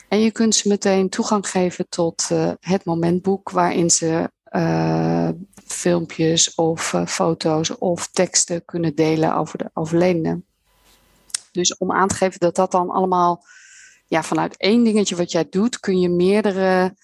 En 0.08 0.20
je 0.20 0.30
kunt 0.30 0.54
ze 0.54 0.68
meteen 0.68 1.08
toegang 1.08 1.48
geven 1.48 1.88
tot 1.88 2.28
het 2.60 2.84
momentboek 2.84 3.50
waarin 3.50 3.90
ze 3.90 4.30
filmpjes 5.66 6.54
of 6.54 6.94
foto's 7.06 7.78
of 7.78 8.08
teksten 8.08 8.64
kunnen 8.64 8.94
delen 8.94 9.36
over 9.36 9.58
de 9.58 9.70
overledene. 9.74 10.42
Dus 11.52 11.76
om 11.76 11.92
aan 11.92 12.08
te 12.08 12.14
geven 12.14 12.40
dat 12.40 12.54
dat 12.54 12.70
dan 12.70 12.90
allemaal 12.90 13.44
ja, 14.06 14.22
vanuit 14.22 14.56
één 14.56 14.84
dingetje 14.84 15.16
wat 15.16 15.32
jij 15.32 15.46
doet, 15.50 15.80
kun 15.80 16.00
je 16.00 16.08
meerdere 16.08 16.94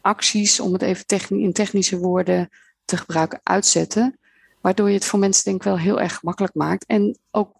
acties, 0.00 0.60
om 0.60 0.72
het 0.72 0.82
even 0.82 1.40
in 1.40 1.52
technische 1.52 1.98
woorden 1.98 2.48
te 2.84 2.96
gebruiken, 2.96 3.40
uitzetten. 3.42 4.18
Waardoor 4.60 4.88
je 4.88 4.94
het 4.94 5.04
voor 5.04 5.18
mensen 5.18 5.44
denk 5.44 5.56
ik 5.56 5.62
wel 5.62 5.78
heel 5.78 6.00
erg 6.00 6.22
makkelijk 6.22 6.54
maakt. 6.54 6.84
En 6.86 7.18
ook 7.30 7.52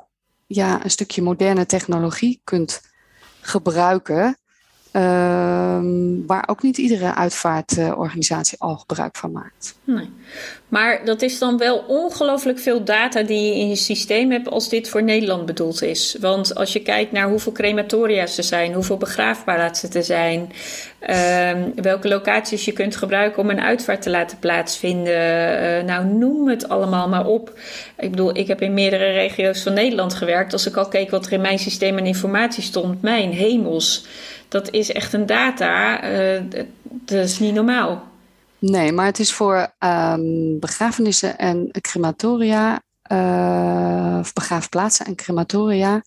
ja, 0.47 0.85
een 0.85 0.91
stukje 0.91 1.23
moderne 1.23 1.67
technologie 1.67 2.41
kunt 2.45 2.81
gebruiken. 3.41 4.39
Uh, 4.93 5.03
waar 6.27 6.49
ook 6.49 6.63
niet 6.63 6.79
iedere 6.79 7.15
uitvaartorganisatie 7.15 8.61
al 8.61 8.77
gebruik 8.77 9.17
van 9.17 9.33
maakt. 9.33 9.75
Nee. 9.85 10.11
Maar 10.75 11.05
dat 11.05 11.23
is 11.23 11.39
dan 11.39 11.59
wel 11.59 11.85
ongelooflijk 11.87 12.59
veel 12.59 12.85
data 12.85 13.23
die 13.23 13.47
je 13.47 13.55
in 13.55 13.69
je 13.69 13.77
systeem 13.77 14.31
hebt 14.31 14.49
als 14.49 14.69
dit 14.69 14.89
voor 14.89 15.03
Nederland 15.03 15.47
bedoeld 15.47 15.83
is. 15.83 16.17
Want 16.21 16.55
als 16.55 16.73
je 16.73 16.81
kijkt 16.81 17.13
naar 17.13 17.29
hoeveel 17.29 17.53
crematoria's 17.53 18.39
er 18.39 18.45
zijn, 18.45 18.73
hoeveel 18.73 18.97
begraafplaatsen 18.97 19.93
er 19.93 20.05
zijn, 20.05 20.53
uh, 21.09 21.51
welke 21.75 22.09
locaties 22.09 22.65
je 22.65 22.73
kunt 22.73 22.97
gebruiken 22.97 23.43
om 23.43 23.51
een 23.51 23.61
uitvaart 23.61 24.03
te 24.03 24.11
laten 24.11 24.39
plaatsvinden. 24.39 25.13
Uh, 25.13 25.85
nou, 25.85 26.05
noem 26.07 26.49
het 26.49 26.69
allemaal 26.69 27.09
maar 27.09 27.27
op. 27.27 27.59
Ik 27.99 28.11
bedoel, 28.11 28.37
ik 28.37 28.47
heb 28.47 28.63
in 28.63 28.75
meerdere 28.75 29.11
regio's 29.11 29.63
van 29.63 29.73
Nederland 29.73 30.15
gewerkt. 30.15 30.53
Als 30.53 30.67
ik 30.67 30.77
al 30.77 30.89
keek 30.89 31.11
wat 31.11 31.27
er 31.27 31.33
in 31.33 31.41
mijn 31.41 31.59
systeem 31.59 31.99
en 31.99 32.07
informatie 32.07 32.63
stond, 32.63 33.03
mijn 33.03 33.31
hemels 33.31 34.07
dat 34.49 34.71
is 34.71 34.93
echt 34.93 35.13
een 35.13 35.27
data. 35.27 36.05
Uh, 36.13 36.41
dat 36.85 37.25
is 37.25 37.39
niet 37.39 37.55
normaal. 37.55 38.13
Nee, 38.71 38.93
maar 38.93 39.07
het 39.07 39.19
is 39.19 39.33
voor 39.33 39.75
um, 39.79 40.59
begrafenissen 40.59 41.39
en 41.39 41.71
crematoria, 41.81 42.83
uh, 43.13 44.17
of 44.21 44.33
begraafplaatsen 44.33 45.07
en 45.07 45.15
crematoria. 45.15 46.03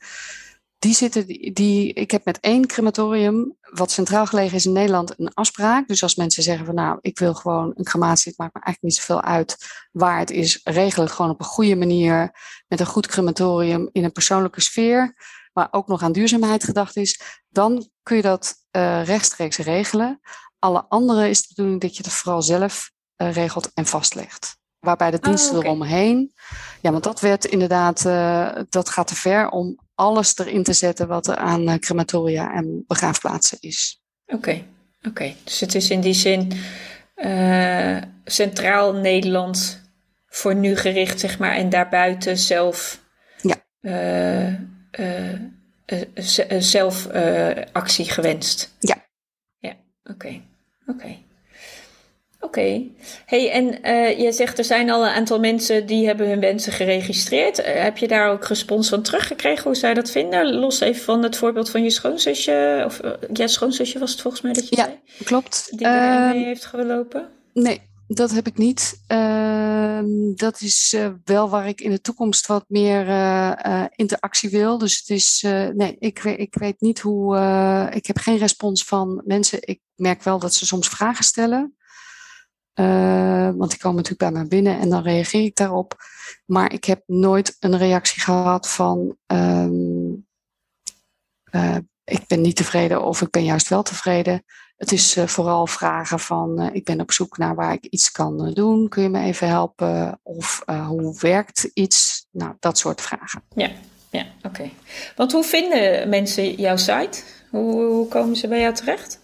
Die 0.79 0.93
zitten, 0.93 1.27
die, 1.53 1.93
ik 1.93 2.11
heb 2.11 2.25
met 2.25 2.39
één 2.39 2.67
crematorium, 2.67 3.57
wat 3.61 3.91
centraal 3.91 4.25
gelegen 4.25 4.55
is 4.55 4.65
in 4.65 4.71
Nederland, 4.71 5.19
een 5.19 5.33
afspraak. 5.33 5.87
Dus 5.87 6.03
als 6.03 6.15
mensen 6.15 6.43
zeggen 6.43 6.65
van 6.65 6.75
nou, 6.75 6.97
ik 7.01 7.19
wil 7.19 7.33
gewoon 7.33 7.71
een 7.75 7.83
crematie, 7.83 8.31
het 8.31 8.39
maakt 8.39 8.53
me 8.53 8.61
eigenlijk 8.61 8.93
niet 8.93 9.05
zoveel 9.05 9.23
uit 9.23 9.57
waar 9.91 10.19
het 10.19 10.31
is, 10.31 10.61
regel 10.63 11.03
het 11.03 11.11
gewoon 11.11 11.31
op 11.31 11.39
een 11.39 11.45
goede 11.45 11.75
manier, 11.75 12.31
met 12.67 12.79
een 12.79 12.85
goed 12.85 13.07
crematorium 13.07 13.89
in 13.91 14.03
een 14.03 14.11
persoonlijke 14.11 14.61
sfeer 14.61 15.15
maar 15.57 15.67
ook 15.71 15.87
nog 15.87 16.01
aan 16.01 16.11
duurzaamheid 16.11 16.63
gedacht 16.63 16.95
is, 16.95 17.21
dan 17.49 17.89
kun 18.03 18.15
je 18.15 18.21
dat 18.21 18.55
uh, 18.71 19.05
rechtstreeks 19.05 19.57
regelen. 19.57 20.19
Alle 20.59 20.85
andere 20.89 21.29
is 21.29 21.41
de 21.41 21.47
bedoeling 21.47 21.81
dat 21.81 21.97
je 21.97 22.03
het 22.03 22.13
vooral 22.13 22.41
zelf 22.41 22.91
uh, 23.17 23.33
regelt 23.33 23.71
en 23.73 23.85
vastlegt. 23.85 24.57
Waarbij 24.79 25.11
de 25.11 25.19
diensten 25.19 25.51
oh, 25.51 25.57
okay. 25.57 25.69
eromheen. 25.69 26.33
Ja, 26.81 26.91
want 26.91 27.03
dat 27.03 27.19
werd 27.19 27.45
inderdaad, 27.45 28.05
uh, 28.05 28.51
dat 28.69 28.89
gaat 28.89 29.07
te 29.07 29.15
ver 29.15 29.49
om 29.49 29.79
alles 29.95 30.37
erin 30.37 30.63
te 30.63 30.73
zetten 30.73 31.07
wat 31.07 31.27
er 31.27 31.35
aan 31.35 31.79
crematoria 31.79 32.53
en 32.53 32.83
begraafplaatsen 32.87 33.57
is. 33.59 34.01
Oké, 34.25 34.35
okay. 34.35 34.65
oké. 34.97 35.07
Okay. 35.07 35.35
Dus 35.43 35.59
het 35.59 35.75
is 35.75 35.89
in 35.89 36.01
die 36.01 36.13
zin 36.13 36.51
centraal 38.25 38.93
Nederland 38.93 39.81
voor 40.27 40.55
nu 40.55 40.75
gericht, 40.75 41.19
zeg 41.19 41.39
maar, 41.39 41.55
en 41.55 41.69
daarbuiten 41.69 42.37
zelf. 42.37 42.99
Ja 43.41 43.65
zelf 46.59 47.07
actie 47.71 48.09
gewenst. 48.09 48.75
Ja. 48.79 49.06
Ja, 50.07 50.13
oké. 50.13 50.41
Oké. 50.87 51.17
Oké. 52.39 52.81
Hey, 53.25 53.51
en 53.51 53.79
uh, 53.83 54.19
je 54.19 54.31
zegt 54.31 54.57
er 54.57 54.63
zijn 54.63 54.89
al 54.89 55.05
een 55.05 55.13
aantal 55.13 55.39
mensen 55.39 55.85
die 55.85 56.05
hebben 56.05 56.27
hun 56.27 56.39
wensen 56.39 56.71
geregistreerd. 56.73 57.59
Uh, 57.59 57.65
heb 57.65 57.97
je 57.97 58.07
daar 58.07 58.31
ook 58.31 58.45
respons 58.45 58.89
van 58.89 59.01
teruggekregen? 59.01 59.63
Hoe 59.63 59.75
zij 59.75 59.93
dat 59.93 60.11
vinden? 60.11 60.53
Los 60.53 60.79
even 60.79 61.03
van 61.03 61.23
het 61.23 61.37
voorbeeld 61.37 61.69
van 61.69 61.83
je 61.83 61.89
schoonzusje. 61.89 62.83
Of 62.85 63.03
uh, 63.03 63.11
ja, 63.33 63.47
schoonzusje 63.47 63.99
was 63.99 64.11
het 64.11 64.21
volgens 64.21 64.43
mij 64.43 64.53
dat 64.53 64.69
je 64.69 64.75
ja, 64.75 64.83
zei. 64.83 64.99
klopt. 65.23 65.67
Die 65.77 65.87
er 65.87 66.35
mee 66.35 66.43
heeft 66.43 66.65
gelopen? 66.65 67.29
Nee, 67.53 67.81
dat 68.07 68.31
heb 68.31 68.47
ik 68.47 68.57
niet. 68.57 69.03
Uh, 69.07 69.99
dat 70.35 70.61
is 70.61 70.93
uh, 70.95 71.09
wel 71.23 71.49
waar 71.49 71.67
ik 71.67 71.81
in 71.81 71.91
de 71.91 72.01
toekomst 72.01 72.47
wat 72.47 72.65
meer 72.67 73.07
uh, 73.07 73.85
interactie 73.95 74.49
wil. 74.49 74.77
Dus 74.77 74.97
het 74.97 75.09
is, 75.09 75.41
nee, 75.73 75.95
ik, 75.99 76.23
ik 76.23 76.55
weet 76.55 76.81
niet 76.81 76.99
hoe. 76.99 77.37
ik 77.93 78.05
heb 78.05 78.17
geen 78.17 78.37
respons 78.37 78.83
van 78.83 79.21
mensen. 79.25 79.59
Ik 79.61 79.81
merk 79.95 80.23
wel 80.23 80.39
dat 80.39 80.53
ze 80.53 80.65
soms 80.65 80.87
vragen 80.87 81.23
stellen. 81.23 81.75
want 83.57 83.69
die 83.69 83.79
komen 83.79 83.95
natuurlijk 84.03 84.31
bij 84.31 84.31
mij 84.31 84.47
binnen 84.47 84.79
en 84.79 84.89
dan 84.89 85.03
reageer 85.03 85.43
ik 85.43 85.55
daarop. 85.55 85.95
Maar 86.45 86.73
ik 86.73 86.83
heb 86.83 87.03
nooit 87.05 87.55
een 87.59 87.77
reactie 87.77 88.21
gehad 88.21 88.69
van. 88.69 89.17
Um, 89.25 90.25
ik 92.03 92.27
ben 92.27 92.41
niet 92.41 92.55
tevreden 92.55 93.03
of 93.03 93.21
ik 93.21 93.29
ben 93.29 93.43
juist 93.43 93.67
wel 93.67 93.83
tevreden. 93.83 94.43
Het 94.77 94.91
is 94.91 95.17
uh, 95.17 95.27
vooral 95.27 95.67
vragen 95.67 96.19
van, 96.19 96.61
uh, 96.61 96.67
ik 96.71 96.83
ben 96.85 97.01
op 97.01 97.11
zoek 97.11 97.37
naar 97.37 97.55
waar 97.55 97.73
ik 97.73 97.85
iets 97.85 98.11
kan 98.11 98.47
uh, 98.47 98.53
doen. 98.53 98.89
Kun 98.89 99.03
je 99.03 99.09
me 99.09 99.23
even 99.23 99.47
helpen? 99.47 100.19
Of 100.23 100.63
hoe 100.87 101.15
werkt 101.19 101.69
iets? 101.73 102.27
Nou, 102.31 102.53
dat 102.59 102.77
soort 102.77 103.01
vragen. 103.01 103.41
Ja, 103.55 103.69
ja 104.09 104.25
oké. 104.37 104.47
Okay. 104.47 104.73
Want 105.15 105.31
hoe 105.31 105.43
vinden 105.43 106.09
mensen 106.09 106.53
jouw 106.53 106.77
site? 106.77 107.21
Hoe, 107.49 107.83
hoe 107.83 108.07
komen 108.07 108.35
ze 108.35 108.47
bij 108.47 108.59
jou 108.59 108.73
terecht? 108.73 109.19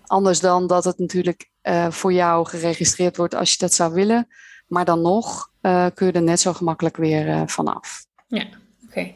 Anders 0.06 0.40
dan 0.40 0.66
dat 0.66 0.84
het 0.84 0.98
natuurlijk 0.98 1.50
uh, 1.62 1.90
voor 1.90 2.12
jou 2.12 2.46
geregistreerd 2.46 3.16
wordt 3.16 3.34
als 3.34 3.50
je 3.50 3.58
dat 3.58 3.74
zou 3.74 3.92
willen. 3.92 4.28
Maar 4.66 4.84
dan 4.84 5.02
nog 5.02 5.50
uh, 5.62 5.86
kun 5.94 6.06
je 6.06 6.12
er 6.12 6.22
net 6.22 6.40
zo 6.40 6.52
gemakkelijk 6.52 6.96
weer 6.96 7.26
uh, 7.26 7.42
vanaf. 7.46 8.04
Ja, 8.26 8.42
oké. 8.42 8.56
Okay. 8.88 9.14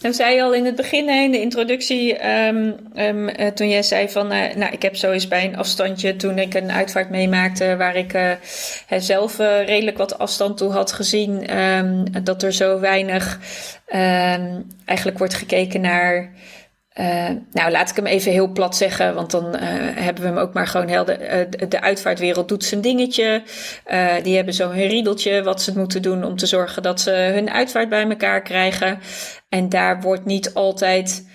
Nou 0.00 0.14
zei 0.14 0.34
je 0.34 0.42
al 0.42 0.54
in 0.54 0.64
het 0.64 0.76
begin, 0.76 1.08
in 1.08 1.30
de 1.30 1.40
introductie, 1.40 2.28
um, 2.28 2.76
um, 2.96 3.28
uh, 3.28 3.46
toen 3.46 3.68
jij 3.68 3.82
zei 3.82 4.08
van, 4.08 4.28
nou, 4.28 4.66
ik 4.72 4.82
heb 4.82 4.96
zo 4.96 5.10
eens 5.10 5.28
bij 5.28 5.44
een 5.44 5.56
afstandje, 5.56 6.16
toen 6.16 6.38
ik 6.38 6.54
een 6.54 6.70
uitvaart 6.70 7.10
meemaakte, 7.10 7.76
waar 7.76 7.96
ik 7.96 8.38
zelf 8.88 9.38
redelijk 9.38 9.98
wat 9.98 10.18
afstand 10.18 10.56
toe 10.56 10.70
had 10.70 10.92
gezien, 10.92 11.58
um, 11.58 12.24
dat 12.24 12.42
er 12.42 12.52
zo 12.52 12.80
weinig 12.80 13.38
eigenlijk 14.84 15.18
wordt 15.18 15.34
gekeken 15.34 15.80
naar 15.80 16.32
uh, 17.00 17.28
nou, 17.52 17.70
laat 17.70 17.90
ik 17.90 17.96
hem 17.96 18.06
even 18.06 18.32
heel 18.32 18.48
plat 18.48 18.76
zeggen, 18.76 19.14
want 19.14 19.30
dan 19.30 19.44
uh, 19.44 19.60
hebben 19.94 20.22
we 20.22 20.28
hem 20.28 20.38
ook 20.38 20.52
maar 20.52 20.66
gewoon 20.66 20.88
helder. 20.88 21.38
Uh, 21.38 21.68
de 21.68 21.80
uitvaartwereld 21.80 22.48
doet 22.48 22.64
zijn 22.64 22.80
dingetje. 22.80 23.42
die 24.22 24.36
hebben 24.36 24.54
zo 24.54 24.70
hun 24.70 24.88
riedeltje 24.88 25.42
wat 25.42 25.62
ze 25.62 25.78
moeten 25.78 26.02
doen 26.02 26.24
om 26.24 26.36
te 26.36 26.46
zorgen 26.46 26.82
dat 26.82 27.00
ze 27.00 27.10
hun 27.10 27.50
uitvaart 27.50 27.88
bij 27.88 28.08
elkaar 28.08 28.42
krijgen. 28.42 28.98
En 29.48 29.68
daar 29.68 30.00
wordt 30.00 30.24
niet 30.24 30.54
altijd 30.54 31.26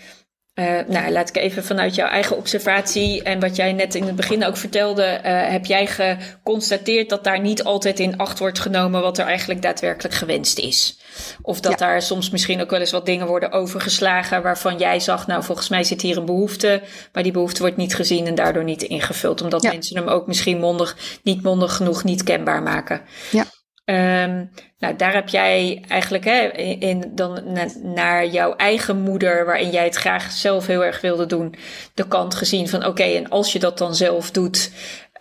uh, 0.56 0.80
nou, 0.88 1.12
laat 1.12 1.30
ik 1.30 1.38
even 1.38 1.64
vanuit 1.64 1.96
jouw 1.96 2.08
eigen 2.08 2.38
observatie 2.38 3.24
en 3.24 3.40
wat 3.40 3.56
jij 3.56 3.74
net 3.74 3.96
in 3.96 4.04
het 4.04 4.16
begin 4.16 4.46
ook 4.46 4.58
vertelde, 4.58 5.04
uh, 5.04 5.50
heb 5.52 5.66
jij 5.66 5.88
geconstateerd 5.88 7.10
dat 7.10 7.24
daar 7.24 7.40
niet 7.40 7.64
altijd 7.64 8.00
in 8.00 8.18
acht 8.18 8.40
wordt 8.40 8.60
genomen 8.60 9.02
wat 9.02 9.18
er 9.18 9.26
eigenlijk 9.26 9.62
daadwerkelijk 9.62 10.16
gewenst 10.16 10.60
is? 10.60 11.00
Of 11.42 11.60
dat 11.60 11.80
daar 11.80 12.02
soms 12.02 12.30
misschien 12.30 12.62
ook 12.62 12.70
wel 12.70 12.80
eens 12.80 12.92
wat 12.92 13.06
dingen 13.06 13.28
worden 13.28 13.52
overgeslagen 13.52 14.42
waarvan 14.42 14.78
jij 14.78 15.00
zag, 15.00 15.28
nou 15.28 15.44
volgens 15.44 15.70
mij 15.70 15.84
zit 15.84 16.02
hier 16.02 16.18
een 16.18 16.26
behoefte, 16.26 16.82
maar 17.14 17.24
die 17.24 17.32
behoefte 17.32 17.62
wordt 17.62 17.78
niet 17.78 17.96
gezien 17.96 18.28
en 18.28 18.36
daardoor 18.36 18.64
niet 18.64 18.84
ingevuld, 18.84 19.42
omdat 19.42 19.64
mensen 19.64 19.98
hem 19.98 20.08
ook 20.08 20.28
misschien 20.28 20.60
mondig, 20.60 20.98
niet 21.24 21.44
mondig 21.44 21.76
genoeg 21.76 22.04
niet 22.04 22.24
kenbaar 22.24 22.62
maken. 22.62 23.02
Ja. 23.32 23.46
Um, 23.86 24.50
nou, 24.80 24.96
daar 24.96 25.14
heb 25.14 25.30
jij 25.30 25.84
eigenlijk 25.88 26.24
hè, 26.24 26.48
in, 26.58 27.12
dan 27.16 27.40
naar 27.82 28.26
jouw 28.26 28.56
eigen 28.56 29.02
moeder, 29.02 29.46
waarin 29.46 29.70
jij 29.70 29.84
het 29.84 29.96
graag 29.96 30.32
zelf 30.32 30.68
heel 30.68 30.86
erg 30.86 31.02
wilde 31.02 31.26
doen, 31.26 31.56
de 31.94 32.08
kant 32.08 32.36
gezien 32.36 32.68
van 32.68 32.86
oké, 32.86 33.04
en 33.04 33.30
als 33.30 33.54
je 33.54 33.60
dat 33.60 33.78
dan 33.78 33.96
zelf 33.96 34.32
doet, 34.32 34.72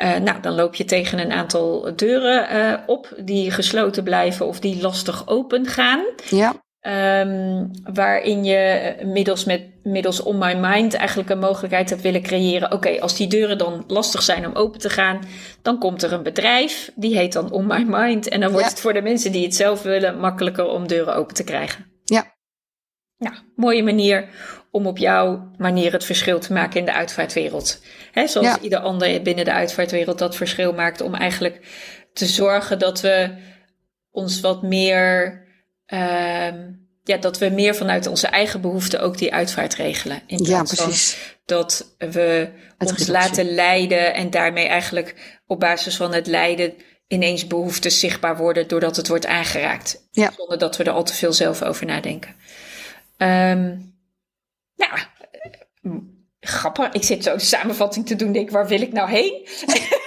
uh, 0.02 0.16
nou, 0.16 0.40
dan 0.40 0.54
loop 0.54 0.74
je 0.74 0.84
tegen 0.84 1.18
een 1.18 1.32
aantal 1.32 1.92
deuren 1.96 2.56
uh, 2.56 2.74
op 2.86 3.14
die 3.18 3.50
gesloten 3.50 4.04
blijven 4.04 4.46
of 4.46 4.60
die 4.60 4.82
lastig 4.82 5.28
open 5.28 5.66
gaan. 5.66 6.04
Ja. 6.28 6.61
Um, 6.86 7.70
waarin 7.92 8.44
je 8.44 8.94
middels, 9.04 9.44
met, 9.44 9.62
middels 9.82 10.22
On 10.22 10.38
My 10.38 10.54
Mind 10.54 10.94
eigenlijk 10.94 11.30
een 11.30 11.38
mogelijkheid 11.38 11.90
hebt 11.90 12.02
willen 12.02 12.22
creëren. 12.22 12.72
Oké, 12.72 13.00
als 13.00 13.16
die 13.16 13.26
deuren 13.26 13.58
dan 13.58 13.84
lastig 13.86 14.22
zijn 14.22 14.46
om 14.46 14.54
open 14.54 14.80
te 14.80 14.90
gaan, 14.90 15.20
dan 15.62 15.78
komt 15.78 16.02
er 16.02 16.12
een 16.12 16.22
bedrijf, 16.22 16.92
die 16.94 17.16
heet 17.16 17.32
dan 17.32 17.50
On 17.50 17.66
My 17.66 17.84
Mind. 17.86 18.28
En 18.28 18.40
dan 18.40 18.52
wordt 18.52 18.68
het 18.68 18.80
voor 18.80 18.92
de 18.92 19.02
mensen 19.02 19.32
die 19.32 19.44
het 19.44 19.54
zelf 19.54 19.82
willen 19.82 20.18
makkelijker 20.18 20.66
om 20.66 20.86
deuren 20.86 21.14
open 21.14 21.34
te 21.34 21.44
krijgen. 21.44 21.86
Ja. 22.04 22.34
Nou, 23.18 23.34
mooie 23.56 23.82
manier 23.82 24.28
om 24.70 24.86
op 24.86 24.98
jouw 24.98 25.50
manier 25.58 25.92
het 25.92 26.04
verschil 26.04 26.38
te 26.38 26.52
maken 26.52 26.80
in 26.80 26.86
de 26.86 26.92
uitvaartwereld. 26.92 27.82
He, 28.12 28.26
zoals 28.26 28.46
ja. 28.46 28.58
ieder 28.60 28.78
ander 28.78 29.22
binnen 29.22 29.44
de 29.44 29.52
uitvaartwereld 29.52 30.18
dat 30.18 30.36
verschil 30.36 30.72
maakt 30.72 31.00
om 31.00 31.14
eigenlijk 31.14 31.60
te 32.12 32.26
zorgen 32.26 32.78
dat 32.78 33.00
we 33.00 33.30
ons 34.10 34.40
wat 34.40 34.62
meer 34.62 35.41
ja, 37.04 37.16
dat 37.20 37.38
we 37.38 37.48
meer 37.48 37.74
vanuit 37.74 38.06
onze 38.06 38.26
eigen 38.26 38.60
behoeften 38.60 39.00
ook 39.00 39.18
die 39.18 39.32
uitvaart 39.32 39.74
regelen. 39.74 40.22
In 40.26 40.44
ja, 40.44 40.62
precies. 40.62 41.12
Van 41.12 41.30
dat 41.44 41.94
we 41.98 42.48
ons 42.78 43.06
laten 43.06 43.54
leiden 43.54 44.14
en 44.14 44.30
daarmee 44.30 44.66
eigenlijk 44.66 45.40
op 45.46 45.60
basis 45.60 45.96
van 45.96 46.14
het 46.14 46.26
lijden 46.26 46.74
ineens 47.08 47.46
behoeften 47.46 47.90
zichtbaar 47.90 48.36
worden 48.36 48.68
doordat 48.68 48.96
het 48.96 49.08
wordt 49.08 49.26
aangeraakt. 49.26 50.08
Ja. 50.10 50.32
Zonder 50.36 50.58
dat 50.58 50.76
we 50.76 50.84
er 50.84 50.92
al 50.92 51.04
te 51.04 51.14
veel 51.14 51.32
zelf 51.32 51.62
over 51.62 51.86
nadenken. 51.86 52.34
Um, 53.18 53.94
nou, 54.76 54.98
grappig. 56.40 56.92
Ik 56.92 57.02
zit 57.02 57.24
zo 57.24 57.32
een 57.32 57.40
samenvatting 57.40 58.06
te 58.06 58.16
doen. 58.16 58.32
Denk, 58.32 58.50
waar 58.50 58.68
wil 58.68 58.80
ik 58.80 58.92
nou 58.92 59.10
heen? 59.10 59.48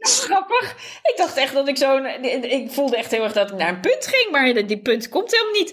Grappig. 0.24 0.76
Ik 1.02 1.14
dacht 1.16 1.36
echt 1.36 1.54
dat 1.54 1.68
ik 1.68 1.76
zo. 1.76 1.96
Ik 2.42 2.70
voelde 2.70 2.96
echt 2.96 3.10
heel 3.10 3.22
erg 3.22 3.32
dat 3.32 3.50
ik 3.50 3.56
naar 3.56 3.68
een 3.68 3.80
punt 3.80 4.06
ging, 4.06 4.30
maar 4.30 4.66
die 4.66 4.82
punt 4.82 5.08
komt 5.08 5.30
helemaal 5.30 5.52
niet. 5.52 5.70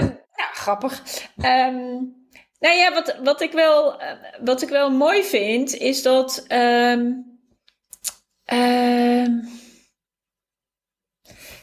Um, 0.00 0.20
ja, 0.36 0.44
grappig. 0.52 1.02
Um, 1.36 2.14
nou 2.58 2.76
ja, 2.76 2.92
wat, 2.92 3.16
wat, 3.22 3.40
ik 3.40 3.52
wel, 3.52 4.02
uh, 4.02 4.08
wat 4.40 4.62
ik 4.62 4.68
wel 4.68 4.90
mooi 4.90 5.22
vind, 5.22 5.76
is 5.76 6.02
dat. 6.02 6.44
Um, 6.48 7.24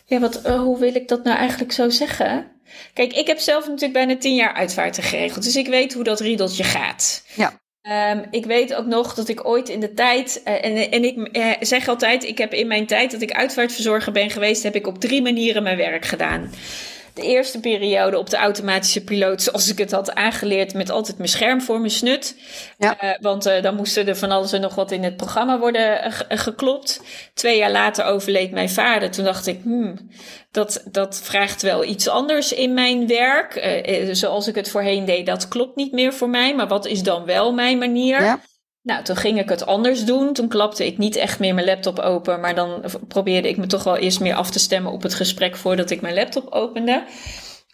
ja, 0.05 0.19
wat, 0.19 0.45
uh, 0.45 0.59
hoe 0.59 0.79
wil 0.79 0.95
ik 0.95 1.07
dat 1.07 1.23
nou 1.23 1.37
eigenlijk 1.37 1.71
zo 1.71 1.89
zeggen? 1.89 2.51
Kijk, 2.93 3.13
ik 3.13 3.27
heb 3.27 3.39
zelf 3.39 3.65
natuurlijk 3.65 3.93
bijna 3.93 4.17
tien 4.17 4.35
jaar 4.35 4.53
uitvaarten 4.53 5.03
geregeld. 5.03 5.43
Dus 5.43 5.55
ik 5.55 5.67
weet 5.67 5.93
hoe 5.93 6.03
dat 6.03 6.19
riedeltje 6.19 6.63
gaat. 6.63 7.23
Ja. 7.35 7.61
Um, 7.91 8.25
ik 8.31 8.45
weet 8.45 8.75
ook 8.75 8.85
nog 8.85 9.13
dat 9.13 9.27
ik 9.27 9.47
ooit 9.47 9.69
in 9.69 9.79
de 9.79 9.93
tijd, 9.93 10.41
uh, 10.47 10.65
en, 10.65 10.91
en 10.91 11.03
ik 11.03 11.37
uh, 11.37 11.51
zeg 11.59 11.87
altijd, 11.87 12.23
ik 12.23 12.37
heb 12.37 12.53
in 12.53 12.67
mijn 12.67 12.85
tijd 12.85 13.11
dat 13.11 13.21
ik 13.21 13.31
uitvaartverzorger 13.31 14.11
ben 14.11 14.29
geweest, 14.29 14.63
heb 14.63 14.75
ik 14.75 14.87
op 14.87 14.99
drie 14.99 15.21
manieren 15.21 15.63
mijn 15.63 15.77
werk 15.77 16.05
gedaan 16.05 16.51
de 17.13 17.21
eerste 17.21 17.59
periode 17.59 18.17
op 18.17 18.29
de 18.29 18.37
automatische 18.37 19.03
piloot, 19.03 19.41
zoals 19.41 19.69
ik 19.69 19.77
het 19.77 19.91
had 19.91 20.13
aangeleerd, 20.13 20.73
met 20.73 20.89
altijd 20.89 21.17
mijn 21.17 21.29
scherm 21.29 21.61
voor 21.61 21.79
mijn 21.79 21.91
snut. 21.91 22.35
Ja. 22.77 23.03
Uh, 23.03 23.11
want 23.19 23.47
uh, 23.47 23.61
dan 23.61 23.75
moesten 23.75 24.07
er 24.07 24.15
van 24.15 24.31
alles 24.31 24.51
en 24.51 24.61
nog 24.61 24.75
wat 24.75 24.91
in 24.91 25.03
het 25.03 25.17
programma 25.17 25.59
worden 25.59 26.07
uh, 26.07 26.13
geklopt. 26.39 27.01
Twee 27.33 27.57
jaar 27.57 27.71
later 27.71 28.05
overleed 28.05 28.51
mijn 28.51 28.69
vader. 28.69 29.11
Toen 29.11 29.25
dacht 29.25 29.47
ik, 29.47 29.59
hmm, 29.63 30.09
dat, 30.51 30.83
dat 30.91 31.21
vraagt 31.23 31.61
wel 31.61 31.83
iets 31.83 32.07
anders 32.07 32.53
in 32.53 32.73
mijn 32.73 33.07
werk. 33.07 33.79
zoals 34.11 34.47
ik 34.47 34.55
het 34.55 34.69
voorheen 34.69 35.05
deed, 35.05 35.25
dat 35.25 35.47
klopt 35.47 35.75
niet 35.75 35.91
meer 35.91 36.13
voor 36.13 36.29
mij. 36.29 36.55
Maar 36.55 36.67
wat 36.67 36.85
is 36.85 37.03
dan 37.03 37.25
wel 37.25 37.53
mijn 37.53 37.77
manier? 37.77 38.21
Ja. 38.21 38.39
Nou, 38.83 39.03
toen 39.03 39.15
ging 39.15 39.39
ik 39.39 39.49
het 39.49 39.65
anders 39.65 40.05
doen. 40.05 40.33
Toen 40.33 40.47
klapte 40.47 40.85
ik 40.85 40.97
niet 40.97 41.15
echt 41.15 41.39
meer 41.39 41.53
mijn 41.53 41.65
laptop 41.65 41.99
open, 41.99 42.39
maar 42.39 42.55
dan 42.55 42.83
probeerde 43.07 43.47
ik 43.49 43.57
me 43.57 43.67
toch 43.67 43.83
wel 43.83 43.97
eerst 43.97 44.19
meer 44.19 44.35
af 44.35 44.51
te 44.51 44.59
stemmen 44.59 44.91
op 44.91 45.03
het 45.03 45.13
gesprek 45.13 45.55
voordat 45.55 45.89
ik 45.89 46.01
mijn 46.01 46.13
laptop 46.13 46.51
opende. 46.51 47.03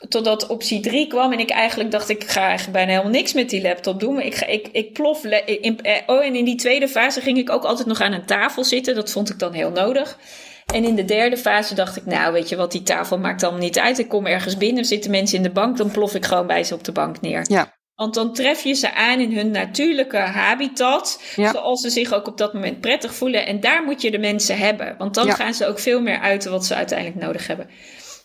Totdat 0.07 0.47
optie 0.47 0.79
3 0.79 1.07
kwam 1.07 1.31
en 1.31 1.39
ik 1.39 1.49
eigenlijk 1.49 1.91
dacht, 1.91 2.09
ik 2.09 2.23
ga 2.23 2.41
eigenlijk 2.41 2.71
bijna 2.71 2.91
helemaal 2.91 3.11
niks 3.11 3.33
met 3.33 3.49
die 3.49 3.61
laptop 3.61 3.99
doen. 3.99 4.13
Maar 4.13 4.23
ik, 4.23 4.67
ik, 4.71 4.93
plof. 4.93 5.23
In, 5.23 5.81
eh, 5.81 5.95
oh, 6.05 6.25
en 6.25 6.35
in 6.35 6.45
die 6.45 6.55
tweede 6.55 6.87
fase 6.87 7.21
ging 7.21 7.37
ik 7.37 7.49
ook 7.49 7.63
altijd 7.63 7.87
nog 7.87 8.01
aan 8.01 8.13
een 8.13 8.25
tafel 8.25 8.63
zitten. 8.63 8.95
Dat 8.95 9.11
vond 9.11 9.29
ik 9.29 9.39
dan 9.39 9.53
heel 9.53 9.71
nodig. 9.71 10.17
En 10.73 10.83
in 10.83 10.95
de 10.95 11.05
derde 11.05 11.37
fase 11.37 11.75
dacht 11.75 11.97
ik, 11.97 12.05
nou 12.05 12.33
weet 12.33 12.49
je 12.49 12.55
wat, 12.55 12.71
die 12.71 12.83
tafel 12.83 13.17
maakt 13.17 13.43
allemaal 13.43 13.61
niet 13.61 13.79
uit. 13.79 13.99
Ik 13.99 14.09
kom 14.09 14.25
ergens 14.25 14.57
binnen, 14.57 14.85
zitten 14.85 15.11
mensen 15.11 15.37
in 15.37 15.43
de 15.43 15.49
bank, 15.49 15.77
dan 15.77 15.91
plof 15.91 16.15
ik 16.15 16.25
gewoon 16.25 16.47
bij 16.47 16.63
ze 16.63 16.73
op 16.73 16.83
de 16.83 16.91
bank 16.91 17.21
neer. 17.21 17.45
Ja. 17.47 17.78
Want 17.99 18.13
dan 18.13 18.33
tref 18.33 18.63
je 18.63 18.73
ze 18.73 18.93
aan 18.93 19.19
in 19.19 19.33
hun 19.35 19.51
natuurlijke 19.51 20.17
habitat. 20.17 21.21
Ja. 21.35 21.51
Zoals 21.51 21.81
ze 21.81 21.89
zich 21.89 22.13
ook 22.13 22.27
op 22.27 22.37
dat 22.37 22.53
moment 22.53 22.81
prettig 22.81 23.13
voelen. 23.13 23.45
En 23.45 23.59
daar 23.59 23.83
moet 23.83 24.01
je 24.01 24.11
de 24.11 24.17
mensen 24.19 24.57
hebben. 24.57 24.95
Want 24.97 25.13
dan 25.13 25.25
Ja. 25.25 25.33
gaan 25.33 25.53
ze 25.53 25.67
ook 25.67 25.79
veel 25.79 26.01
meer 26.01 26.19
uiten 26.19 26.51
wat 26.51 26.65
ze 26.65 26.75
uiteindelijk 26.75 27.19
nodig 27.25 27.47
hebben. 27.47 27.69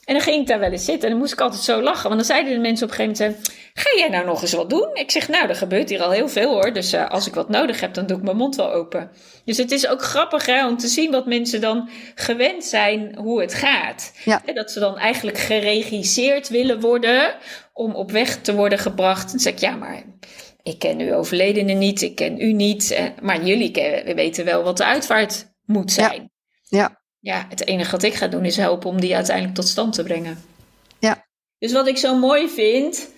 En 0.05 0.14
dan 0.14 0.22
ging 0.22 0.40
ik 0.40 0.46
daar 0.46 0.59
wel 0.59 0.70
eens 0.70 0.84
zitten 0.84 1.05
en 1.05 1.11
dan 1.11 1.18
moest 1.18 1.32
ik 1.32 1.40
altijd 1.40 1.62
zo 1.62 1.82
lachen. 1.82 2.02
Want 2.02 2.14
dan 2.14 2.24
zeiden 2.24 2.52
de 2.52 2.61
mensen 2.61 2.86
op 2.86 2.92
een 2.92 2.96
gegeven 2.96 3.26
moment: 3.26 3.55
Ga 3.74 3.96
jij 3.96 4.09
nou 4.09 4.24
nog 4.24 4.42
eens 4.42 4.52
wat 4.52 4.70
doen? 4.70 4.90
Ik 4.94 5.11
zeg: 5.11 5.28
Nou, 5.28 5.48
er 5.48 5.55
gebeurt 5.55 5.88
hier 5.88 6.02
al 6.02 6.11
heel 6.11 6.28
veel 6.28 6.50
hoor. 6.50 6.72
Dus 6.72 6.94
uh, 6.94 7.11
als 7.11 7.26
ik 7.26 7.34
wat 7.34 7.48
nodig 7.48 7.80
heb, 7.80 7.94
dan 7.94 8.07
doe 8.07 8.16
ik 8.16 8.22
mijn 8.22 8.36
mond 8.36 8.57
wel 8.57 8.72
open. 8.72 9.11
Dus 9.44 9.57
het 9.57 9.70
is 9.70 9.86
ook 9.88 10.02
grappig 10.02 10.46
hè, 10.46 10.66
om 10.66 10.76
te 10.76 10.86
zien 10.86 11.11
wat 11.11 11.26
mensen 11.26 11.61
dan 11.61 11.88
gewend 12.14 12.64
zijn 12.64 13.16
hoe 13.18 13.40
het 13.40 13.55
gaat. 13.55 14.12
Ja. 14.24 14.42
Dat 14.55 14.70
ze 14.70 14.80
dan 14.80 14.98
eigenlijk 14.98 15.38
geregisseerd 15.38 16.48
willen 16.48 16.80
worden 16.80 17.34
om 17.72 17.94
op 17.94 18.11
weg 18.11 18.36
te 18.36 18.55
worden 18.55 18.78
gebracht. 18.78 19.30
Dan 19.30 19.40
zeg 19.40 19.52
ik: 19.52 19.59
Ja, 19.59 19.76
maar 19.76 20.02
ik 20.62 20.78
ken 20.78 21.00
uw 21.00 21.14
overledene 21.14 21.72
niet, 21.72 22.02
ik 22.02 22.14
ken 22.14 22.40
u 22.40 22.52
niet. 22.52 23.12
Maar 23.22 23.44
jullie 23.44 23.72
weten 24.14 24.44
wel 24.44 24.62
wat 24.62 24.76
de 24.76 24.84
uitvaart 24.84 25.46
moet 25.64 25.92
zijn. 25.92 26.30
Ja. 26.62 26.78
ja 26.78 27.02
ja, 27.24 27.46
het 27.48 27.66
enige 27.66 27.90
wat 27.90 28.02
ik 28.02 28.14
ga 28.14 28.26
doen 28.26 28.44
is 28.44 28.56
helpen 28.56 28.90
om 28.90 29.00
die 29.00 29.14
uiteindelijk 29.14 29.54
tot 29.54 29.68
stand 29.68 29.92
te 29.92 30.02
brengen. 30.02 30.44
Ja. 30.98 31.26
Dus 31.58 31.72
wat 31.72 31.86
ik 31.86 31.96
zo 31.96 32.16
mooi 32.16 32.48
vind, 32.48 33.08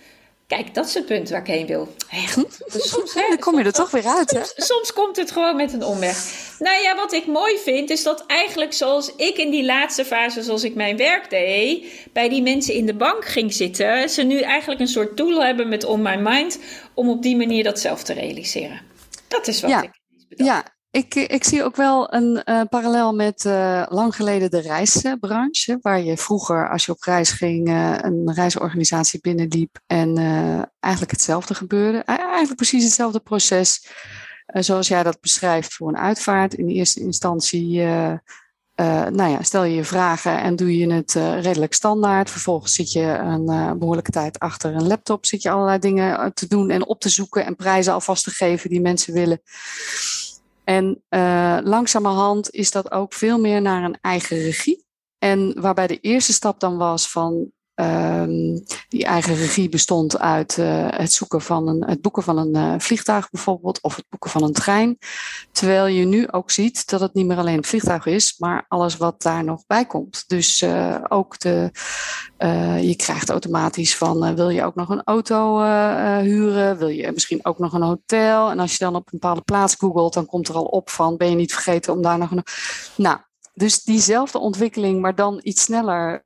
kijk, 0.46 0.74
dat 0.74 0.86
is 0.86 0.94
het 0.94 1.07
punt 1.07 1.30
waar 1.30 1.40
ik 1.40 1.46
heen 1.46 1.66
wil. 1.66 1.94
Echt, 2.11 2.36
dus 2.72 2.88
soms, 2.88 3.14
hè, 3.18 3.24
dan 3.28 3.38
kom 3.38 3.59
je 3.59 3.64
er 3.64 3.72
toch 3.72 3.90
weer 3.90 4.07
uit, 4.07 4.30
hè? 4.30 4.44
Soms, 4.44 4.66
soms, 4.66 4.92
komt 4.92 5.16
het 5.16 5.30
gewoon 5.30 5.57
met 5.57 5.72
een 5.72 5.82
omweg. 5.82 6.16
Nou 6.59 6.82
ja, 6.82 6.96
wat 6.96 7.12
ik 7.12 7.26
mooi 7.26 7.59
vind, 7.59 7.90
is 7.90 8.02
dat 8.02 8.24
eigenlijk 8.26 8.72
zoals 8.72 9.14
ik 9.16 9.36
in 9.36 9.50
die 9.50 9.64
laatste 9.64 10.04
fase, 10.04 10.42
zoals 10.42 10.64
ik 10.64 10.74
mijn 10.74 10.96
werk 10.96 11.30
deed, 11.30 12.07
bij 12.12 12.28
die 12.28 12.42
mensen 12.42 12.74
in 12.74 12.86
de 12.86 12.94
bank 12.94 13.24
ging 13.24 13.52
zitten, 13.52 14.09
ze 14.09 14.22
nu 14.22 14.40
eigenlijk 14.40 14.80
een 14.80 14.88
soort 14.88 15.16
tool 15.16 15.44
hebben 15.44 15.68
met 15.68 15.84
On 15.84 16.02
My 16.02 16.16
Mind 16.16 16.59
om 16.94 17.09
op 17.09 17.22
die 17.22 17.36
manier 17.36 17.64
dat 17.64 17.80
zelf 17.80 18.02
te 18.02 18.12
realiseren. 18.12 18.80
Dat 19.28 19.46
is 19.46 19.61
wat 19.61 19.70
ja. 19.70 19.82
ik 19.82 19.90
bedacht. 20.28 20.48
Ja, 20.50 20.76
ik, 20.97 21.14
ik, 21.14 21.44
zie 21.44 21.64
ook 21.64 21.76
wel 21.76 22.14
een 22.14 22.42
uh, 22.44 22.61
parallel 22.70 23.14
met 23.14 23.44
uh, 23.44 23.86
lang 23.88 24.14
geleden 24.14 24.51
de 24.51 24.61
reisbranche, 24.61 25.78
waar 25.80 26.01
je 26.01 26.16
vroeger, 26.16 26.70
als 26.70 26.86
je 26.86 26.92
op 26.92 27.03
reis 27.03 27.30
ging, 27.30 27.68
een 28.03 28.34
reisorganisatie 28.34 29.20
binnenliep 29.20 29.78
en 29.86 30.16
eigenlijk 30.80 31.12
hetzelfde 31.12 31.55
gebeurde. 31.55 31.99
Eigenlijk 32.05 32.57
precies 32.57 32.84
hetzelfde 32.84 33.20
proces 33.20 33.88
zoals 34.47 34.88
jij 34.88 35.03
dat 35.03 35.20
beschrijft 35.20 35.74
voor 35.74 35.88
een 35.88 35.99
uitvaart. 35.99 36.55
In 36.55 36.68
eerste 36.68 37.01
instantie, 37.01 37.82
nou 38.76 39.30
ja, 39.30 39.42
stel 39.42 39.64
je 39.64 39.74
je 39.74 39.84
vragen 39.84 40.40
en 40.40 40.57
doe 40.57 40.78
je 40.78 40.92
het 40.92 41.12
redelijk 41.42 41.74
standaard. 41.74 42.30
Vervolgens 42.30 42.74
zit 42.74 42.92
je 42.92 43.03
een 43.03 43.78
behoorlijke 43.78 44.11
tijd 44.11 44.38
achter 44.38 44.74
een 44.74 44.86
laptop, 44.86 45.26
zit 45.26 45.42
je 45.42 45.51
allerlei 45.51 45.78
dingen 45.78 46.34
te 46.34 46.47
doen 46.47 46.70
en 46.70 46.86
op 46.86 47.01
te 47.01 47.09
zoeken 47.09 47.44
en 47.44 47.57
prijzen 47.57 47.92
alvast 47.92 48.24
te 48.24 48.30
geven 48.30 48.70
die 48.70 48.80
mensen 48.80 49.12
willen. 49.12 49.40
En 50.69 51.03
uh, 51.11 51.59
langzamerhand 51.62 52.51
is 52.51 52.71
dat 52.71 52.91
ook 52.91 53.12
veel 53.12 53.39
meer 53.41 53.62
naar 53.62 53.83
een 53.83 53.99
eigen 54.01 54.37
regie. 54.37 54.87
En 55.19 55.61
waarbij 55.61 55.87
de 55.87 56.01
eerste 56.01 56.33
stap 56.33 56.61
dan 56.61 56.77
was 56.77 57.11
van 57.11 57.53
um, 57.81 58.64
die 58.89 59.05
eigen 59.05 59.35
regie 59.35 59.68
bestond 59.68 60.18
uit 60.18 60.57
uh, 60.57 60.87
het 60.91 61.12
zoeken 61.12 61.41
van 61.41 61.68
een, 61.68 61.85
het 61.85 62.01
boeken 62.01 62.22
van 62.22 62.39
een 62.39 62.57
uh, 62.57 62.74
vliegtuig 62.79 63.31
bijvoorbeeld, 63.31 63.83
of 63.83 63.97
het 63.97 64.05
boeken 64.09 64.31
van 64.31 64.43
een 64.43 64.53
trein. 64.53 64.99
Terwijl 65.53 65.87
je 65.87 66.05
nu 66.05 66.29
ook 66.31 66.51
ziet 66.51 66.89
dat 66.89 67.01
het 67.01 67.14
niet 67.14 67.27
meer 67.27 67.37
alleen 67.37 67.57
het 67.57 67.66
vliegtuig 67.66 68.07
is, 68.07 68.35
maar 68.39 68.64
alles 68.68 68.97
wat 68.97 69.22
daar 69.22 69.45
nog 69.45 69.66
bij 69.66 69.87
komt. 69.87 70.24
Dus 70.27 70.62
uh, 70.62 70.97
ook 71.09 71.39
de, 71.39 71.70
je 72.81 72.95
krijgt 72.97 73.31
automatisch 73.31 73.97
van 73.97 74.35
wil 74.35 74.49
je 74.49 74.64
ook 74.64 74.74
nog 74.74 74.89
een 74.89 75.03
auto 75.05 75.61
huren, 76.20 76.79
wil 76.79 76.89
je 76.89 77.12
misschien 77.12 77.45
ook 77.45 77.59
nog 77.59 77.72
een 77.72 77.83
hotel. 77.83 78.51
En 78.51 78.59
als 78.59 78.72
je 78.72 78.85
dan 78.85 78.95
op 78.95 79.07
een 79.07 79.18
bepaalde 79.18 79.41
plaats 79.41 79.74
googelt, 79.74 80.14
dan 80.14 80.27
komt 80.27 80.49
er 80.49 80.55
al 80.55 80.64
op 80.64 80.91
van 80.91 81.16
ben 81.16 81.31
je 81.31 81.37
niet 81.37 81.53
vergeten 81.53 81.93
om 81.93 82.03
daar 82.03 82.18
nog 82.18 82.31
een. 82.31 82.45
Nou, 82.97 83.18
dus 83.55 83.83
diezelfde 83.83 84.39
ontwikkeling, 84.39 85.01
maar 85.01 85.14
dan 85.14 85.41
iets 85.43 85.62
sneller 85.62 86.26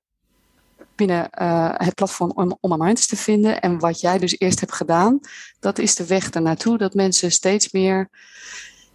binnen 1.06 1.28
uh, 1.42 1.70
het 1.72 1.94
platform 1.94 2.32
om, 2.34 2.58
om 2.60 2.94
te 2.94 3.16
vinden. 3.16 3.60
En 3.60 3.78
wat 3.78 4.00
jij 4.00 4.18
dus 4.18 4.38
eerst 4.38 4.60
hebt 4.60 4.72
gedaan, 4.72 5.20
dat 5.60 5.78
is 5.78 5.94
de 5.94 6.06
weg 6.06 6.30
ernaartoe. 6.30 6.78
Dat 6.78 6.94
mensen 6.94 7.32
steeds 7.32 7.72
meer 7.72 8.08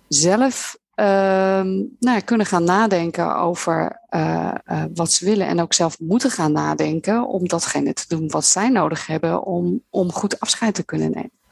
zelf 0.08 0.78
uh, 0.95 1.06
nou, 1.99 2.22
kunnen 2.26 2.45
gaan 2.45 2.64
nadenken 2.64 3.36
over 3.36 4.01
uh, 4.10 4.53
uh, 4.66 4.84
wat 4.93 5.12
ze 5.12 5.26
willen. 5.26 5.47
En 5.47 5.62
ook 5.62 5.74
zelf 5.74 5.99
moeten 5.99 6.32
gaan 6.32 6.51
nadenken 6.51 7.28
om 7.28 7.47
datgene 7.47 7.93
te 7.93 8.06
doen 8.08 8.30
wat 8.30 8.45
zij 8.45 8.70
nodig 8.70 9.08
hebben 9.08 9.43
om, 9.43 9.82
om 9.89 10.12
goed 10.12 10.39
afscheid 10.39 10.76
te 10.76 10.84
kunnen 10.84 11.12
nemen. 11.12 11.45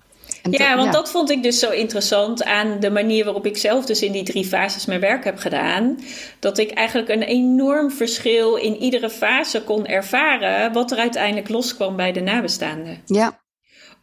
Ja, 0.51 0.75
want 0.75 0.85
ja. 0.85 0.91
dat 0.91 1.11
vond 1.11 1.29
ik 1.29 1.43
dus 1.43 1.59
zo 1.59 1.69
interessant 1.69 2.43
aan 2.43 2.79
de 2.79 2.89
manier 2.89 3.23
waarop 3.23 3.45
ik 3.45 3.57
zelf 3.57 3.85
dus 3.85 4.01
in 4.01 4.11
die 4.11 4.23
drie 4.23 4.45
fases 4.45 4.85
mijn 4.85 4.99
werk 4.99 5.23
heb 5.23 5.37
gedaan. 5.37 5.99
Dat 6.39 6.57
ik 6.57 6.71
eigenlijk 6.71 7.09
een 7.09 7.23
enorm 7.23 7.91
verschil 7.91 8.55
in 8.55 8.75
iedere 8.75 9.09
fase 9.09 9.63
kon 9.63 9.85
ervaren 9.85 10.73
wat 10.73 10.91
er 10.91 10.97
uiteindelijk 10.97 11.49
loskwam 11.49 11.95
bij 11.95 12.11
de 12.11 12.21
nabestaanden. 12.21 13.01
Ja, 13.05 13.42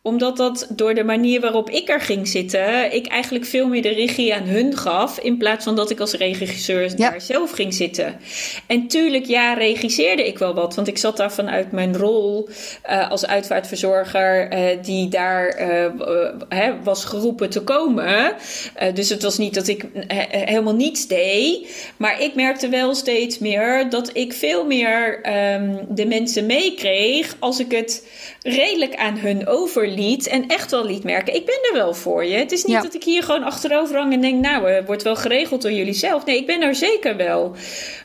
omdat 0.03 0.37
dat 0.37 0.67
door 0.71 0.95
de 0.95 1.05
manier 1.05 1.41
waarop 1.41 1.71
ik 1.71 1.89
er 1.89 2.01
ging 2.01 2.29
zitten, 2.29 2.95
ik 2.95 3.07
eigenlijk 3.07 3.45
veel 3.45 3.69
meer 3.69 3.83
de 3.83 3.89
regie 3.89 4.35
aan 4.35 4.43
hun 4.43 4.77
gaf. 4.77 5.19
In 5.19 5.37
plaats 5.37 5.65
van 5.65 5.77
dat 5.77 5.91
ik 5.91 6.01
als 6.01 6.13
regisseur 6.13 6.83
ja. 6.83 7.11
daar 7.11 7.21
zelf 7.21 7.51
ging 7.51 7.75
zitten. 7.75 8.21
En 8.67 8.87
tuurlijk, 8.87 9.25
ja, 9.25 9.53
regisseerde 9.53 10.27
ik 10.27 10.39
wel 10.39 10.55
wat. 10.55 10.75
Want 10.75 10.89
ik 10.89 10.99
zat 10.99 11.17
daar 11.17 11.33
vanuit 11.33 11.73
mijn 11.73 11.97
rol 11.97 12.49
uh, 12.91 13.11
als 13.11 13.27
uitvaartverzorger, 13.27 14.53
uh, 14.53 14.83
die 14.83 15.09
daar 15.09 15.61
uh, 16.51 16.73
was 16.83 17.05
geroepen 17.05 17.51
te 17.51 17.63
komen. 17.63 18.35
dus 18.95 19.09
het 19.09 19.23
was 19.23 19.39
niet 19.39 19.55
dat 19.55 19.69
ik 19.69 19.87
helemaal 20.29 20.75
niets 20.75 21.07
deed. 21.07 21.89
Maar 21.97 22.23
ik 22.23 22.35
merkte 22.35 22.69
wel 22.69 22.95
steeds 22.95 23.39
meer 23.39 23.91
dat 23.91 24.11
ik 24.13 24.33
veel 24.33 24.67
meer 24.67 25.21
um, 25.55 25.79
de 25.89 26.07
mensen 26.07 26.47
meekreeg 26.47 27.37
als 27.39 27.61
ik 27.61 27.71
het 27.71 28.05
redelijk 28.43 28.95
aan 28.95 29.19
hun 29.19 29.47
over 29.47 29.89
liet 29.89 30.27
en 30.27 30.47
echt 30.47 30.71
wel 30.71 30.87
liet 30.87 31.05
merken: 31.05 31.35
ik 31.35 31.47
ben 31.47 31.59
er 31.69 31.73
wel 31.73 31.95
voor 31.95 32.25
je. 32.25 32.35
Het 32.37 32.53
is 32.53 32.65
niet 32.65 32.77
Ja. 32.77 32.83
dat 32.83 32.95
ik 32.95 33.05
hier 33.05 33.23
gewoon 33.23 33.43
achterover 33.43 33.97
hang 33.97 34.13
en 34.13 34.21
denk: 34.21 34.41
nou, 34.45 34.71
het 34.71 34.87
wordt 34.87 35.03
wel 35.03 35.17
geregeld 35.17 35.63
door 35.63 35.73
jullie 35.73 35.93
zelf. 35.93 36.25
Nee, 36.25 36.37
ik 36.37 36.47
ben 36.47 36.63
er 36.63 36.75
zeker 36.75 37.17
wel. 37.17 37.55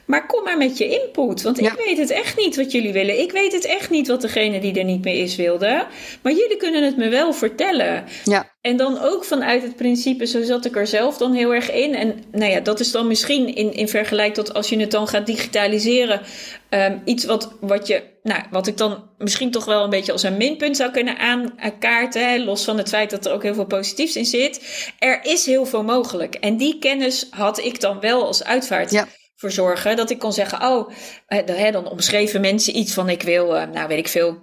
Maar 0.06 0.26
kom 0.26 0.44
maar 0.44 0.58
met 0.58 0.78
je 0.78 0.88
input, 0.90 1.42
want 1.42 1.60
Ja. 1.60 1.72
ik 1.72 1.86
weet 1.86 1.98
het 1.98 2.10
echt 2.10 2.38
niet 2.38 2.56
wat 2.56 2.72
jullie 2.72 2.94
willen. 2.94 3.20
Ik 3.20 3.32
weet 3.32 3.52
het 3.52 3.66
echt 3.66 3.90
niet 3.90 4.08
wat 4.08 4.22
degene 4.22 4.60
die 4.60 4.74
er 4.80 4.84
niet 4.84 5.04
meer 5.04 5.22
is 5.24 5.36
wilde. 5.36 5.86
Maar 6.22 6.32
jullie 6.34 6.58
kunnen 6.58 6.84
het 6.84 6.98
me 6.98 7.10
wel 7.10 7.34
vertellen. 7.34 8.04
Ja, 8.24 8.54
En 8.62 8.78
dan 8.78 9.00
ook 9.02 9.24
vanuit 9.26 9.62
het 9.64 9.76
principe, 9.76 10.26
zo 10.26 10.44
zat 10.44 10.66
ik 10.66 10.76
er 10.76 10.88
zelf 10.88 11.18
dan 11.18 11.34
heel 11.34 11.54
erg 11.54 11.72
in. 11.72 11.96
En 11.96 12.24
nou 12.32 12.52
ja, 12.52 12.60
dat 12.60 12.80
is 12.80 12.92
dan 12.92 13.08
misschien 13.08 13.56
in, 13.56 13.74
in 13.74 13.88
vergelijk 13.90 14.34
tot 14.34 14.54
als 14.54 14.70
je 14.70 14.78
het 14.80 14.92
dan 14.92 15.08
gaat 15.08 15.26
digitaliseren. 15.26 16.22
ehm, 16.70 16.98
iets 17.06 17.26
wat, 17.26 17.52
wat, 17.60 17.88
je, 17.88 18.04
nou, 18.24 18.42
wat 18.52 18.68
ik 18.68 18.78
dan 18.78 19.04
misschien 19.18 19.52
toch 19.52 19.66
wel 19.66 19.84
een 19.84 19.90
beetje 19.90 20.12
als 20.12 20.24
een 20.24 20.38
minpunt 20.38 20.78
zou 20.78 20.92
kunnen 20.92 21.18
aankaarten. 21.18 22.30
Hè, 22.30 22.38
los 22.38 22.64
van 22.64 22.78
het 22.78 22.90
feit 22.90 23.10
dat 23.10 23.26
er 23.26 23.34
ook 23.34 23.44
heel 23.44 23.54
veel 23.54 23.66
positiefs 23.66 24.16
in 24.16 24.26
zit. 24.26 24.62
Er 25.00 25.20
is 25.24 25.46
heel 25.46 25.66
veel 25.66 25.84
mogelijk. 25.84 26.36
En 26.36 26.58
die 26.58 26.80
kennis 26.80 27.28
had 27.30 27.58
ik 27.60 27.80
dan 27.82 28.00
wel 28.00 28.26
als 28.26 28.44
uitvaart. 28.44 28.92
Ja. 28.92 29.08
Verzorgen, 29.36 29.96
dat 29.96 30.10
ik 30.10 30.20
kon 30.20 30.34
zeggen: 30.34 30.62
Oh, 30.72 30.90
hè, 31.28 31.72
dan 31.72 31.90
omschreven 31.90 32.42
mensen 32.42 32.78
iets 32.78 32.94
van: 32.94 33.10
Ik 33.10 33.22
wil, 33.22 33.56
eh, 33.56 33.68
nou 33.68 33.88
weet 33.88 33.98
ik 33.98 34.08
veel, 34.08 34.38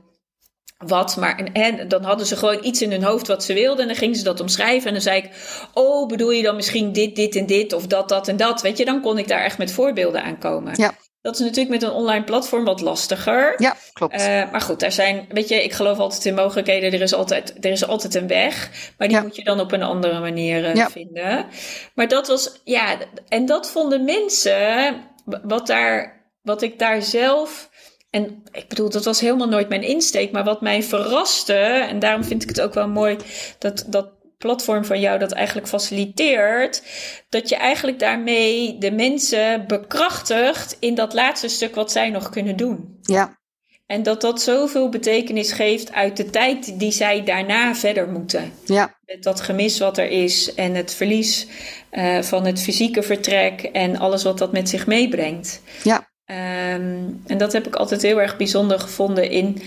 wat. 0.78 1.16
Maar 1.16 1.50
en, 1.52 1.88
dan 1.88 2.02
hadden 2.04 2.26
ze 2.26 2.36
gewoon 2.36 2.58
iets 2.64 2.82
in 2.82 2.90
hun 2.90 3.02
hoofd 3.02 3.26
wat 3.26 3.44
ze 3.44 3.54
wilden. 3.54 3.80
En 3.80 3.86
dan 3.86 3.96
gingen 3.96 4.16
ze 4.16 4.24
dat 4.24 4.40
omschrijven. 4.40 4.86
En 4.86 4.92
dan 4.92 5.02
zei 5.02 5.16
ik: 5.16 5.30
Oh, 5.74 6.08
bedoel 6.08 6.30
je 6.30 6.42
dan 6.42 6.56
misschien 6.56 6.92
dit, 6.92 7.16
dit 7.16 7.36
en 7.36 7.46
dit? 7.46 7.72
Of 7.72 7.86
dat, 7.86 8.08
dat 8.08 8.28
en 8.28 8.36
dat? 8.36 8.62
Weet 8.62 8.78
je, 8.78 8.84
dan 8.84 9.00
kon 9.00 9.18
ik 9.18 9.28
daar 9.28 9.44
echt 9.44 9.58
met 9.58 9.72
voorbeelden 9.72 10.22
aankomen. 10.22 10.72
Ja. 10.76 10.94
Dat 11.22 11.34
is 11.34 11.40
natuurlijk 11.40 11.68
met 11.68 11.82
een 11.82 11.90
online 11.96 12.24
platform 12.24 12.64
wat 12.64 12.80
lastiger. 12.80 13.54
ja, 13.62 13.76
klopt. 13.92 14.14
Eh, 14.14 14.50
maar 14.50 14.60
goed, 14.60 14.80
daar 14.80 14.92
zijn, 14.92 15.26
weet 15.28 15.48
je, 15.48 15.64
ik 15.64 15.72
geloof 15.72 15.98
altijd 15.98 16.24
in 16.24 16.34
mogelijkheden. 16.34 16.92
Er 16.92 17.00
is 17.00 17.14
altijd, 17.14 17.54
er 17.64 17.70
is 17.70 17.86
altijd 17.86 18.14
een 18.14 18.26
weg. 18.26 18.70
Maar 18.98 19.08
die 19.08 19.16
Ja. 19.16 19.22
moet 19.22 19.36
je 19.36 19.44
dan 19.44 19.60
op 19.60 19.72
een 19.72 19.82
andere 19.82 20.20
manier 20.20 20.64
eh, 20.64 20.74
Ja. 20.74 20.90
vinden. 20.90 21.46
Maar 21.94 22.08
dat 22.08 22.28
was, 22.28 22.60
ja, 22.64 22.96
en 23.28 23.46
dat 23.46 23.70
vonden 23.70 24.04
mensen, 24.04 24.94
wat, 25.42 25.66
daar, 25.66 26.22
wat 26.42 26.62
ik 26.62 26.78
daar 26.78 27.02
zelf. 27.02 27.70
En 28.10 28.42
ik 28.52 28.68
bedoel, 28.68 28.90
dat 28.90 29.04
was 29.04 29.20
helemaal 29.20 29.48
nooit 29.48 29.68
mijn 29.68 29.82
insteek. 29.82 30.32
Maar 30.32 30.44
wat 30.44 30.60
mij 30.60 30.82
verraste, 30.82 31.54
en 31.54 31.98
daarom 31.98 32.24
vind 32.24 32.42
ik 32.42 32.48
het 32.48 32.60
ook 32.60 32.74
wel 32.74 32.88
mooi 32.88 33.16
dat 33.58 33.84
dat 33.88 34.08
platform 34.42 34.84
van 34.84 35.00
jou 35.00 35.18
dat 35.18 35.32
eigenlijk 35.32 35.68
faciliteert. 35.68 36.82
Dat 37.28 37.48
je 37.48 37.56
eigenlijk 37.56 37.98
daarmee 37.98 38.78
de 38.78 38.90
mensen 38.92 39.66
bekrachtigt 39.66 40.76
in 40.80 40.94
dat 40.94 41.14
laatste 41.14 41.48
stuk 41.48 41.74
wat 41.74 41.92
zij 41.92 42.10
nog 42.10 42.30
kunnen 42.30 42.56
doen. 42.56 42.98
ja, 43.02 43.38
En 43.86 44.02
dat 44.02 44.20
dat 44.20 44.42
zoveel 44.42 44.88
betekenis 44.88 45.52
geeft 45.52 45.92
uit 45.92 46.16
de 46.16 46.30
tijd 46.30 46.78
die 46.78 46.92
zij 46.92 47.24
daarna 47.24 47.74
verder 47.74 48.08
moeten. 48.08 48.52
ja, 48.64 48.98
Met 49.04 49.22
dat 49.22 49.40
gemis 49.40 49.78
wat 49.78 49.98
er 49.98 50.08
is 50.10 50.54
en 50.54 50.74
het 50.74 50.94
verlies 50.94 51.46
eh, 51.90 52.22
van 52.22 52.46
het 52.46 52.60
fysieke 52.62 53.02
vertrek 53.02 53.62
en 53.62 53.96
alles 53.98 54.22
wat 54.22 54.38
dat 54.38 54.52
met 54.52 54.68
zich 54.68 54.86
meebrengt. 54.86 55.60
ja, 55.82 56.10
Ehm, 56.24 57.04
en 57.26 57.38
dat 57.38 57.52
heb 57.52 57.66
ik 57.66 57.76
altijd 57.76 58.02
heel 58.02 58.20
erg 58.20 58.36
bijzonder 58.36 58.80
gevonden 58.80 59.30
in. 59.30 59.62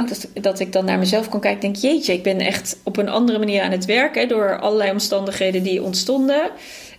Ook 0.00 0.08
dat, 0.08 0.28
dat 0.34 0.60
ik 0.60 0.72
dan 0.72 0.84
naar 0.84 0.98
mezelf 0.98 1.28
kon 1.28 1.40
kijken. 1.40 1.60
Denk, 1.60 1.76
jeetje, 1.76 2.12
ik 2.12 2.22
ben 2.22 2.40
echt 2.40 2.78
op 2.82 2.96
een 2.96 3.08
andere 3.08 3.38
manier 3.38 3.62
aan 3.62 3.70
het 3.70 3.84
werken. 3.84 4.28
Door 4.28 4.58
allerlei 4.58 4.90
omstandigheden 4.90 5.62
die 5.62 5.82
ontstonden. 5.82 6.50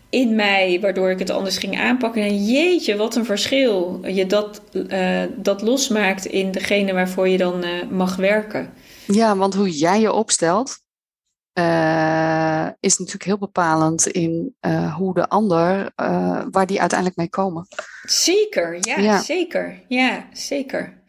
in 0.09 0.35
mij, 0.35 0.79
waardoor 0.81 1.11
ik 1.11 1.19
het 1.19 1.29
anders 1.29 1.57
ging 1.57 1.79
aanpakken. 1.79 2.21
En 2.21 2.45
jeetje, 2.45 2.95
wat 2.95 3.15
een 3.15 3.25
verschil 3.25 4.01
je 4.05 4.25
dat, 4.25 4.61
uh, 4.73 5.21
dat 5.35 5.61
losmaakt 5.61 6.25
in 6.25 6.51
degene 6.51 6.93
waarvoor 6.93 7.27
je 7.27 7.37
dan 7.37 7.63
uh, 7.63 7.69
mag 7.89 8.15
werken. 8.15 8.73
Ja, 9.05 9.35
want 9.35 9.53
hoe 9.53 9.69
jij 9.69 9.99
je 9.99 10.11
opstelt, 10.11 10.79
uh, 11.59 12.67
is 12.79 12.97
natuurlijk 12.97 13.25
heel 13.25 13.37
bepalend 13.37 14.07
in 14.07 14.55
hoe 14.97 15.13
de 15.13 15.29
ander, 15.29 15.91
waar 16.51 16.65
die 16.65 16.79
uiteindelijk 16.79 17.17
mee 17.17 17.29
komen. 17.29 17.67
Zeker, 18.03 18.77
ja, 18.81 18.97
ja, 18.97 19.19
zeker. 19.19 19.83
Ja, 19.87 20.27
zeker. 20.33 21.03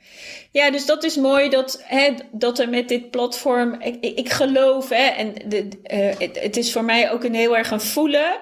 Ja, 0.51 0.71
dus 0.71 0.87
dat 0.87 1.05
is 1.05 1.17
mooi 1.17 1.49
dat, 1.49 1.83
hè, 1.85 2.15
dat 2.33 2.59
er 2.59 2.69
met 2.69 2.89
dit 2.89 3.11
platform. 3.11 3.81
Ik, 3.81 4.19
ik 4.19 4.31
geloof, 4.31 4.89
hè, 4.89 5.05
en 5.05 5.35
de, 5.47 5.69
uh, 5.93 6.19
het, 6.19 6.41
het, 6.41 6.57
is 6.57 6.73
voor 6.73 6.85
mij 6.85 7.11
ook 7.11 7.25
een 7.25 7.35
heel 7.35 7.57
erg 7.57 7.71
een 7.71 7.81
voelen. 7.81 8.41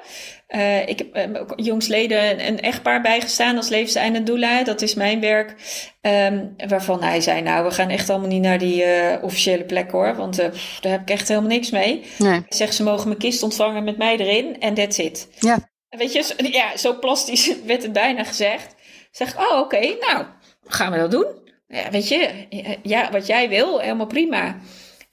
Uh, 0.48 0.88
ik 0.88 0.98
heb 0.98 1.16
uh, 1.16 1.40
jongsleden 1.56 2.46
een 2.46 2.60
echtpaar 2.60 3.02
bijgestaan 3.02 3.56
als 3.56 3.68
levenseinde 3.68 4.22
doula. 4.22 4.64
Dat 4.64 4.82
is 4.82 4.94
mijn 4.94 5.20
werk. 5.20 5.54
Um, 6.00 6.54
waarvan 6.68 7.02
hij 7.02 7.20
zei, 7.20 7.42
nou, 7.42 7.64
we 7.64 7.70
gaan 7.70 7.88
echt 7.88 8.10
allemaal 8.10 8.28
niet 8.28 8.42
naar 8.42 8.58
die 8.58 8.84
officiële 9.22 9.64
plek 9.64 9.90
hoor. 9.90 10.16
Want 10.16 10.36
daar 10.36 10.92
heb 10.92 11.00
ik 11.00 11.10
echt 11.10 11.28
helemaal 11.28 11.50
niks 11.50 11.70
mee. 11.70 12.02
Nee. 12.18 12.44
Zegt, 12.48 12.74
ze 12.74 12.82
mogen 12.82 13.08
mijn 13.08 13.20
kist 13.20 13.42
ontvangen 13.42 13.84
met 13.84 13.96
mij 13.96 14.16
erin 14.16 14.60
en 14.60 14.74
that's 14.74 14.98
it. 14.98 15.28
Ja. 15.38 15.58
Weet 15.88 16.12
je, 16.12 16.50
ja, 16.52 16.76
zo 16.76 16.98
plastisch 16.98 17.54
werd 17.66 17.82
het 17.82 17.92
bijna 17.92 18.24
gezegd. 18.24 18.74
Zeg 19.10 19.36
oh 19.36 19.58
oké, 19.58 19.76
okay, 19.76 19.96
nou, 20.00 20.24
gaan 20.66 20.92
we 20.92 20.98
dat 20.98 21.10
doen 21.10 21.45
ja, 21.68 21.90
weet 21.90 22.08
je, 22.08 22.30
ja, 22.82 23.10
wat 23.10 23.26
jij 23.26 23.48
wil, 23.48 23.78
helemaal 23.78 24.06
prima. 24.06 24.56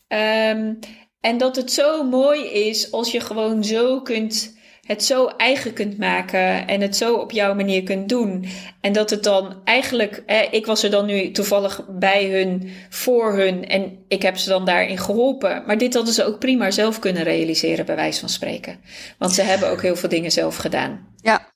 Um, 0.07 0.79
en 1.21 1.37
dat 1.37 1.55
het 1.55 1.71
zo 1.71 2.03
mooi 2.03 2.45
is 2.45 2.91
als 2.91 3.11
je 3.11 3.19
gewoon 3.19 3.63
zo 3.63 4.01
kunt, 4.01 4.57
het 4.81 5.03
zo 5.03 5.27
eigen 5.27 5.73
kunt 5.73 5.97
maken 5.97 6.67
en 6.67 6.81
het 6.81 6.95
zo 6.95 7.15
op 7.15 7.31
jouw 7.31 7.53
manier 7.53 7.83
kunt 7.83 8.09
doen. 8.09 8.45
En 8.81 8.93
dat 8.93 9.09
het 9.09 9.23
dan 9.23 9.61
eigenlijk, 9.63 10.23
ik 10.51 10.65
was 10.65 10.83
er 10.83 10.89
dan 10.89 11.05
nu 11.05 11.31
toevallig 11.31 11.85
bij 11.89 12.25
hun, 12.25 12.69
voor 12.89 13.33
hun 13.33 13.67
en 13.67 14.05
ik 14.07 14.21
heb 14.21 14.37
ze 14.37 14.49
dan 14.49 14.65
daarin 14.65 14.97
geholpen. 14.97 15.63
Maar 15.65 15.77
dit 15.77 15.93
hadden 15.93 16.13
ze 16.13 16.25
ook 16.25 16.39
prima 16.39 16.71
zelf 16.71 16.99
kunnen 16.99 17.23
realiseren, 17.23 17.85
bij 17.85 17.95
wijze 17.95 18.19
van 18.19 18.29
spreken. 18.29 18.79
Want 19.17 19.31
ze 19.31 19.41
hebben 19.41 19.69
ook 19.69 19.81
heel 19.81 19.95
veel 19.95 20.09
dingen 20.09 20.31
zelf 20.31 20.55
gedaan. 20.55 21.07
Ja, 21.21 21.52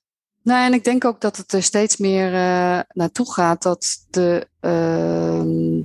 nou, 0.48 0.64
en 0.64 0.72
ik 0.72 0.84
denk 0.84 1.04
ook 1.04 1.20
dat 1.20 1.36
het 1.36 1.52
er 1.52 1.62
steeds 1.62 1.96
meer 1.96 2.32
uh, 2.32 2.80
naartoe 2.92 3.32
gaat 3.32 3.62
dat 3.62 4.06
de, 4.10 4.48
uh, 4.60 4.70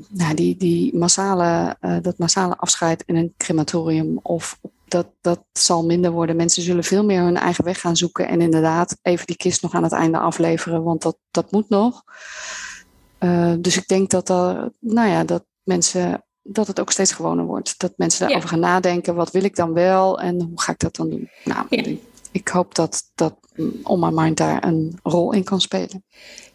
nou, 0.10 0.34
die, 0.36 0.58
die 0.58 0.98
massale, 0.98 1.78
uh, 1.82 1.98
dat 2.02 2.18
massale 2.18 2.58
afscheid 2.58 3.04
in 3.06 3.16
een 3.16 3.34
crematorium 3.38 4.20
of 4.22 4.60
dat, 4.88 5.08
dat 5.22 5.44
zal 5.54 5.86
minder 5.86 6.12
worden. 6.12 6.36
Mensen 6.36 6.64
zullen 6.64 6.84
veel 6.84 7.06
meer 7.06 7.22
hun 7.22 7.38
eigen 7.38 7.64
weg 7.64 7.80
gaan 7.80 7.96
zoeken 7.96 8.28
en 8.28 8.42
inderdaad 8.42 8.98
even 9.02 9.28
die 9.28 9.36
kist 9.36 9.62
nog 9.62 9.74
aan 9.74 9.84
het 9.84 9.92
einde 9.92 10.18
afleveren, 10.18 10.84
want 10.84 11.02
dat, 11.02 11.18
dat 11.32 11.52
moet 11.52 11.70
nog. 11.70 12.04
Uh, 13.20 13.54
dus 13.60 13.78
ik 13.78 13.88
denk 13.88 14.10
dat, 14.10 14.30
er, 14.30 14.72
nou 14.80 15.10
ja, 15.10 15.24
dat 15.24 15.46
mensen 15.64 16.24
dat 16.44 16.68
het 16.68 16.80
ook 16.80 16.92
steeds 16.92 17.12
gewoner 17.12 17.46
wordt. 17.46 17.80
Dat 17.80 17.94
mensen 17.98 18.20
daarover 18.20 18.50
ja. 18.50 18.56
gaan 18.56 18.72
nadenken. 18.72 19.16
Wat 19.16 19.32
wil 19.32 19.44
ik 19.44 19.56
dan 19.56 19.74
wel 19.74 20.20
en 20.20 20.42
hoe 20.42 20.62
ga 20.62 20.72
ik 20.72 20.80
dat 20.80 20.96
dan 20.96 21.10
doen? 21.10 21.30
Nou, 21.44 21.66
ja. 21.70 21.96
ik 22.32 22.48
hoop 22.48 22.76
dat, 22.76 23.12
dat 23.16 23.43
mind 24.12 24.38
daar 24.38 24.64
een 24.64 25.00
rol 25.04 25.34
in 25.34 25.44
kan 25.44 25.62
spelen. 25.62 26.04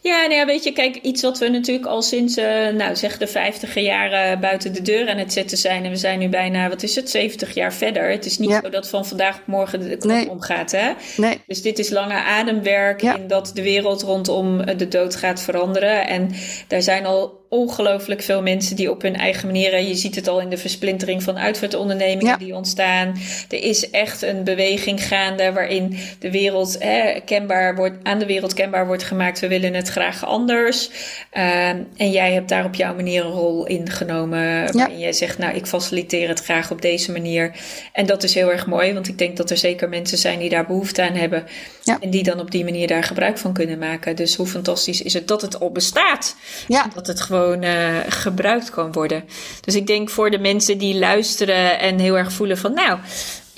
Ja, 0.01 0.21
nou 0.21 0.35
ja, 0.35 0.47
weet 0.47 0.65
je, 0.65 0.73
kijk, 0.73 0.97
iets 0.97 1.23
wat 1.23 1.39
we 1.39 1.49
natuurlijk 1.49 1.87
al 1.87 2.03
sinds, 2.03 2.39
uh, 2.39 2.69
nou 2.69 2.97
zeg 2.97 3.19
de 3.19 3.27
vijftiger 3.27 3.83
jaren 3.83 4.41
buiten 4.41 4.73
de 4.73 4.83
deur 4.83 5.09
aan 5.09 5.17
het 5.19 5.33
zetten 5.33 5.59
zijn. 5.59 5.85
En 5.85 5.91
we 5.91 5.97
zijn 5.97 6.19
nu 6.19 6.29
bijna, 6.29 6.69
wat 6.69 6.83
is 6.83 6.97
het, 6.97 7.11
70 7.11 7.55
jaar 7.55 7.73
verder. 7.73 8.11
Het 8.11 8.25
is 8.25 8.39
niet 8.39 8.51
ja. 8.51 8.61
zo 8.63 8.71
dat 8.71 8.89
van 8.89 9.07
vandaag 9.07 9.39
op 9.39 9.47
morgen 9.47 9.81
de 9.81 9.97
knop 9.97 10.17
nee. 10.17 10.31
omgaat, 10.31 10.71
hè? 10.71 10.93
Nee. 11.17 11.41
Dus 11.47 11.63
dit 11.63 11.79
is 11.79 11.91
lange 11.91 12.23
ademwerk 12.23 13.01
ja. 13.01 13.17
in 13.17 13.27
dat 13.27 13.51
de 13.55 13.63
wereld 13.63 14.03
rondom 14.03 14.77
de 14.77 14.89
dood 14.89 15.17
gaat 15.17 15.41
veranderen. 15.41 16.07
En 16.07 16.31
daar 16.69 16.83
zijn 16.83 17.07
al 17.07 17.39
ongelooflijk 17.49 18.23
veel 18.23 18.43
mensen 18.43 18.77
die 18.77 18.91
op 18.91 19.03
hun 19.03 19.17
eigen 19.17 19.47
manier. 19.47 19.81
Je 19.81 19.95
ziet 19.95 20.15
het 20.15 20.29
al 20.29 20.41
in 20.41 20.49
de 20.49 20.57
versplintering 20.57 21.23
van 21.23 21.39
uitvaartondernemingen 21.39 22.27
ja. 22.27 22.37
die 22.37 22.55
ontstaan. 22.55 23.17
Er 23.49 23.63
is 23.63 23.91
echt 23.91 24.23
een 24.23 24.45
beweging 24.45 25.05
gaande 25.05 25.53
waarin 25.53 25.97
de 26.19 26.31
wereld 26.31 26.77
hè, 26.79 27.21
kenbaar 27.25 27.77
wordt, 27.77 27.97
aan 28.03 28.19
de 28.19 28.27
wereld 28.27 28.55
kenbaar 28.55 28.87
wordt 28.87 29.03
gemaakt. 29.03 29.41
We 29.41 29.49
willen 29.49 29.75
het 29.75 29.88
graag 29.89 30.25
anders. 30.25 30.91
Uh, 31.33 31.69
en 31.69 32.11
jij 32.11 32.33
hebt 32.33 32.49
daar 32.49 32.65
op 32.65 32.75
jouw 32.75 32.95
manier 32.95 33.25
een 33.25 33.31
rol 33.31 33.67
in 33.67 33.91
genomen. 33.91 34.73
Waarin 34.73 34.99
jij 34.99 35.13
zegt, 35.13 35.39
nou, 35.39 35.55
ik 35.55 35.67
faciliteer 35.67 36.29
het 36.29 36.45
graag 36.45 36.71
op 36.71 36.83
deze 36.83 37.13
manier. 37.13 37.53
En 37.93 38.07
dat 38.07 38.23
is 38.23 38.35
heel 38.35 38.53
erg 38.53 38.67
mooi, 38.67 38.93
want 38.93 39.09
ik 39.09 39.19
denk 39.19 39.37
dat 39.37 39.51
er 39.51 39.57
zeker 39.57 39.89
mensen 39.89 40.19
zijn 40.19 40.39
die 40.39 40.49
daar 40.49 40.67
behoefte 40.67 41.03
aan 41.03 41.15
hebben. 41.15 41.47
Ja. 41.83 41.99
En 42.01 42.11
die 42.11 42.23
dan 42.23 42.41
op 42.41 42.51
die 42.51 42.65
manier 42.65 42.87
daar 42.87 43.05
gebruik 43.05 43.39
van 43.39 43.53
kunnen 43.53 43.79
maken. 43.79 44.17
Dus 44.17 44.35
hoe 44.35 44.47
fantastisch 44.47 45.03
is 45.03 45.13
het 45.13 45.29
dat 45.29 45.43
het 45.43 45.61
al 45.61 45.71
bestaat. 45.71 46.37
Ja. 46.69 46.91
Dat 46.95 47.07
het 47.07 47.21
gewoon 47.21 47.65
uh, 47.65 47.97
gebruikt 48.09 48.71
kan 48.71 48.93
worden. 48.93 49.25
Dus 49.61 49.75
ik 49.75 49.87
denk 49.87 50.11
voor 50.11 50.31
de 50.31 50.39
mensen 50.39 50.79
die 50.79 50.99
luisteren 50.99 51.79
en 51.79 51.99
heel 51.99 52.19
erg 52.19 52.33
voelen 52.33 52.59
van, 52.59 52.75
nou, 52.75 52.99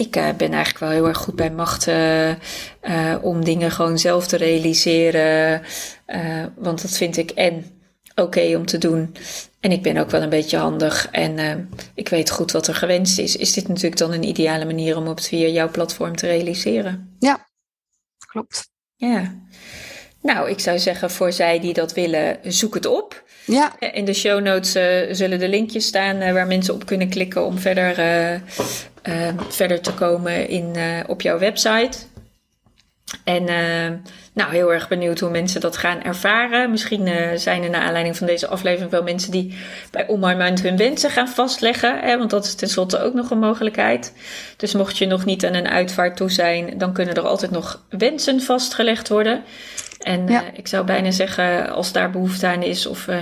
ik 0.01 0.17
uh, 0.17 0.29
ben 0.37 0.53
eigenlijk 0.53 0.79
wel 0.79 0.91
heel 0.91 1.07
erg 1.09 1.19
goed 1.19 1.37
bij 1.37 1.51
macht 1.51 1.87
uh, 1.87 2.35
om 3.23 3.45
dingen 3.45 3.71
gewoon 3.71 3.99
zelf 3.99 4.27
te 4.27 4.37
realiseren. 4.37 5.63
want 6.57 6.83
dat 6.83 6.97
vind 6.97 7.17
ik 7.17 7.31
en 7.31 7.65
oké 8.11 8.23
okay 8.23 8.55
om 8.55 8.67
te 8.67 8.79
doen. 8.79 9.15
En 9.61 9.73
ik 9.73 9.83
ben 9.83 9.97
ook 9.97 10.11
wel 10.11 10.23
een 10.23 10.29
beetje 10.29 10.57
handig 10.57 11.09
en 11.11 11.69
ik 11.95 12.09
weet 12.09 12.31
goed 12.31 12.53
wat 12.53 12.67
er 12.67 12.75
gewenst 12.75 13.19
is. 13.19 13.37
Is 13.37 13.53
dit 13.53 13.69
natuurlijk 13.69 13.97
dan 13.97 14.13
een 14.13 14.29
ideale 14.29 14.65
manier 14.65 14.97
om 14.97 15.07
het 15.07 15.27
via 15.27 15.49
jouw 15.49 15.71
platform 15.71 16.17
te 16.17 16.27
realiseren? 16.27 17.17
Ja, 17.19 17.49
klopt. 18.27 18.71
Ja. 18.97 19.35
Nou, 20.23 20.51
ik 20.51 20.61
zou 20.61 20.79
zeggen 20.79 21.11
voor 21.11 21.33
zij 21.33 21.61
die 21.61 21.73
dat 21.73 21.93
willen, 21.93 22.39
zoek 22.43 22.75
het 22.75 22.87
op. 22.87 23.25
Ja. 23.45 23.81
In 23.81 24.05
de 24.05 24.15
show 24.15 24.41
notes 24.43 24.77
uh, 24.77 25.15
zullen 25.15 25.39
de 25.39 25.49
linkjes 25.49 25.87
staan 25.87 26.23
uh, 26.23 26.33
waar 26.33 26.47
mensen 26.47 26.75
op 26.75 26.87
kunnen 26.87 27.09
klikken 27.09 27.45
om 27.45 27.59
verder, 27.59 27.99
uh, 27.99 28.41
verder 29.49 29.81
te 29.81 29.95
komen 29.95 30.49
in, 30.49 30.77
op 31.07 31.21
jouw 31.21 31.39
website. 31.39 31.99
En 33.25 33.45
nou, 34.33 34.53
heel 34.53 34.73
erg 34.73 34.89
benieuwd 34.89 35.21
hoe 35.21 35.31
mensen 35.31 35.61
dat 35.61 35.77
gaan 35.77 36.03
ervaren. 36.03 36.71
Misschien 36.71 37.09
zijn 37.39 37.63
er 37.63 37.71
naar 37.71 37.83
aanleiding 37.83 38.17
van 38.17 38.27
deze 38.27 38.47
aflevering 38.47 38.91
wel 38.91 39.03
mensen 39.03 39.31
die 39.31 39.59
bij 39.91 40.07
On 40.07 40.21
My 40.21 40.35
Mind 40.35 40.63
hun 40.63 40.77
wensen 40.77 41.11
gaan 41.11 41.29
vastleggen. 41.29 42.01
Hè, 42.01 42.19
want 42.19 42.31
dat 42.31 42.45
is 42.45 42.55
tenslotte 42.55 43.01
ook 43.01 43.15
nog 43.15 43.31
een 43.31 43.39
mogelijkheid. 43.39 44.13
Dus 44.57 44.75
mocht 44.75 44.99
je 44.99 45.07
nog 45.07 45.25
niet 45.25 45.47
aan 45.47 45.55
een 45.55 45.69
uitvaart 45.69 46.17
toe 46.17 46.31
zijn, 46.31 46.79
dan 46.79 46.93
kunnen 46.93 47.15
er 47.15 47.27
altijd 47.27 47.51
nog 47.51 47.85
wensen 47.89 48.41
vastgelegd 48.41 49.09
worden. 49.09 49.43
En 50.01 50.29
ja. 50.29 50.43
uh, 50.43 50.49
ik 50.53 50.69
zou 50.69 50.85
bijna 50.87 51.11
zeggen, 51.11 51.71
als 51.71 51.93
daar 51.93 52.11
behoefte 52.11 52.47
aan 52.47 52.63
is 52.63 52.87
of 52.87 53.07
uh, 53.07 53.17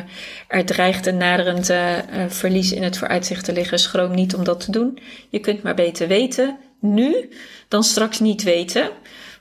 er 0.48 0.64
dreigt 0.64 1.06
een 1.06 1.16
naderend 1.16 1.70
uh, 1.70 1.92
verlies 2.28 2.72
in 2.72 2.82
het 2.82 2.98
vooruitzicht 2.98 3.44
te 3.44 3.52
liggen, 3.52 3.78
schroom 3.78 4.14
niet 4.14 4.34
om 4.34 4.44
dat 4.44 4.60
te 4.60 4.70
doen. 4.70 4.98
Je 5.28 5.38
kunt 5.38 5.62
maar 5.62 5.74
beter 5.74 6.08
weten 6.08 6.58
nu 6.80 7.30
dan 7.68 7.84
straks 7.84 8.18
niet 8.18 8.42
weten. 8.42 8.90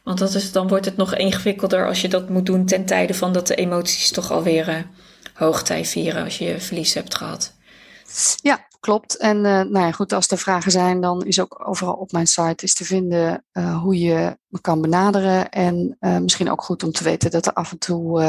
Want 0.03 0.19
dat 0.19 0.33
is, 0.33 0.51
dan 0.51 0.67
wordt 0.67 0.85
het 0.85 0.97
nog 0.97 1.15
ingewikkelder 1.15 1.87
als 1.87 2.01
je 2.01 2.07
dat 2.07 2.29
moet 2.29 2.45
doen 2.45 2.65
ten 2.65 2.85
tijde 2.85 3.13
van 3.13 3.33
dat 3.33 3.47
de 3.47 3.55
emoties 3.55 4.11
toch 4.11 4.31
alweer 4.31 4.85
hoogtij 5.33 5.85
vieren 5.85 6.23
als 6.23 6.37
je 6.37 6.59
verlies 6.59 6.93
hebt 6.93 7.15
gehad. 7.15 7.56
Ja, 8.41 8.67
klopt. 8.79 9.17
En 9.17 9.37
uh, 9.37 9.43
nou 9.43 9.79
ja, 9.79 9.91
goed, 9.91 10.13
als 10.13 10.27
er 10.27 10.37
vragen 10.37 10.71
zijn, 10.71 11.01
dan 11.01 11.25
is 11.25 11.39
ook 11.39 11.67
overal 11.67 11.93
op 11.93 12.11
mijn 12.11 12.27
site 12.27 12.63
is 12.63 12.73
te 12.73 12.85
vinden 12.85 13.45
uh, 13.53 13.81
hoe 13.81 13.99
je 13.99 14.37
me 14.47 14.61
kan 14.61 14.81
benaderen. 14.81 15.49
En 15.49 15.97
uh, 15.99 16.17
misschien 16.17 16.51
ook 16.51 16.63
goed 16.63 16.83
om 16.83 16.91
te 16.91 17.03
weten 17.03 17.31
dat, 17.31 17.45
er 17.45 17.53
af 17.53 17.71
en 17.71 17.77
toe, 17.77 18.21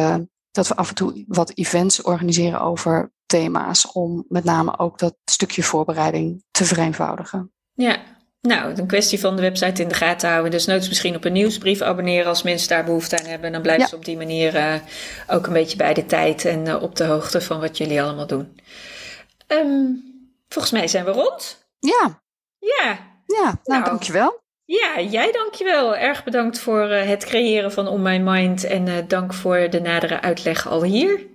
dat 0.51 0.69
we 0.69 0.77
af 0.77 0.89
en 0.89 0.95
toe 0.95 1.25
wat 1.27 1.53
events 1.55 2.03
organiseren 2.03 2.61
over 2.61 3.13
thema's. 3.27 3.93
Om 3.93 4.25
met 4.29 4.45
name 4.45 4.79
ook 4.79 4.99
dat 4.99 5.17
stukje 5.25 5.63
voorbereiding 5.63 6.45
te 6.51 6.65
vereenvoudigen. 6.65 7.53
Ja, 7.75 7.97
nou, 8.41 8.75
een 8.75 8.87
kwestie 8.87 9.21
van 9.21 9.37
de 9.37 9.43
website 9.43 9.83
in 9.83 9.89
de 9.89 9.95
gaten 9.95 10.31
houden. 10.31 10.51
Dus 10.51 10.67
nooit 10.67 10.89
misschien 10.89 11.17
op 11.17 11.25
een 11.25 11.33
nieuwsbrief 11.33 11.81
abonneren 11.81 12.27
als 12.27 12.43
mensen 12.43 12.69
daar 12.69 12.85
behoefte 12.85 13.19
aan 13.19 13.27
hebben. 13.27 13.53
Dan 13.53 13.63
blijven 13.63 13.83
ja. 13.85 13.89
ze 13.89 13.97
op 13.97 14.05
die 14.05 14.17
manier 14.17 14.83
ook 15.27 15.47
een 15.47 15.53
beetje 15.53 15.77
bij 15.77 15.95
de 15.95 16.07
tijd 16.07 16.45
en 16.45 16.81
op 16.81 16.97
de 16.97 17.05
hoogte 17.05 17.41
van 17.41 17.61
wat 17.61 17.79
jullie 17.79 18.03
allemaal 18.03 18.27
doen. 18.27 18.57
Um, 19.49 20.07
Volgens 20.49 20.73
mij 20.73 20.89
zijn 20.89 21.05
we 21.05 21.11
rond. 21.11 21.69
Ja. 21.79 22.21
Ja. 22.59 23.07
Ja, 23.27 23.45
nou, 23.45 23.57
nou 23.65 23.85
dankjewel. 23.85 24.41
Ja, 24.65 25.01
jij 25.01 25.33
dankjewel. 25.33 25.97
Erg 25.97 26.25
bedankt 26.25 26.59
voor 26.59 26.91
uh, 26.91 27.03
het 27.03 27.25
creëren 27.25 27.73
van 27.73 27.89
On 27.89 28.03
My 28.03 28.19
Mind 28.19 28.65
en 28.65 28.87
uh, 28.87 28.95
dank 29.07 29.35
voor 29.35 29.71
de 29.71 29.81
nadere 29.81 30.21
uitleg 30.21 30.69
al 30.69 30.83
hier. 30.83 31.27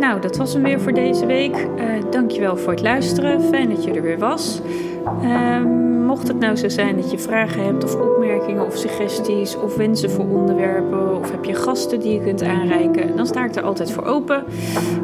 Nou, 0.00 0.20
dat 0.20 0.36
was 0.36 0.52
hem 0.52 0.62
weer 0.62 0.80
voor 0.80 0.92
deze 0.92 1.26
week. 1.26 1.56
Uh, 1.56 2.10
dankjewel 2.10 2.56
voor 2.56 2.72
het 2.72 2.82
luisteren. 2.82 3.42
Fijn 3.42 3.68
dat 3.68 3.84
je 3.84 3.92
er 3.92 4.02
weer 4.02 4.18
was. 4.18 4.60
Uh, 5.22 5.89
mocht 6.10 6.28
het 6.28 6.38
nou 6.38 6.56
zo 6.56 6.68
zijn 6.68 6.96
dat 6.96 7.10
je 7.10 7.18
vragen 7.18 7.64
hebt 7.64 7.84
of 7.84 7.94
opmerkingen 7.94 8.66
of 8.66 8.76
suggesties 8.76 9.56
of 9.56 9.76
wensen 9.76 10.10
voor 10.10 10.24
onderwerpen 10.24 11.16
of 11.16 11.30
heb 11.30 11.44
je 11.44 11.54
gasten 11.54 12.00
die 12.00 12.12
je 12.12 12.20
kunt 12.20 12.42
aanreiken, 12.42 13.16
dan 13.16 13.26
sta 13.26 13.44
ik 13.44 13.54
er 13.54 13.62
altijd 13.62 13.92
voor 13.92 14.04
open. 14.04 14.44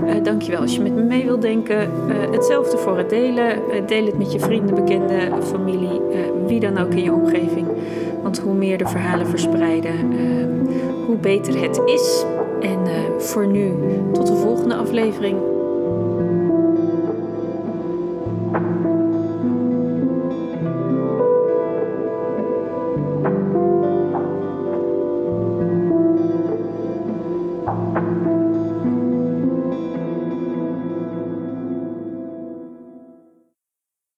Uh, 0.05 0.15
dankjewel 0.23 0.61
als 0.61 0.75
je 0.75 0.81
met 0.81 0.95
me 0.95 1.03
mee 1.03 1.25
wilt 1.25 1.43
denken. 1.43 1.91
Uh, 2.09 2.33
hetzelfde 2.33 2.79
voor 2.79 2.99
het 2.99 3.11
delen. 3.11 3.63
deel 3.87 4.07
het 4.07 4.19
met 4.19 4.33
je 4.33 4.41
vrienden, 4.41 4.75
bekenden, 4.75 5.43
familie, 5.43 6.01
wie 6.47 6.61
dan 6.61 6.79
ook 6.79 6.91
in 6.91 7.03
je 7.03 7.13
omgeving. 7.13 7.67
Want 8.23 8.39
hoe 8.39 8.55
meer 8.55 8.79
de 8.79 8.87
verhalen 8.87 9.27
verspreiden, 9.27 9.95
hoe 11.07 11.17
beter 11.17 11.61
het 11.61 11.81
is. 11.85 12.25
En 12.61 12.79
voor 13.19 13.47
nu, 13.47 13.73
tot 14.13 14.27
de 14.27 14.37
volgende 14.37 14.75
aflevering. 14.75 15.56